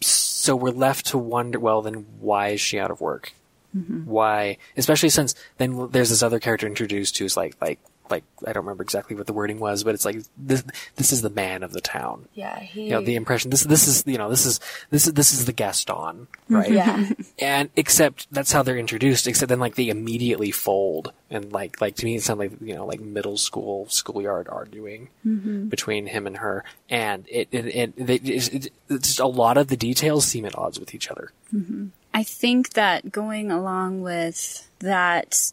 So 0.02 0.56
we're 0.56 0.72
left 0.72 1.08
to 1.08 1.18
wonder, 1.18 1.60
well, 1.60 1.82
then 1.82 2.06
why 2.20 2.50
is 2.50 2.62
she 2.62 2.80
out 2.80 2.92
of 2.92 3.02
work? 3.02 3.34
Mm-hmm. 3.76 4.06
Why, 4.06 4.58
especially 4.76 5.10
since 5.10 5.36
then 5.58 5.90
there's 5.92 6.10
this 6.10 6.24
other 6.24 6.40
character 6.40 6.68
introduced 6.68 7.18
who's 7.18 7.36
like 7.36 7.56
like 7.62 7.80
like 8.12 8.24
I 8.46 8.54
don't 8.54 8.64
remember 8.64 8.84
exactly 8.84 9.16
what 9.16 9.28
the 9.28 9.34
wording 9.34 9.60
was, 9.60 9.84
but 9.84 9.96
it's 9.96 10.06
like 10.06 10.22
this 10.38 10.64
this 10.96 11.12
is 11.12 11.22
the 11.22 11.30
man 11.30 11.64
of 11.64 11.74
the 11.74 11.82
town. 11.82 12.28
Yeah, 12.34 12.60
he 12.60 12.86
You 12.86 12.90
know, 12.92 13.02
the 13.02 13.16
impression 13.16 13.52
this 13.52 13.64
this 13.64 13.88
is 13.88 14.04
you 14.06 14.18
know 14.18 14.30
this 14.30 14.46
is 14.46 14.60
this 14.90 15.08
is 15.08 15.14
this 15.14 15.34
is 15.34 15.46
the 15.46 15.54
Gaston, 15.54 15.96
mm-hmm. 15.96 16.56
right? 16.56 16.72
Yeah. 16.72 17.10
and 17.40 17.70
except 17.76 18.28
that's 18.32 18.52
how 18.52 18.64
they're 18.64 18.78
introduced 18.78 19.28
except 19.28 19.50
then 19.50 19.60
like 19.60 19.76
they 19.76 19.90
immediately 19.90 20.52
fold 20.52 21.12
and 21.30 21.52
like 21.52 21.80
like 21.82 21.96
to 21.96 22.06
me 22.06 22.16
it 22.16 22.24
sounded 22.24 22.52
like 22.52 22.62
you 22.62 22.76
know 22.76 22.86
like 22.86 23.00
middle 23.00 23.38
school 23.38 23.88
schoolyard 23.90 24.48
arguing 24.48 25.10
mm-hmm. 25.26 25.68
between 25.68 26.08
him 26.08 26.28
and 26.28 26.38
her 26.38 26.64
and 26.90 27.26
it 27.30 27.48
it, 27.52 27.66
it, 27.68 27.96
they, 27.98 28.16
it, 28.16 28.54
it 28.54 28.74
it's 28.90 29.08
just 29.08 29.20
a 29.20 29.28
lot 29.28 29.58
of 29.58 29.68
the 29.68 29.78
details 29.78 30.26
seem 30.26 30.46
at 30.46 30.58
odds 30.58 30.80
with 30.80 30.96
each 30.96 31.10
other 31.10 31.32
mm-hmm. 31.54 31.88
I 32.14 32.24
think 32.24 32.74
that 32.74 33.12
going 33.12 33.52
along 33.52 34.02
with 34.02 34.68
that 34.80 35.52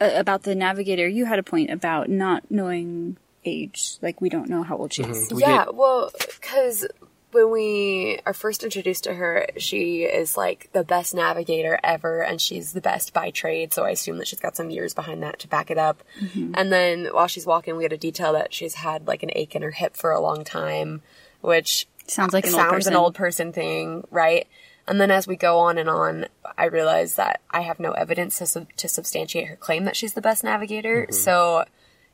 uh, 0.00 0.10
about 0.14 0.42
the 0.42 0.54
navigator, 0.54 1.06
you 1.08 1.24
had 1.26 1.38
a 1.38 1.42
point 1.42 1.70
about 1.70 2.08
not 2.08 2.50
knowing 2.50 3.16
age. 3.44 3.96
Like 4.02 4.20
we 4.20 4.28
don't 4.28 4.48
know 4.48 4.62
how 4.62 4.76
old 4.76 4.92
she 4.92 5.02
is. 5.02 5.32
We 5.32 5.40
yeah, 5.42 5.64
get- 5.66 5.74
well, 5.74 6.10
because 6.18 6.86
when 7.32 7.50
we 7.50 8.20
are 8.26 8.32
first 8.32 8.62
introduced 8.62 9.04
to 9.04 9.14
her, 9.14 9.46
she 9.56 10.02
is 10.04 10.36
like 10.36 10.70
the 10.72 10.84
best 10.84 11.14
navigator 11.14 11.80
ever, 11.82 12.22
and 12.22 12.40
she's 12.40 12.72
the 12.72 12.80
best 12.80 13.12
by 13.12 13.30
trade. 13.30 13.72
So 13.72 13.84
I 13.84 13.90
assume 13.90 14.18
that 14.18 14.28
she's 14.28 14.38
got 14.40 14.54
some 14.56 14.70
years 14.70 14.94
behind 14.94 15.22
that 15.24 15.40
to 15.40 15.48
back 15.48 15.70
it 15.70 15.78
up. 15.78 16.02
And 16.54 16.70
then 16.72 17.06
while 17.06 17.26
she's 17.26 17.44
walking, 17.44 17.76
we 17.76 17.82
get 17.82 17.92
a 17.92 17.96
detail 17.98 18.32
that 18.34 18.54
she's 18.54 18.74
had 18.74 19.08
like 19.08 19.22
an 19.24 19.30
ache 19.34 19.56
in 19.56 19.62
her 19.62 19.72
hip 19.72 19.96
for 19.96 20.12
a 20.12 20.20
long 20.20 20.44
time, 20.44 21.02
which 21.40 21.88
Sounds 22.06 22.32
like 22.34 22.44
an 22.44 22.52
sounds 22.52 22.64
old 22.66 22.72
person. 22.74 22.92
an 22.92 22.96
old 22.98 23.14
person 23.14 23.52
thing, 23.52 24.04
right? 24.10 24.46
And 24.86 25.00
then 25.00 25.10
as 25.10 25.26
we 25.26 25.36
go 25.36 25.60
on 25.60 25.78
and 25.78 25.88
on, 25.88 26.26
I 26.58 26.66
realize 26.66 27.14
that 27.14 27.40
I 27.50 27.62
have 27.62 27.80
no 27.80 27.92
evidence 27.92 28.38
to, 28.38 28.46
sub- 28.46 28.72
to 28.76 28.88
substantiate 28.88 29.48
her 29.48 29.56
claim 29.56 29.84
that 29.84 29.96
she's 29.96 30.14
the 30.14 30.20
best 30.20 30.44
navigator. 30.44 31.06
So 31.10 31.64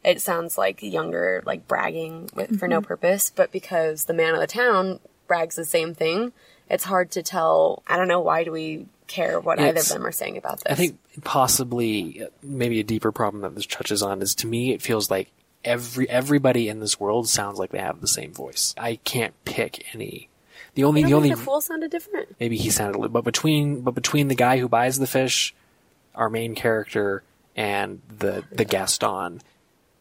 it 0.05 0.21
sounds 0.21 0.57
like 0.57 0.83
younger, 0.83 1.43
like 1.45 1.67
bragging 1.67 2.31
with, 2.35 2.59
for 2.59 2.69
no 2.69 2.81
purpose. 2.81 3.31
But 3.35 3.53
because 3.53 4.05
the 4.05 4.15
man 4.15 4.35
of 4.35 4.41
the 4.41 4.47
town 4.47 5.01
brags 5.27 5.57
the 5.57 5.65
same 5.65 5.95
thing, 5.95 6.33
it's 6.69 6.85
hard 6.85 7.11
to 7.13 7.23
tell. 7.23 7.83
I 7.87 7.97
don't 7.97 8.09
know 8.09 8.21
why 8.21 8.45
do 8.45 8.53
we 8.53 8.87
care 9.11 9.41
what 9.41 9.59
either 9.59 9.81
of 9.81 9.89
them 9.89 10.07
are 10.07 10.13
saying 10.13 10.39
about 10.39 10.63
this. 10.63 10.73
I 10.73 10.77
think 10.77 10.97
possibly 11.25 12.23
uh, 12.23 12.27
maybe 12.43 12.81
a 12.81 12.85
deeper 12.85 13.13
problem 13.13 13.43
that 13.43 13.55
this 13.55 13.67
touches 13.67 14.03
on 14.03 14.23
is 14.23 14.35
to 14.37 14.47
me 14.47 14.73
it 14.73 14.81
feels 14.81 15.11
like 15.11 15.31
every 15.65 16.09
everybody 16.09 16.69
in 16.69 16.81
this 16.81 16.99
world 16.99 17.29
sounds 17.29 17.59
like 17.59 17.71
they 17.71 17.79
have 17.79 18.01
the 18.01 18.09
same 18.09 18.33
voice. 18.33 18.75
I 18.79 18.97
can't 18.97 19.35
pick 19.45 19.85
any. 19.95 20.29
The 20.75 20.85
only 20.85 21.03
the 21.05 21.15
only 21.15 21.31
the 21.31 21.37
fool 21.37 21.61
sounded 21.61 21.91
different. 21.91 22.37
maybe 22.39 22.57
he 22.57 22.71
sounded 22.71 22.97
a 22.97 22.99
little 22.99 23.13
but 23.13 23.25
between 23.25 23.81
but 23.81 23.95
between 23.95 24.29
the 24.29 24.35
guy 24.35 24.59
who 24.59 24.69
buys 24.69 24.99
the 24.99 25.07
fish, 25.07 25.55
our 26.15 26.31
main 26.31 26.55
character 26.55 27.23
and 27.57 28.01
the 28.19 28.45
the 28.53 28.65
Gaston, 28.65 29.43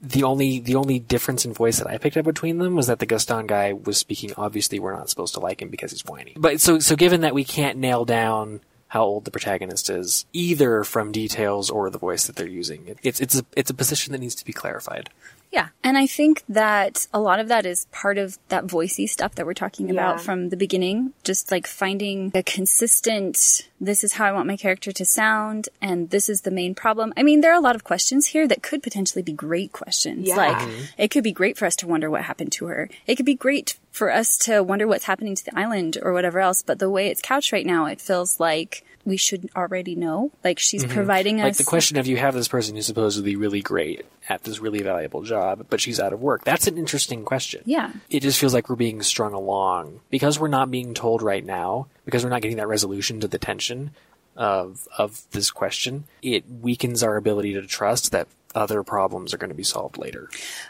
the 0.01 0.23
only 0.23 0.59
the 0.59 0.75
only 0.75 0.99
difference 0.99 1.45
in 1.45 1.53
voice 1.53 1.79
that 1.79 1.87
I 1.87 1.97
picked 1.97 2.17
up 2.17 2.25
between 2.25 2.57
them 2.57 2.75
was 2.75 2.87
that 2.87 2.99
the 2.99 3.05
Gaston 3.05 3.47
guy 3.47 3.73
was 3.73 3.97
speaking 3.97 4.31
obviously 4.37 4.79
we're 4.79 4.95
not 4.95 5.09
supposed 5.09 5.33
to 5.33 5.39
like 5.39 5.61
him 5.61 5.69
because 5.69 5.91
he's 5.91 6.05
whiny. 6.05 6.33
But 6.37 6.61
so 6.61 6.79
so 6.79 6.95
given 6.95 7.21
that 7.21 7.33
we 7.33 7.43
can't 7.43 7.77
nail 7.77 8.05
down 8.05 8.61
how 8.89 9.03
old 9.03 9.25
the 9.25 9.31
protagonist 9.31 9.89
is 9.89 10.25
either 10.33 10.83
from 10.83 11.11
details 11.11 11.69
or 11.69 11.89
the 11.89 11.99
voice 11.99 12.25
that 12.27 12.35
they're 12.35 12.47
using, 12.47 12.87
it, 12.87 12.97
it's 13.03 13.19
it's 13.19 13.39
a 13.39 13.45
it's 13.55 13.69
a 13.69 13.73
position 13.73 14.11
that 14.13 14.19
needs 14.19 14.35
to 14.35 14.45
be 14.45 14.53
clarified. 14.53 15.09
Yeah. 15.51 15.69
And 15.83 15.97
I 15.97 16.05
think 16.05 16.43
that 16.47 17.07
a 17.11 17.19
lot 17.19 17.39
of 17.39 17.47
that 17.47 17.65
is 17.65 17.85
part 17.91 18.19
of 18.19 18.37
that 18.49 18.67
voicey 18.67 19.09
stuff 19.09 19.33
that 19.35 19.47
we're 19.47 19.55
talking 19.55 19.89
about 19.89 20.21
from 20.21 20.49
the 20.49 20.57
beginning. 20.57 21.13
Just 21.23 21.49
like 21.51 21.65
finding 21.65 22.31
a 22.35 22.43
consistent, 22.43 23.67
this 23.81 24.03
is 24.03 24.13
how 24.13 24.25
I 24.25 24.31
want 24.31 24.47
my 24.47 24.57
character 24.57 24.91
to 24.91 25.05
sound, 25.05 25.69
and 25.81 26.09
this 26.11 26.29
is 26.29 26.41
the 26.41 26.51
main 26.51 26.75
problem. 26.75 27.13
I 27.17 27.23
mean, 27.23 27.41
there 27.41 27.51
are 27.51 27.57
a 27.57 27.61
lot 27.61 27.75
of 27.75 27.83
questions 27.83 28.27
here 28.27 28.47
that 28.47 28.61
could 28.61 28.83
potentially 28.83 29.23
be 29.23 29.31
great 29.33 29.71
questions. 29.71 30.27
Yeah. 30.27 30.35
Like, 30.35 30.57
Mhm. 30.57 30.87
it 30.97 31.11
could 31.11 31.23
be 31.23 31.31
great 31.31 31.57
for 31.57 31.65
us 31.65 31.75
to 31.77 31.87
wonder 31.87 32.09
what 32.09 32.23
happened 32.23 32.51
to 32.53 32.65
her. 32.67 32.89
It 33.07 33.15
could 33.15 33.25
be 33.25 33.35
great 33.35 33.77
for 33.91 34.11
us 34.11 34.37
to 34.39 34.61
wonder 34.61 34.87
what's 34.87 35.05
happening 35.05 35.35
to 35.35 35.43
the 35.43 35.57
island 35.57 35.97
or 36.01 36.13
whatever 36.13 36.39
else. 36.39 36.61
But 36.61 36.79
the 36.79 36.89
way 36.89 37.07
it's 37.07 37.21
couched 37.21 37.51
right 37.51 37.65
now, 37.65 37.85
it 37.87 37.99
feels 37.99 38.39
like 38.39 38.83
we 39.05 39.17
should 39.17 39.49
already 39.55 39.95
know. 39.95 40.31
Like 40.43 40.59
she's 40.59 40.83
mm-hmm. 40.83 40.93
providing 40.93 41.41
us. 41.41 41.45
Like 41.45 41.57
the 41.57 41.63
question 41.63 41.97
of 41.97 42.07
you 42.07 42.17
have 42.17 42.33
this 42.33 42.47
person 42.47 42.75
who's 42.75 42.85
supposedly 42.85 43.35
really 43.35 43.61
great 43.61 44.05
at 44.27 44.43
this 44.43 44.59
really 44.59 44.81
valuable 44.81 45.23
job, 45.23 45.65
but 45.69 45.81
she's 45.81 45.99
out 45.99 46.13
of 46.13 46.21
work. 46.21 46.43
That's 46.43 46.67
an 46.67 46.77
interesting 46.77 47.25
question. 47.25 47.63
Yeah. 47.65 47.91
It 48.09 48.21
just 48.21 48.39
feels 48.39 48.53
like 48.53 48.69
we're 48.69 48.75
being 48.75 49.01
strung 49.01 49.33
along 49.33 50.01
because 50.09 50.39
we're 50.39 50.47
not 50.47 50.69
being 50.71 50.93
told 50.93 51.21
right 51.21 51.45
now, 51.45 51.87
because 52.05 52.23
we're 52.23 52.29
not 52.29 52.41
getting 52.41 52.57
that 52.57 52.67
resolution 52.67 53.19
to 53.21 53.27
the 53.27 53.39
tension 53.39 53.91
of 54.35 54.87
of 54.97 55.21
this 55.31 55.51
question. 55.51 56.05
It 56.21 56.45
weakens 56.61 57.03
our 57.03 57.17
ability 57.17 57.53
to 57.53 57.63
trust 57.63 58.11
that 58.11 58.27
other 58.55 58.83
problems 58.83 59.33
are 59.33 59.37
going 59.37 59.49
to 59.49 59.55
be 59.55 59.63
solved 59.63 59.97
later. 59.97 60.27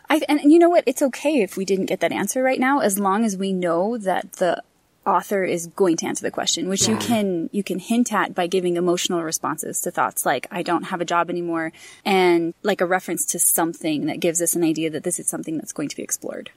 I, 0.09 0.21
and 0.27 0.51
you 0.51 0.59
know 0.59 0.69
what? 0.69 0.83
It's 0.85 1.01
okay 1.01 1.41
if 1.41 1.55
we 1.55 1.65
didn't 1.65 1.85
get 1.85 2.01
that 2.01 2.11
answer 2.11 2.43
right 2.43 2.59
now, 2.59 2.79
as 2.79 2.99
long 2.99 3.23
as 3.23 3.37
we 3.37 3.53
know 3.53 3.97
that 3.97 4.33
the 4.33 4.61
author 5.09 5.43
is 5.43 5.67
going 5.67 5.97
to 5.97 6.05
answer 6.05 6.23
the 6.23 6.31
question, 6.31 6.69
which 6.69 6.87
you 6.87 6.95
can 6.97 7.49
you 7.51 7.63
can 7.63 7.79
hint 7.79 8.13
at 8.13 8.35
by 8.35 8.47
giving 8.47 8.77
emotional 8.77 9.23
responses 9.23 9.81
to 9.81 9.91
thoughts 9.91 10.25
like 10.25 10.47
"I 10.51 10.61
don't 10.61 10.83
have 10.83 11.01
a 11.01 11.05
job 11.05 11.29
anymore," 11.29 11.71
and 12.05 12.53
like 12.63 12.81
a 12.81 12.85
reference 12.85 13.25
to 13.27 13.39
something 13.39 14.05
that 14.05 14.19
gives 14.19 14.41
us 14.41 14.55
an 14.55 14.63
idea 14.63 14.89
that 14.91 15.03
this 15.03 15.19
is 15.19 15.27
something 15.27 15.57
that's 15.57 15.73
going 15.73 15.89
to 15.89 15.95
be 15.95 16.03
explored. 16.03 16.51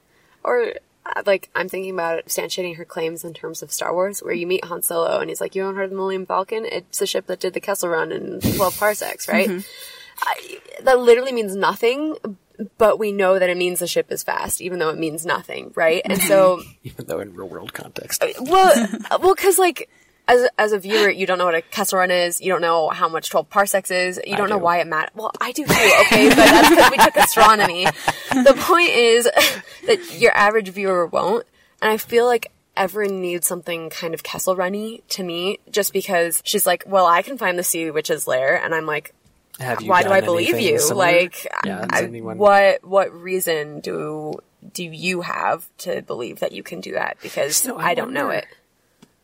Or 0.45 0.75
uh, 1.07 1.23
like 1.27 1.49
I'm 1.55 1.69
thinking 1.69 1.93
about 1.93 2.27
substantiating 2.27 2.77
her 2.77 2.85
claims 2.85 3.25
in 3.25 3.35
terms 3.35 3.63
of 3.63 3.73
Star 3.73 3.93
Wars, 3.93 4.21
where 4.21 4.35
you 4.35 4.47
meet 4.47 4.65
Han 4.65 4.83
Solo 4.83 5.19
and 5.19 5.31
he's 5.31 5.41
like, 5.41 5.55
"You 5.55 5.63
haven't 5.63 5.77
heard 5.77 5.85
of 5.85 5.91
the 5.91 5.97
Millennium 5.97 6.27
Falcon? 6.27 6.65
It's 6.65 6.99
the 6.99 7.07
ship 7.07 7.27
that 7.27 7.41
did 7.41 7.55
the 7.55 7.61
Kessel 7.61 7.89
Run 7.89 8.13
in 8.13 8.41
12 8.41 8.79
parsecs, 8.79 9.29
right?" 9.29 9.65
I, 10.21 10.59
that 10.83 11.01
literally 11.01 11.33
means 11.33 11.57
nothing, 11.57 12.17
but 12.79 12.99
we 12.99 13.13
know 13.13 13.39
that 13.39 13.49
it 13.49 13.57
means 13.57 13.79
the 13.79 13.87
ship 13.87 14.11
is 14.11 14.23
fast, 14.23 14.61
even 14.61 14.79
though 14.79 14.91
it 14.91 14.99
means 14.99 15.25
nothing, 15.27 15.73
right? 15.75 16.03
And 16.05 16.19
so, 16.19 16.63
Even 16.85 17.07
though 17.07 17.21
in 17.21 17.35
real 17.35 17.49
world 17.49 17.73
context. 17.73 18.23
well, 18.41 18.89
well, 19.21 19.35
because 19.35 19.59
like. 19.59 19.89
As, 20.29 20.49
as 20.57 20.71
a 20.71 20.79
viewer, 20.79 21.11
you 21.11 21.27
don't 21.27 21.37
know 21.37 21.47
what 21.47 21.57
a 21.57 21.63
Kessel 21.63 21.99
Run 21.99 22.13
is. 22.13 22.41
You 22.41 22.53
don't 22.53 22.61
know 22.61 22.91
how 22.91 23.09
much 23.09 23.29
12 23.29 23.51
parsecs 23.51 23.91
is. 23.91 24.21
You 24.25 24.37
don't 24.37 24.49
know 24.49 24.57
why 24.57 24.79
it 24.79 24.87
matters. 24.87 25.11
Well, 25.17 25.33
I 25.41 25.51
do 25.51 25.65
too, 25.67 25.73
okay? 25.73 26.29
but 26.29 26.37
that's 26.37 26.71
because 26.71 26.91
we 26.93 26.97
took 26.99 27.17
astronomy. 27.17 27.87
The 28.31 28.55
point 28.57 28.91
is 28.91 29.25
that 29.25 30.21
your 30.21 30.31
average 30.31 30.69
viewer 30.69 31.07
won't. 31.09 31.45
And 31.83 31.91
I 31.91 31.97
feel 31.97 32.25
like 32.25 32.53
Everin 32.77 33.21
needs 33.21 33.49
something 33.49 33.91
kind 33.91 34.15
of 34.15 34.23
Kessel 34.23 34.55
Runny 34.55 35.03
to 35.09 35.25
me, 35.25 35.59
just 35.71 35.93
because 35.93 36.41
she's 36.45 36.67
like, 36.67 36.85
well, 36.87 37.05
I 37.07 37.23
can 37.23 37.37
find 37.37 37.59
the 37.59 37.65
sea 37.65 37.91
witch's 37.91 38.29
lair. 38.29 38.55
And 38.57 38.77
I'm 38.77 38.87
like, 38.87 39.13
why 39.61 40.03
do 40.03 40.11
I 40.11 40.21
believe 40.21 40.59
you? 40.61 40.79
similar? 40.79 41.07
Like, 41.07 41.47
yeah, 41.65 41.87
I- 41.91 42.03
anyone- 42.05 42.39
what, 42.39 42.85
what 42.85 43.13
reason 43.13 43.81
do, 43.81 44.35
do 44.73 44.85
you 44.85 45.21
have 45.23 45.69
to 45.79 46.03
believe 46.03 46.41
that 46.41 46.53
you 46.53 46.63
can 46.63 46.81
do 46.81 46.93
that? 46.93 47.19
Because 47.23 47.67
know, 47.67 47.77
I 47.77 47.91
I 47.91 47.95
don't 47.95 48.13
know 48.13 48.31
it. 48.31 48.47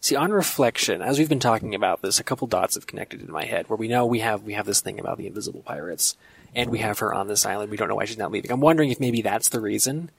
See, 0.00 0.14
on 0.14 0.30
reflection, 0.30 1.02
as 1.02 1.18
we've 1.18 1.28
been 1.28 1.40
talking 1.40 1.74
about 1.74 2.02
this, 2.02 2.20
a 2.20 2.24
couple 2.24 2.46
dots 2.46 2.76
have 2.76 2.86
connected 2.86 3.20
in 3.20 3.30
my 3.32 3.44
head 3.44 3.68
where 3.68 3.76
we 3.76 3.88
know 3.88 4.06
we 4.06 4.20
have 4.20 4.42
we 4.44 4.52
have 4.52 4.64
this 4.66 4.80
thing 4.80 5.00
about 5.00 5.18
the 5.18 5.26
invisible 5.26 5.62
pirates, 5.62 6.16
and 6.54 6.70
we 6.70 6.78
have 6.78 7.00
her 7.00 7.12
on 7.12 7.26
this 7.26 7.44
island. 7.44 7.70
We 7.72 7.76
don't 7.76 7.88
know 7.88 7.96
why 7.96 8.04
she's 8.04 8.16
not 8.18 8.30
leaving. 8.30 8.52
I'm 8.52 8.60
wondering 8.60 8.90
if 8.90 9.00
maybe 9.00 9.22
that's 9.22 9.48
the 9.48 9.60
reason 9.60 10.10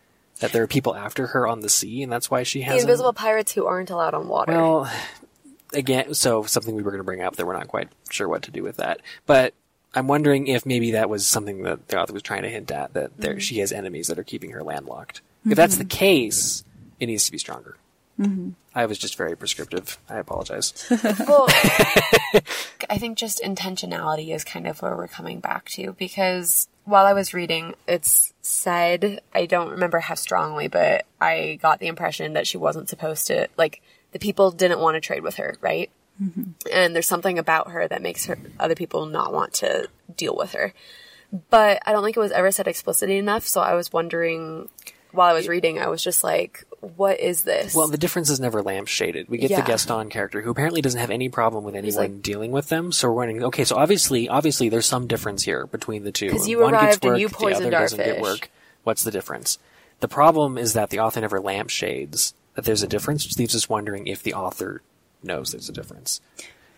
that 0.41 0.51
there 0.51 0.63
are 0.63 0.67
people 0.67 0.95
after 0.95 1.27
her 1.27 1.47
on 1.47 1.61
the 1.61 1.69
sea, 1.69 2.03
and 2.03 2.11
that's 2.11 2.29
why 2.29 2.43
she 2.43 2.61
has 2.61 2.75
the 2.75 2.81
invisible 2.81 3.13
pirates 3.13 3.53
who 3.53 3.65
aren't 3.67 3.89
allowed 3.89 4.13
on 4.13 4.27
water. 4.27 4.51
Well, 4.51 4.91
again, 5.73 6.13
so 6.13 6.43
something 6.43 6.75
we 6.75 6.83
were 6.83 6.91
going 6.91 6.99
to 6.99 7.05
bring 7.05 7.21
up 7.21 7.37
that 7.37 7.45
we're 7.45 7.53
not 7.53 7.69
quite 7.69 7.87
sure 8.09 8.27
what 8.27 8.43
to 8.43 8.51
do 8.51 8.63
with 8.63 8.77
that, 8.77 8.99
but. 9.25 9.53
I'm 9.93 10.07
wondering 10.07 10.47
if 10.47 10.65
maybe 10.65 10.91
that 10.91 11.09
was 11.09 11.25
something 11.25 11.63
that 11.63 11.87
the 11.87 11.99
author 11.99 12.13
was 12.13 12.21
trying 12.21 12.43
to 12.43 12.49
hint 12.49 12.71
at 12.71 12.93
that 12.93 13.17
there 13.17 13.33
mm-hmm. 13.33 13.39
she 13.39 13.59
has 13.59 13.71
enemies 13.71 14.07
that 14.07 14.19
are 14.19 14.23
keeping 14.23 14.51
her 14.51 14.63
landlocked. 14.63 15.21
If 15.45 15.55
that's 15.55 15.77
the 15.77 15.83
mm-hmm. 15.83 15.97
case, 15.97 16.63
it 16.99 17.07
needs 17.07 17.25
to 17.25 17.31
be 17.31 17.37
stronger. 17.37 17.77
Mm-hmm. 18.19 18.49
I 18.75 18.85
was 18.85 18.97
just 18.97 19.15
very 19.15 19.35
prescriptive. 19.35 19.97
I 20.09 20.17
apologize. 20.17 20.73
Well, 21.27 21.45
I 22.89 22.97
think 22.97 23.17
just 23.17 23.41
intentionality 23.41 24.33
is 24.35 24.43
kind 24.43 24.67
of 24.67 24.81
where 24.81 24.95
we're 24.95 25.07
coming 25.07 25.39
back 25.39 25.69
to 25.69 25.93
because 25.93 26.67
while 26.83 27.05
I 27.05 27.13
was 27.13 27.33
reading, 27.33 27.75
it's 27.87 28.33
said, 28.41 29.21
I 29.33 29.45
don't 29.45 29.69
remember 29.69 29.99
how 29.99 30.15
strongly, 30.15 30.67
but 30.67 31.05
I 31.21 31.57
got 31.61 31.79
the 31.79 31.87
impression 31.87 32.33
that 32.33 32.47
she 32.47 32.57
wasn't 32.57 32.89
supposed 32.89 33.27
to, 33.27 33.47
like, 33.57 33.81
the 34.11 34.19
people 34.19 34.51
didn't 34.51 34.79
want 34.79 34.95
to 34.95 35.01
trade 35.01 35.23
with 35.23 35.35
her, 35.35 35.55
right? 35.61 35.89
And 36.71 36.95
there's 36.95 37.07
something 37.07 37.39
about 37.39 37.71
her 37.71 37.87
that 37.87 38.01
makes 38.01 38.25
her, 38.25 38.37
other 38.59 38.75
people 38.75 39.05
not 39.05 39.31
want 39.33 39.53
to 39.55 39.87
deal 40.15 40.35
with 40.35 40.51
her. 40.53 40.73
But 41.49 41.81
I 41.85 41.91
don't 41.91 42.03
think 42.03 42.17
it 42.17 42.19
was 42.19 42.31
ever 42.31 42.51
said 42.51 42.67
explicitly 42.67 43.17
enough, 43.17 43.47
so 43.47 43.61
I 43.61 43.75
was 43.75 43.93
wondering, 43.93 44.67
while 45.11 45.29
I 45.29 45.33
was 45.33 45.47
reading, 45.47 45.79
I 45.79 45.87
was 45.87 46.03
just 46.03 46.23
like, 46.23 46.63
what 46.81 47.19
is 47.19 47.43
this? 47.43 47.75
Well, 47.75 47.87
the 47.87 47.97
difference 47.97 48.29
is 48.29 48.39
never 48.39 48.63
lampshaded. 48.63 49.29
We 49.29 49.37
get 49.37 49.51
Yeah. 49.51 49.61
the 49.61 49.67
Gaston 49.67 50.09
character 50.09 50.41
who 50.41 50.49
apparently 50.49 50.81
doesn't 50.81 50.99
have 50.99 51.11
any 51.11 51.29
problem 51.29 51.63
with 51.63 51.75
anyone 51.75 51.95
like- 51.97 52.21
dealing 52.23 52.51
with 52.51 52.69
them. 52.69 52.91
So 52.91 53.07
we're 53.09 53.13
wondering, 53.15 53.43
okay, 53.45 53.63
so 53.63 53.75
obviously, 53.75 54.27
obviously, 54.27 54.69
there's 54.69 54.85
some 54.87 55.05
difference 55.07 55.43
here 55.43 55.67
between 55.67 56.03
the 56.03 56.11
two. 56.11 56.31
'Cause 56.31 56.47
you 56.47 56.59
One 56.59 56.71
gets 56.71 56.83
arrived 56.83 57.03
and 57.05 57.11
work, 57.13 57.19
you 57.21 57.27
the 57.27 57.35
poisoned 57.35 57.65
other 57.67 57.75
our 57.75 57.81
doesn't 57.83 57.97
get 57.99 58.15
fish. 58.15 58.21
work. 58.23 58.49
What's 58.83 59.03
the 59.03 59.11
difference? 59.11 59.57
The 59.99 60.07
problem 60.07 60.57
is 60.57 60.73
that 60.73 60.89
the 60.89 60.99
author 60.99 61.21
never 61.21 61.39
lampshades 61.39 62.33
that 62.55 62.65
there's 62.65 62.81
a 62.81 62.87
difference, 62.87 63.25
which 63.25 63.37
leaves 63.37 63.55
us 63.55 63.69
wondering 63.69 64.07
if 64.07 64.23
the 64.23 64.33
author 64.33 64.81
knows 65.23 65.51
there's 65.51 65.69
a 65.69 65.73
difference. 65.73 66.21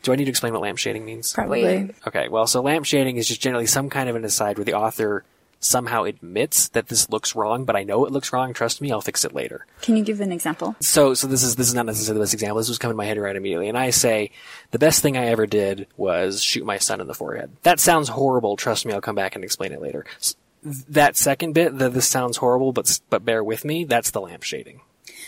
Do 0.03 0.11
I 0.11 0.15
need 0.15 0.25
to 0.25 0.29
explain 0.31 0.53
what 0.53 0.63
lampshading 0.63 1.03
means? 1.03 1.33
Probably. 1.33 1.93
Okay, 2.07 2.27
well, 2.27 2.47
so 2.47 2.63
lampshading 2.63 3.17
is 3.17 3.27
just 3.27 3.41
generally 3.41 3.67
some 3.67 3.89
kind 3.89 4.09
of 4.09 4.15
an 4.15 4.25
aside 4.25 4.57
where 4.57 4.65
the 4.65 4.73
author 4.73 5.23
somehow 5.59 6.05
admits 6.05 6.69
that 6.69 6.87
this 6.87 7.07
looks 7.11 7.35
wrong, 7.35 7.65
but 7.65 7.75
I 7.75 7.83
know 7.83 8.03
it 8.05 8.11
looks 8.11 8.33
wrong. 8.33 8.51
Trust 8.51 8.81
me, 8.81 8.91
I'll 8.91 8.99
fix 8.99 9.23
it 9.23 9.35
later. 9.35 9.67
Can 9.83 9.95
you 9.95 10.03
give 10.03 10.19
an 10.19 10.31
example? 10.31 10.75
So, 10.79 11.13
so 11.13 11.27
this 11.27 11.43
is 11.43 11.55
this 11.55 11.67
is 11.67 11.75
not 11.75 11.85
necessarily 11.85 12.17
the 12.17 12.23
best 12.23 12.33
example. 12.33 12.57
This 12.57 12.67
was 12.69 12.79
coming 12.79 12.93
to 12.93 12.97
my 12.97 13.05
head 13.05 13.19
right 13.19 13.35
immediately, 13.35 13.69
and 13.69 13.77
I 13.77 13.91
say 13.91 14.31
the 14.71 14.79
best 14.79 15.03
thing 15.03 15.17
I 15.17 15.25
ever 15.27 15.45
did 15.45 15.85
was 15.97 16.41
shoot 16.41 16.65
my 16.65 16.79
son 16.79 16.99
in 16.99 17.05
the 17.05 17.13
forehead. 17.13 17.51
That 17.61 17.79
sounds 17.79 18.09
horrible. 18.09 18.57
Trust 18.57 18.87
me, 18.87 18.93
I'll 18.93 19.01
come 19.01 19.13
back 19.15 19.35
and 19.35 19.43
explain 19.43 19.71
it 19.71 19.81
later. 19.83 20.03
S- 20.17 20.35
That 20.63 21.15
second 21.15 21.53
bit, 21.53 21.77
that 21.77 21.93
this 21.93 22.07
sounds 22.07 22.37
horrible, 22.37 22.71
but 22.71 22.99
but 23.11 23.23
bear 23.23 23.43
with 23.43 23.63
me. 23.63 23.83
That's 23.83 24.09
the 24.09 24.21
lampshading. 24.21 24.79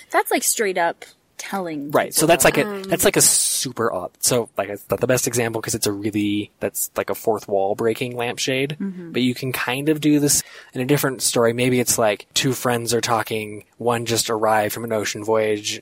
That's 0.09 0.31
like 0.31 0.41
straight 0.43 0.79
up 0.79 1.05
telling. 1.43 1.91
Right. 1.91 2.13
So 2.13 2.25
that's 2.25 2.45
like 2.45 2.57
a 2.57 2.83
that's 2.87 3.05
like 3.05 3.17
a 3.17 3.21
super 3.21 3.91
odd. 3.91 4.11
So 4.19 4.49
like 4.57 4.69
it's 4.69 4.89
not 4.89 4.99
the 4.99 5.07
best 5.07 5.27
example 5.27 5.61
because 5.61 5.75
it's 5.75 5.87
a 5.87 5.91
really 5.91 6.51
that's 6.59 6.89
like 6.95 7.09
a 7.09 7.15
fourth 7.15 7.47
wall 7.47 7.75
breaking 7.75 8.15
lampshade. 8.15 8.77
Mm-hmm. 8.79 9.11
But 9.11 9.21
you 9.21 9.35
can 9.35 9.51
kind 9.51 9.89
of 9.89 10.01
do 10.01 10.19
this 10.19 10.43
in 10.73 10.81
a 10.81 10.85
different 10.85 11.21
story. 11.21 11.53
Maybe 11.53 11.79
it's 11.79 11.97
like 11.97 12.27
two 12.33 12.53
friends 12.53 12.93
are 12.93 13.01
talking. 13.01 13.65
One 13.77 14.05
just 14.05 14.29
arrived 14.29 14.73
from 14.73 14.83
an 14.83 14.93
ocean 14.93 15.23
voyage. 15.23 15.81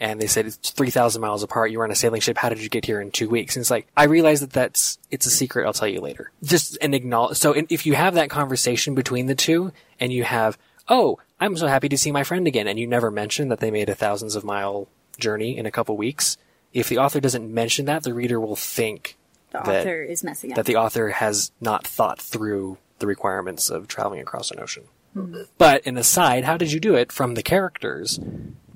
And 0.00 0.20
they 0.20 0.26
said 0.26 0.46
it's 0.46 0.56
three 0.56 0.90
thousand 0.90 1.22
miles 1.22 1.44
apart. 1.44 1.70
You 1.70 1.78
were 1.78 1.84
on 1.84 1.92
a 1.92 1.94
sailing 1.94 2.20
ship. 2.20 2.36
How 2.36 2.48
did 2.48 2.60
you 2.60 2.68
get 2.68 2.84
here 2.84 3.00
in 3.00 3.12
two 3.12 3.28
weeks? 3.28 3.54
And 3.54 3.62
it's 3.62 3.70
like 3.70 3.86
I 3.96 4.04
realize 4.04 4.40
that 4.40 4.50
that's 4.52 4.98
it's 5.12 5.26
a 5.26 5.30
secret. 5.30 5.64
I'll 5.64 5.72
tell 5.72 5.86
you 5.86 6.00
later. 6.00 6.32
Just 6.42 6.76
an 6.82 6.92
acknowledge. 6.92 7.36
So 7.36 7.52
in- 7.52 7.68
if 7.70 7.86
you 7.86 7.94
have 7.94 8.14
that 8.14 8.28
conversation 8.28 8.96
between 8.96 9.26
the 9.26 9.36
two, 9.36 9.70
and 10.00 10.12
you 10.12 10.24
have, 10.24 10.58
oh, 10.88 11.20
I'm 11.38 11.56
so 11.56 11.68
happy 11.68 11.88
to 11.88 11.96
see 11.96 12.10
my 12.10 12.24
friend 12.24 12.48
again, 12.48 12.66
and 12.66 12.80
you 12.80 12.86
never 12.88 13.12
mention 13.12 13.48
that 13.50 13.60
they 13.60 13.70
made 13.70 13.88
a 13.88 13.94
thousands 13.94 14.34
of 14.34 14.42
mile 14.42 14.88
journey 15.18 15.56
in 15.56 15.66
a 15.66 15.70
couple 15.70 15.96
weeks. 15.96 16.36
If 16.72 16.88
the 16.88 16.98
author 16.98 17.20
doesn't 17.20 17.52
mention 17.52 17.86
that, 17.86 18.02
the 18.02 18.14
reader 18.14 18.40
will 18.40 18.56
think 18.56 19.16
the 19.50 19.58
that, 19.58 19.80
author 19.80 20.02
is 20.02 20.24
messing 20.24 20.52
up. 20.52 20.56
that 20.56 20.66
the 20.66 20.76
author 20.76 21.10
has 21.10 21.52
not 21.60 21.86
thought 21.86 22.20
through 22.20 22.78
the 22.98 23.06
requirements 23.06 23.68
of 23.68 23.88
traveling 23.88 24.20
across 24.20 24.50
an 24.50 24.60
ocean. 24.60 24.84
Hmm. 25.12 25.42
But 25.58 25.86
an 25.86 25.98
aside, 25.98 26.44
how 26.44 26.56
did 26.56 26.72
you 26.72 26.80
do 26.80 26.94
it 26.94 27.12
from 27.12 27.34
the 27.34 27.42
characters? 27.42 28.18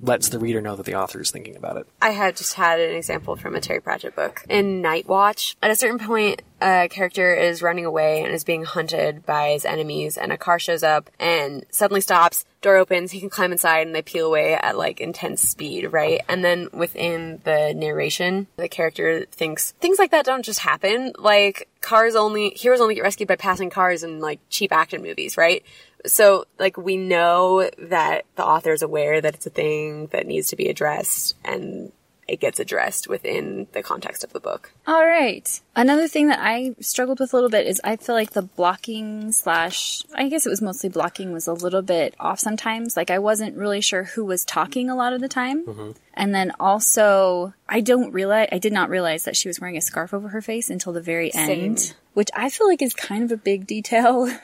lets 0.01 0.29
the 0.29 0.39
reader 0.39 0.61
know 0.61 0.77
that 0.77 0.87
the 0.87 0.95
author 0.95 1.21
is 1.21 1.31
thinking 1.31 1.57
about 1.57 1.77
it. 1.77 1.87
I 2.01 2.11
had 2.11 2.37
just 2.37 2.55
had 2.55 2.81
an 2.81 2.95
example 2.95 3.37
from 3.37 3.55
a 3.55 3.61
Terry 3.61 3.81
Pratchett 3.81 4.15
book. 4.15 4.45
In 4.49 4.83
Night 4.83 5.09
Watch, 5.09 5.57
at 5.63 5.71
a 5.71 5.77
certain 5.77 5.99
point, 5.99 6.43
a 6.61 6.89
character 6.91 7.35
is 7.35 7.63
running 7.63 7.85
away 7.85 8.23
and 8.23 8.33
is 8.33 8.45
being 8.45 8.65
hunted 8.65 9.25
by 9.25 9.51
his 9.51 9.65
enemies, 9.65 10.17
and 10.17 10.33
a 10.33 10.39
car 10.39 10.59
shows 10.59 10.83
up 10.83 11.11
and 11.19 11.65
suddenly 11.71 12.01
stops. 12.01 12.45
Door 12.67 12.79
opens, 12.79 13.13
he 13.13 13.21
can 13.21 13.31
climb 13.31 13.53
inside, 13.53 13.87
and 13.87 13.95
they 13.95 14.03
peel 14.03 14.27
away 14.27 14.55
at 14.55 14.77
like 14.77 15.01
intense 15.01 15.41
speed, 15.41 15.87
right? 15.93 16.21
And 16.29 16.45
then 16.45 16.69
within 16.73 17.41
the 17.45 17.73
narration, 17.77 18.49
the 18.57 18.69
character 18.69 19.25
thinks 19.31 19.71
things 19.81 20.01
like 20.01 20.11
that 20.11 20.25
don't 20.25 20.45
just 20.45 20.59
happen. 20.59 21.13
Like 21.17 21.69
cars 21.81 22.17
only, 22.17 22.51
heroes 22.51 22.81
only 22.81 22.97
get 22.97 23.05
rescued 23.05 23.29
by 23.29 23.37
passing 23.37 23.71
cars 23.71 24.03
in 24.03 24.19
like 24.19 24.41
cheap 24.51 24.73
action 24.73 25.01
movies, 25.01 25.37
right? 25.37 25.63
So, 26.07 26.47
like, 26.59 26.77
we 26.77 26.97
know 26.97 27.71
that 27.79 28.25
the 28.35 28.45
author 28.45 28.73
is 28.73 28.83
aware 28.83 29.21
that 29.21 29.35
it's 29.35 29.47
a 29.47 29.51
thing 29.51 30.09
that 30.09 30.27
needs 30.27 30.49
to 30.49 30.57
be 30.57 30.69
addressed, 30.69 31.37
and 31.45 31.93
it 32.29 32.41
gets 32.41 32.59
addressed 32.59 33.09
within 33.09 33.69
the 33.73 33.83
context 33.83 34.25
of 34.25 34.33
the 34.33 34.41
book. 34.41 34.73
All 34.87 35.05
right. 35.05 35.61
Another 35.77 36.09
thing 36.09 36.29
that 36.29 36.41
I 36.41 36.75
struggled 36.81 37.21
with 37.21 37.33
a 37.33 37.37
little 37.37 37.51
bit 37.51 37.67
is 37.67 37.81
I 37.85 37.97
feel 37.97 38.15
like 38.15 38.31
the 38.31 38.43
blocking 38.43 39.31
slash, 39.31 40.03
I 40.15 40.29
guess 40.29 40.47
it 40.47 40.51
was 40.51 40.61
mostly 40.61 40.89
blocking 40.89 41.33
was 41.33 41.47
a 41.47 41.53
little 41.53 41.83
bit 41.83 42.15
off 42.19 42.41
sometimes. 42.41 42.97
Like 42.97 43.11
I 43.11 43.19
wasn't 43.19 43.57
really 43.57 43.81
sure 43.81 44.05
who 44.05 44.25
was 44.25 44.45
talking 44.45 44.91
a 44.91 44.97
lot 44.97 45.13
of 45.13 45.21
the 45.21 45.29
time. 45.29 45.67
Mm-hmm. 45.67 45.91
And 46.15 46.35
then 46.35 46.53
also, 46.59 47.55
I 47.69 47.81
don't 47.81 48.13
realize, 48.13 48.49
I 48.51 48.59
did 48.59 48.73
not 48.73 48.91
realize 48.91 49.25
that 49.25 49.37
she 49.37 49.49
was 49.49 49.61
wearing 49.61 49.77
a 49.77 49.83
scarf 49.83 50.13
over 50.13 50.29
her 50.29 50.43
face 50.43 50.69
until 50.71 50.93
the 50.93 51.03
very 51.03 51.33
end, 51.33 51.81
Same. 51.81 51.97
which 52.15 52.31
I 52.35 52.51
feel 52.51 52.67
like 52.67 52.83
is 52.83 52.95
kind 52.95 53.23
of 53.23 53.31
a 53.31 53.37
big 53.37 53.67
detail. 53.67 54.31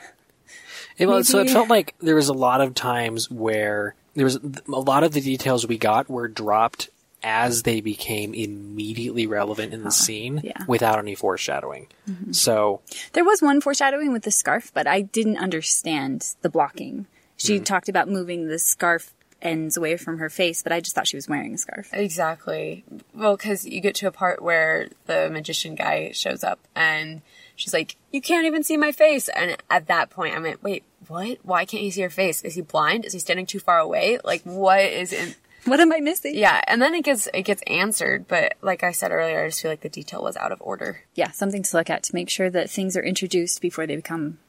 It, 0.95 1.07
was 1.07 1.27
so 1.27 1.39
it 1.39 1.49
felt 1.49 1.69
like 1.69 1.95
there 2.01 2.15
was 2.15 2.27
a 2.27 2.33
lot 2.33 2.61
of 2.61 2.75
times 2.75 3.29
where 3.31 3.95
there 4.13 4.25
was 4.25 4.35
a 4.35 4.61
lot 4.67 5.03
of 5.03 5.11
the 5.11 5.21
details 5.21 5.65
we 5.65 5.79
got 5.79 6.07
were 6.07 6.27
dropped 6.27 6.89
as 7.23 7.63
they 7.63 7.81
became 7.81 8.33
immediately 8.33 9.27
relevant 9.27 9.73
in 9.73 9.81
the 9.81 9.87
ah, 9.87 9.91
scene 9.91 10.41
yeah. 10.43 10.63
without 10.67 10.99
any 10.99 11.15
foreshadowing. 11.15 11.87
Mm-hmm. 12.09 12.31
So 12.33 12.81
There 13.13 13.23
was 13.23 13.41
one 13.41 13.61
foreshadowing 13.61 14.11
with 14.11 14.23
the 14.23 14.31
scarf, 14.31 14.71
but 14.73 14.87
I 14.87 15.01
didn't 15.01 15.37
understand 15.37 16.35
the 16.41 16.49
blocking. 16.49 17.07
She 17.37 17.57
hmm. 17.57 17.63
talked 17.63 17.89
about 17.89 18.07
moving 18.07 18.47
the 18.47 18.59
scarf 18.59 19.13
ends 19.41 19.75
away 19.75 19.97
from 19.97 20.17
her 20.19 20.29
face, 20.29 20.63
but 20.63 20.71
I 20.71 20.79
just 20.79 20.95
thought 20.95 21.07
she 21.07 21.17
was 21.17 21.27
wearing 21.27 21.53
a 21.53 21.57
scarf. 21.57 21.89
Exactly. 21.93 22.83
Well, 23.13 23.35
because 23.35 23.65
you 23.65 23.81
get 23.81 23.95
to 23.95 24.07
a 24.07 24.11
part 24.11 24.41
where 24.41 24.87
the 25.05 25.29
magician 25.29 25.75
guy 25.75 26.11
shows 26.13 26.43
up 26.43 26.59
and 26.75 27.21
she's 27.55 27.73
like, 27.73 27.97
You 28.11 28.21
can't 28.21 28.45
even 28.45 28.63
see 28.63 28.77
my 28.77 28.91
face. 28.91 29.27
And 29.29 29.57
at 29.69 29.87
that 29.87 30.09
point, 30.09 30.35
I 30.35 30.39
went, 30.39 30.63
Wait, 30.63 30.83
what? 31.07 31.39
Why 31.43 31.65
can't 31.65 31.83
you 31.83 31.91
see 31.91 32.01
her 32.01 32.09
face? 32.09 32.41
Is 32.43 32.55
he 32.55 32.61
blind? 32.61 33.05
Is 33.05 33.13
he 33.13 33.19
standing 33.19 33.45
too 33.45 33.59
far 33.59 33.79
away? 33.79 34.19
Like, 34.23 34.41
what 34.43 34.81
is 34.81 35.11
in. 35.11 35.35
What 35.69 35.79
am 35.79 35.91
I 35.93 35.99
missing? 35.99 36.35
Yeah, 36.35 36.61
and 36.67 36.81
then 36.81 36.93
it 36.93 37.03
gets 37.03 37.27
it 37.33 37.43
gets 37.43 37.61
answered, 37.67 38.27
but 38.27 38.55
like 38.61 38.83
I 38.83 38.91
said 38.91 39.11
earlier, 39.11 39.43
I 39.43 39.47
just 39.47 39.61
feel 39.61 39.71
like 39.71 39.81
the 39.81 39.89
detail 39.89 40.21
was 40.21 40.35
out 40.37 40.51
of 40.51 40.61
order, 40.61 41.01
Yeah, 41.15 41.31
something 41.31 41.63
to 41.63 41.77
look 41.77 41.89
at 41.89 42.03
to 42.03 42.13
make 42.15 42.29
sure 42.29 42.49
that 42.49 42.69
things 42.69 42.97
are 42.97 43.03
introduced 43.03 43.61
before 43.61 43.87
they 43.87 43.95
become. 43.95 44.39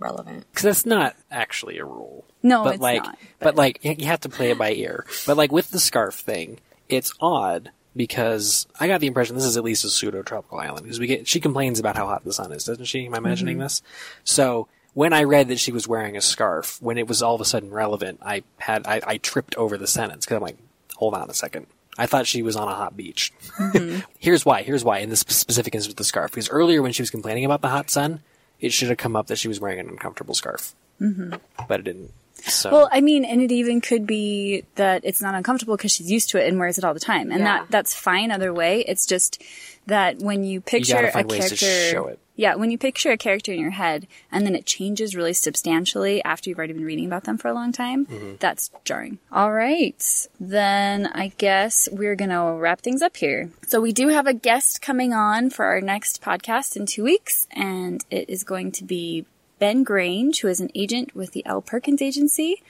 relevant. 0.00 0.44
because 0.50 0.62
that's 0.64 0.86
not 0.86 1.14
actually 1.30 1.78
a 1.78 1.84
rule. 1.84 2.24
No, 2.42 2.64
but 2.64 2.74
it's 2.74 2.82
like, 2.82 3.02
not, 3.04 3.18
But, 3.38 3.54
like, 3.56 3.84
you 3.84 3.94
you 3.98 4.06
have 4.06 4.20
to 4.20 4.28
play 4.28 4.50
it 4.50 4.58
by 4.58 4.72
ear. 4.72 5.06
But 5.26 5.36
like 5.36 5.52
with 5.52 5.70
the 5.70 5.78
scarf 5.78 6.14
thing, 6.16 6.58
it's 6.88 7.14
odd 7.20 7.70
because 7.96 8.66
I 8.80 8.88
got 8.88 9.00
the 9.00 9.06
impression 9.06 9.36
this 9.36 9.44
is 9.44 9.56
at 9.56 9.62
least 9.64 9.84
a 9.84 9.88
pseudo 9.90 10.22
tropical 10.22 10.58
island 10.58 10.82
because 10.82 10.98
we 10.98 11.06
get 11.06 11.28
she 11.28 11.38
complains 11.40 11.78
about 11.78 11.96
how 11.96 12.06
hot 12.06 12.24
the 12.24 12.32
sun 12.32 12.50
is, 12.52 12.64
doesn't 12.64 12.84
she? 12.86 13.06
Am 13.06 13.14
I 13.14 13.18
imagining 13.18 13.56
Mm-hmm. 13.56 13.62
this? 13.62 13.82
So 14.24 14.66
when 14.92 15.12
I 15.12 15.22
read 15.24 15.48
that 15.48 15.58
she 15.58 15.72
was 15.72 15.88
wearing 15.88 16.16
a 16.16 16.20
scarf, 16.20 16.80
when 16.82 16.98
it 16.98 17.06
was 17.08 17.22
all 17.22 17.34
of 17.36 17.40
a 17.40 17.44
sudden 17.44 17.70
relevant, 17.70 18.18
I 18.22 18.42
had 18.58 18.86
I, 18.86 19.00
I 19.06 19.16
tripped 19.18 19.54
over 19.56 19.78
the 19.78 19.86
sentence 19.86 20.24
because 20.26 20.36
I'm 20.36 20.42
like, 20.42 20.58
hold 20.96 21.14
on 21.14 21.30
a 21.30 21.34
second. 21.34 21.66
I 21.96 22.06
thought 22.06 22.26
she 22.26 22.42
was 22.42 22.56
on 22.56 22.68
a 22.68 22.74
hot 22.74 22.96
beach. 22.96 23.32
Mm-hmm. 23.58 24.00
Here's 24.18 24.44
why. 24.44 24.62
Here's 24.62 24.84
why. 24.84 24.98
In 24.98 25.10
this 25.10 25.20
specific 25.20 25.74
instance 25.74 25.92
with 25.92 25.98
the 25.98 26.04
scarf, 26.04 26.32
because 26.32 26.50
earlier 26.50 26.82
when 26.82 26.92
she 26.92 27.02
was 27.02 27.10
complaining 27.10 27.44
about 27.44 27.62
the 27.62 27.68
hot 27.68 27.90
sun, 27.90 28.20
it 28.60 28.72
should 28.72 28.88
have 28.88 28.98
come 28.98 29.14
up 29.14 29.28
that 29.28 29.38
she 29.38 29.48
was 29.48 29.60
wearing 29.60 29.78
an 29.78 29.88
uncomfortable 29.88 30.34
scarf, 30.34 30.74
mm-hmm. 31.00 31.34
but 31.68 31.80
it 31.80 31.84
didn't. 31.84 32.12
So 32.42 32.70
Well, 32.70 32.88
I 32.92 33.00
mean, 33.00 33.24
and 33.24 33.40
it 33.40 33.52
even 33.52 33.80
could 33.80 34.06
be 34.06 34.64
that 34.74 35.02
it's 35.04 35.22
not 35.22 35.34
uncomfortable 35.34 35.76
because 35.76 35.92
she's 35.92 36.10
used 36.10 36.30
to 36.30 36.38
it 36.42 36.48
and 36.48 36.58
wears 36.58 36.76
it 36.78 36.84
all 36.84 36.94
the 36.94 37.00
time, 37.00 37.30
and 37.30 37.40
Yeah. 37.40 37.58
that 37.60 37.66
that's 37.70 37.94
fine 37.94 38.30
Other 38.30 38.52
way. 38.52 38.80
It's 38.86 39.06
just 39.06 39.40
that 39.86 40.18
when 40.18 40.44
you 40.44 40.60
picture 40.60 40.94
gotta 40.94 41.18
a 41.18 41.22
to 41.22 41.28
character, 41.36 41.56
show 41.90 42.06
it. 42.06 42.18
yeah, 42.36 42.54
when 42.54 42.70
you 42.70 42.78
picture 42.78 43.10
a 43.12 43.16
character 43.18 43.52
in 43.52 43.60
your 43.60 43.70
head 43.70 44.06
and 44.32 44.46
then 44.46 44.54
it 44.56 44.64
changes 44.66 45.14
really 45.14 45.34
substantially 45.34 46.24
after 46.24 46.48
you've 46.48 46.58
already 46.58 46.72
been 46.72 46.84
reading 46.86 47.04
about 47.06 47.24
them 47.24 47.36
for 47.38 47.48
a 47.48 47.54
long 47.54 47.70
time, 47.72 48.06
Mm-hmm. 48.06 48.34
that's 48.40 48.70
jarring. 48.84 49.18
All 49.30 49.52
right, 49.52 50.02
then 50.40 51.06
I 51.08 51.32
guess 51.38 51.88
we're 51.92 52.14
gonna 52.16 52.54
wrap 52.54 52.80
things 52.80 53.02
up 53.02 53.16
here. 53.16 53.50
So 53.66 53.80
we 53.80 53.92
do 53.92 54.08
have 54.08 54.26
a 54.26 54.34
guest 54.34 54.80
coming 54.82 55.12
on 55.14 55.50
for 55.50 55.64
our 55.66 55.80
next 55.80 56.20
podcast 56.22 56.76
in 56.76 56.86
two 56.86 57.04
weeks, 57.04 57.46
and 57.52 58.04
it 58.10 58.28
is 58.30 58.42
going 58.44 58.72
to 58.72 58.84
be 58.84 59.24
Ben 59.64 59.82
Grange, 59.82 60.42
who 60.42 60.48
is 60.48 60.60
an 60.60 60.70
agent 60.74 61.16
with 61.16 61.32
the 61.32 61.42
L. 61.46 61.62
Perkins 61.62 62.02
Agency. 62.02 62.62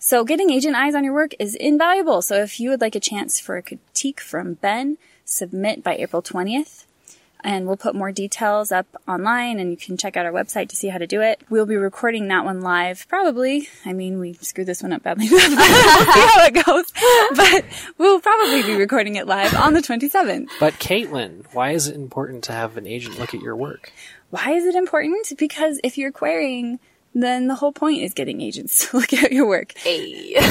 So 0.00 0.24
getting 0.24 0.50
agent 0.50 0.74
eyes 0.74 0.92
on 0.92 1.04
your 1.04 1.14
work 1.14 1.36
is 1.38 1.54
invaluable. 1.54 2.20
So 2.20 2.42
if 2.42 2.58
you 2.58 2.70
would 2.70 2.80
like 2.80 2.96
a 2.96 3.00
chance 3.00 3.38
for 3.38 3.56
a 3.56 3.62
critique 3.62 4.20
from 4.20 4.54
Ben, 4.54 4.98
submit 5.24 5.84
by 5.84 5.94
April 5.94 6.20
20th. 6.20 6.86
And 7.44 7.68
we'll 7.68 7.76
put 7.76 7.94
more 7.94 8.10
details 8.10 8.72
up 8.72 8.86
online 9.06 9.60
and 9.60 9.70
you 9.70 9.76
can 9.76 9.96
check 9.96 10.16
out 10.16 10.26
our 10.26 10.32
website 10.32 10.68
to 10.70 10.76
see 10.76 10.88
how 10.88 10.98
to 10.98 11.06
do 11.06 11.20
it. 11.20 11.40
We'll 11.48 11.66
be 11.66 11.76
recording 11.76 12.26
that 12.28 12.44
one 12.44 12.60
live, 12.60 13.06
probably. 13.08 13.68
I 13.84 13.92
mean, 13.92 14.18
we 14.18 14.32
screwed 14.34 14.66
this 14.66 14.82
one 14.82 14.92
up 14.92 15.04
badly. 15.04 15.28
we'll 15.30 15.40
see 15.40 15.54
how 15.56 16.44
it 16.44 16.64
goes. 16.64 16.92
But 17.36 17.64
we'll 17.98 18.20
probably 18.20 18.64
be 18.64 18.74
recording 18.74 19.14
it 19.14 19.28
live 19.28 19.54
on 19.54 19.74
the 19.74 19.80
27th. 19.80 20.48
But 20.58 20.74
Caitlin, 20.74 21.44
why 21.52 21.70
is 21.70 21.86
it 21.86 21.94
important 21.94 22.42
to 22.44 22.52
have 22.52 22.76
an 22.76 22.88
agent 22.88 23.20
look 23.20 23.32
at 23.32 23.40
your 23.40 23.54
work? 23.54 23.92
Why 24.32 24.52
is 24.52 24.64
it 24.64 24.74
important? 24.74 25.30
Because 25.38 25.78
if 25.84 25.98
you're 25.98 26.10
querying, 26.10 26.80
then 27.14 27.48
the 27.48 27.54
whole 27.56 27.72
point 27.72 28.00
is 28.02 28.14
getting 28.14 28.40
agents 28.40 28.88
to 28.90 28.96
look 28.96 29.12
at 29.12 29.30
your 29.30 29.46
work. 29.46 29.76
Hey. 29.76 30.34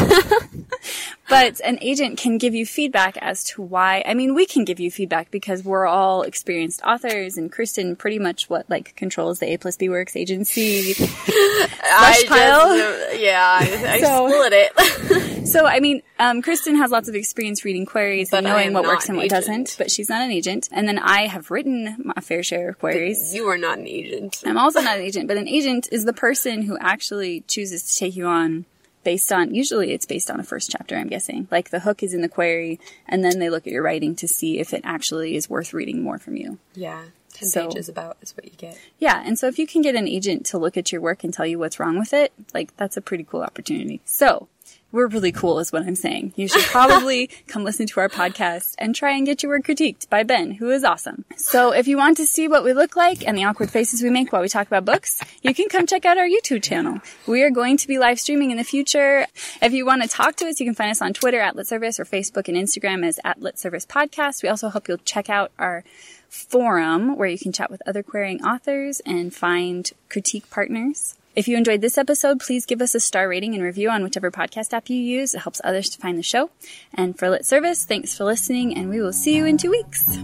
But 1.29 1.61
an 1.63 1.77
agent 1.81 2.17
can 2.17 2.37
give 2.37 2.53
you 2.55 2.65
feedback 2.65 3.15
as 3.21 3.45
to 3.45 3.61
why. 3.61 4.03
I 4.05 4.15
mean, 4.15 4.35
we 4.35 4.45
can 4.45 4.65
give 4.65 4.81
you 4.81 4.91
feedback 4.91 5.31
because 5.31 5.63
we're 5.63 5.85
all 5.85 6.23
experienced 6.23 6.81
authors, 6.83 7.37
and 7.37 7.49
Kristen 7.49 7.95
pretty 7.95 8.19
much 8.19 8.49
what 8.49 8.69
like 8.69 8.97
controls 8.97 9.39
the 9.39 9.53
A 9.53 9.57
plus 9.57 9.77
B 9.77 9.87
Works 9.87 10.17
agency. 10.17 10.93
I 10.99 12.23
pile. 12.27 12.75
just, 12.75 13.21
yeah, 13.21 13.59
I, 13.61 13.93
I 13.93 14.01
So- 14.01 14.27
split 14.27 14.53
it. 14.53 15.30
So, 15.45 15.65
I 15.65 15.79
mean, 15.79 16.01
um, 16.19 16.41
Kristen 16.41 16.75
has 16.75 16.91
lots 16.91 17.09
of 17.09 17.15
experience 17.15 17.65
reading 17.65 17.85
queries 17.85 18.29
But 18.29 18.37
and 18.37 18.47
knowing 18.47 18.73
what 18.73 18.83
works 18.83 19.07
and 19.07 19.17
what 19.17 19.25
agent. 19.25 19.45
doesn't. 19.45 19.75
But 19.77 19.91
she's 19.91 20.09
not 20.09 20.21
an 20.21 20.31
agent, 20.31 20.69
and 20.71 20.87
then 20.87 20.99
I 20.99 21.27
have 21.27 21.51
written 21.51 22.11
a 22.15 22.21
fair 22.21 22.43
share 22.43 22.69
of 22.69 22.79
queries. 22.79 23.33
you 23.33 23.47
are 23.47 23.57
not 23.57 23.77
an 23.79 23.87
agent. 23.87 24.43
I'm 24.45 24.57
also 24.57 24.81
not 24.81 24.97
an 24.97 25.03
agent, 25.03 25.27
but 25.27 25.37
an 25.37 25.47
agent 25.47 25.87
is 25.91 26.05
the 26.05 26.13
person 26.13 26.63
who 26.63 26.77
actually 26.79 27.41
chooses 27.47 27.83
to 27.91 27.95
take 27.97 28.15
you 28.15 28.25
on 28.27 28.65
based 29.03 29.31
on, 29.33 29.53
usually 29.55 29.93
it's 29.93 30.05
based 30.05 30.29
on 30.29 30.39
a 30.39 30.43
first 30.43 30.69
chapter, 30.71 30.95
I'm 30.95 31.07
guessing. 31.07 31.47
Like 31.49 31.71
the 31.71 31.79
hook 31.79 32.03
is 32.03 32.13
in 32.13 32.21
the 32.21 32.29
query, 32.29 32.79
and 33.07 33.23
then 33.23 33.39
they 33.39 33.49
look 33.49 33.65
at 33.65 33.73
your 33.73 33.81
writing 33.83 34.15
to 34.17 34.27
see 34.27 34.59
if 34.59 34.73
it 34.73 34.81
actually 34.83 35.35
is 35.35 35.49
worth 35.49 35.73
reading 35.73 36.03
more 36.03 36.19
from 36.19 36.37
you. 36.37 36.59
Yeah, 36.75 37.01
ten 37.33 37.49
So- 37.49 37.67
pages 37.69 37.89
about 37.89 38.17
is 38.21 38.37
what 38.37 38.45
you 38.45 38.51
get. 38.57 38.77
Yeah, 38.99 39.23
and 39.25 39.39
so 39.39 39.47
if 39.47 39.57
you 39.57 39.65
can 39.65 39.81
get 39.81 39.95
an 39.95 40.07
agent 40.07 40.45
to 40.47 40.59
look 40.59 40.77
at 40.77 40.91
your 40.91 41.01
work 41.01 41.23
and 41.23 41.33
tell 41.33 41.47
you 41.47 41.57
what's 41.57 41.79
wrong 41.79 41.97
with 41.97 42.13
it, 42.13 42.31
like 42.53 42.77
that's 42.77 42.95
a 42.95 43.01
pretty 43.01 43.23
cool 43.23 43.41
opportunity. 43.41 44.01
So, 44.05 44.47
we're 44.91 45.07
really 45.07 45.31
cool 45.31 45.59
is 45.59 45.71
what 45.71 45.83
I'm 45.83 45.95
saying. 45.95 46.33
You 46.35 46.47
should 46.47 46.63
probably 46.63 47.29
come 47.47 47.63
listen 47.63 47.87
to 47.87 47.99
our 47.99 48.09
podcast 48.09 48.75
and 48.77 48.95
try 48.95 49.11
and 49.11 49.25
get 49.25 49.43
your 49.43 49.51
work 49.51 49.65
critiqued 49.65 50.09
by 50.09 50.23
Ben, 50.23 50.51
who 50.51 50.69
is 50.69 50.83
awesome. 50.83 51.25
So 51.37 51.71
if 51.71 51.87
you 51.87 51.97
want 51.97 52.17
to 52.17 52.25
see 52.25 52.47
what 52.47 52.63
we 52.63 52.73
look 52.73 52.95
like 52.95 53.25
and 53.27 53.37
the 53.37 53.43
awkward 53.43 53.71
faces 53.71 54.01
we 54.01 54.09
make 54.09 54.31
while 54.31 54.41
we 54.41 54.49
talk 54.49 54.67
about 54.67 54.85
books, 54.85 55.21
you 55.41 55.53
can 55.53 55.69
come 55.69 55.87
check 55.87 56.05
out 56.05 56.17
our 56.17 56.27
YouTube 56.27 56.63
channel. 56.63 56.99
We 57.27 57.43
are 57.43 57.51
going 57.51 57.77
to 57.77 57.87
be 57.87 57.97
live 57.97 58.19
streaming 58.19 58.51
in 58.51 58.57
the 58.57 58.63
future. 58.63 59.25
If 59.61 59.73
you 59.73 59.85
want 59.85 60.03
to 60.03 60.09
talk 60.09 60.35
to 60.37 60.47
us, 60.47 60.59
you 60.59 60.65
can 60.65 60.75
find 60.75 60.91
us 60.91 61.01
on 61.01 61.13
Twitter 61.13 61.39
at 61.39 61.55
Lit 61.55 61.67
Service 61.67 61.99
or 61.99 62.05
Facebook 62.05 62.47
and 62.47 62.57
Instagram 62.57 63.05
as 63.05 63.19
at 63.23 63.41
Lit 63.41 63.57
Service 63.57 63.85
Podcast. 63.85 64.43
We 64.43 64.49
also 64.49 64.69
hope 64.69 64.87
you'll 64.87 64.97
check 64.99 65.29
out 65.29 65.51
our 65.57 65.83
forum 66.27 67.17
where 67.17 67.27
you 67.27 67.37
can 67.37 67.51
chat 67.51 67.69
with 67.69 67.81
other 67.85 68.01
querying 68.01 68.41
authors 68.43 69.01
and 69.05 69.33
find 69.33 69.91
critique 70.09 70.49
partners. 70.49 71.15
If 71.33 71.47
you 71.47 71.55
enjoyed 71.55 71.79
this 71.79 71.97
episode, 71.97 72.41
please 72.41 72.65
give 72.65 72.81
us 72.81 72.93
a 72.93 72.99
star 72.99 73.29
rating 73.29 73.55
and 73.55 73.63
review 73.63 73.89
on 73.89 74.03
whichever 74.03 74.31
podcast 74.31 74.73
app 74.73 74.89
you 74.89 74.97
use. 74.97 75.33
It 75.33 75.39
helps 75.39 75.61
others 75.63 75.89
to 75.91 75.97
find 75.97 76.17
the 76.17 76.23
show. 76.23 76.49
And 76.93 77.17
for 77.17 77.29
Lit 77.29 77.45
Service, 77.45 77.85
thanks 77.85 78.15
for 78.17 78.25
listening, 78.25 78.75
and 78.75 78.89
we 78.89 79.01
will 79.01 79.13
see 79.13 79.35
you 79.35 79.45
in 79.45 79.57
two 79.57 79.71
weeks. 79.71 80.17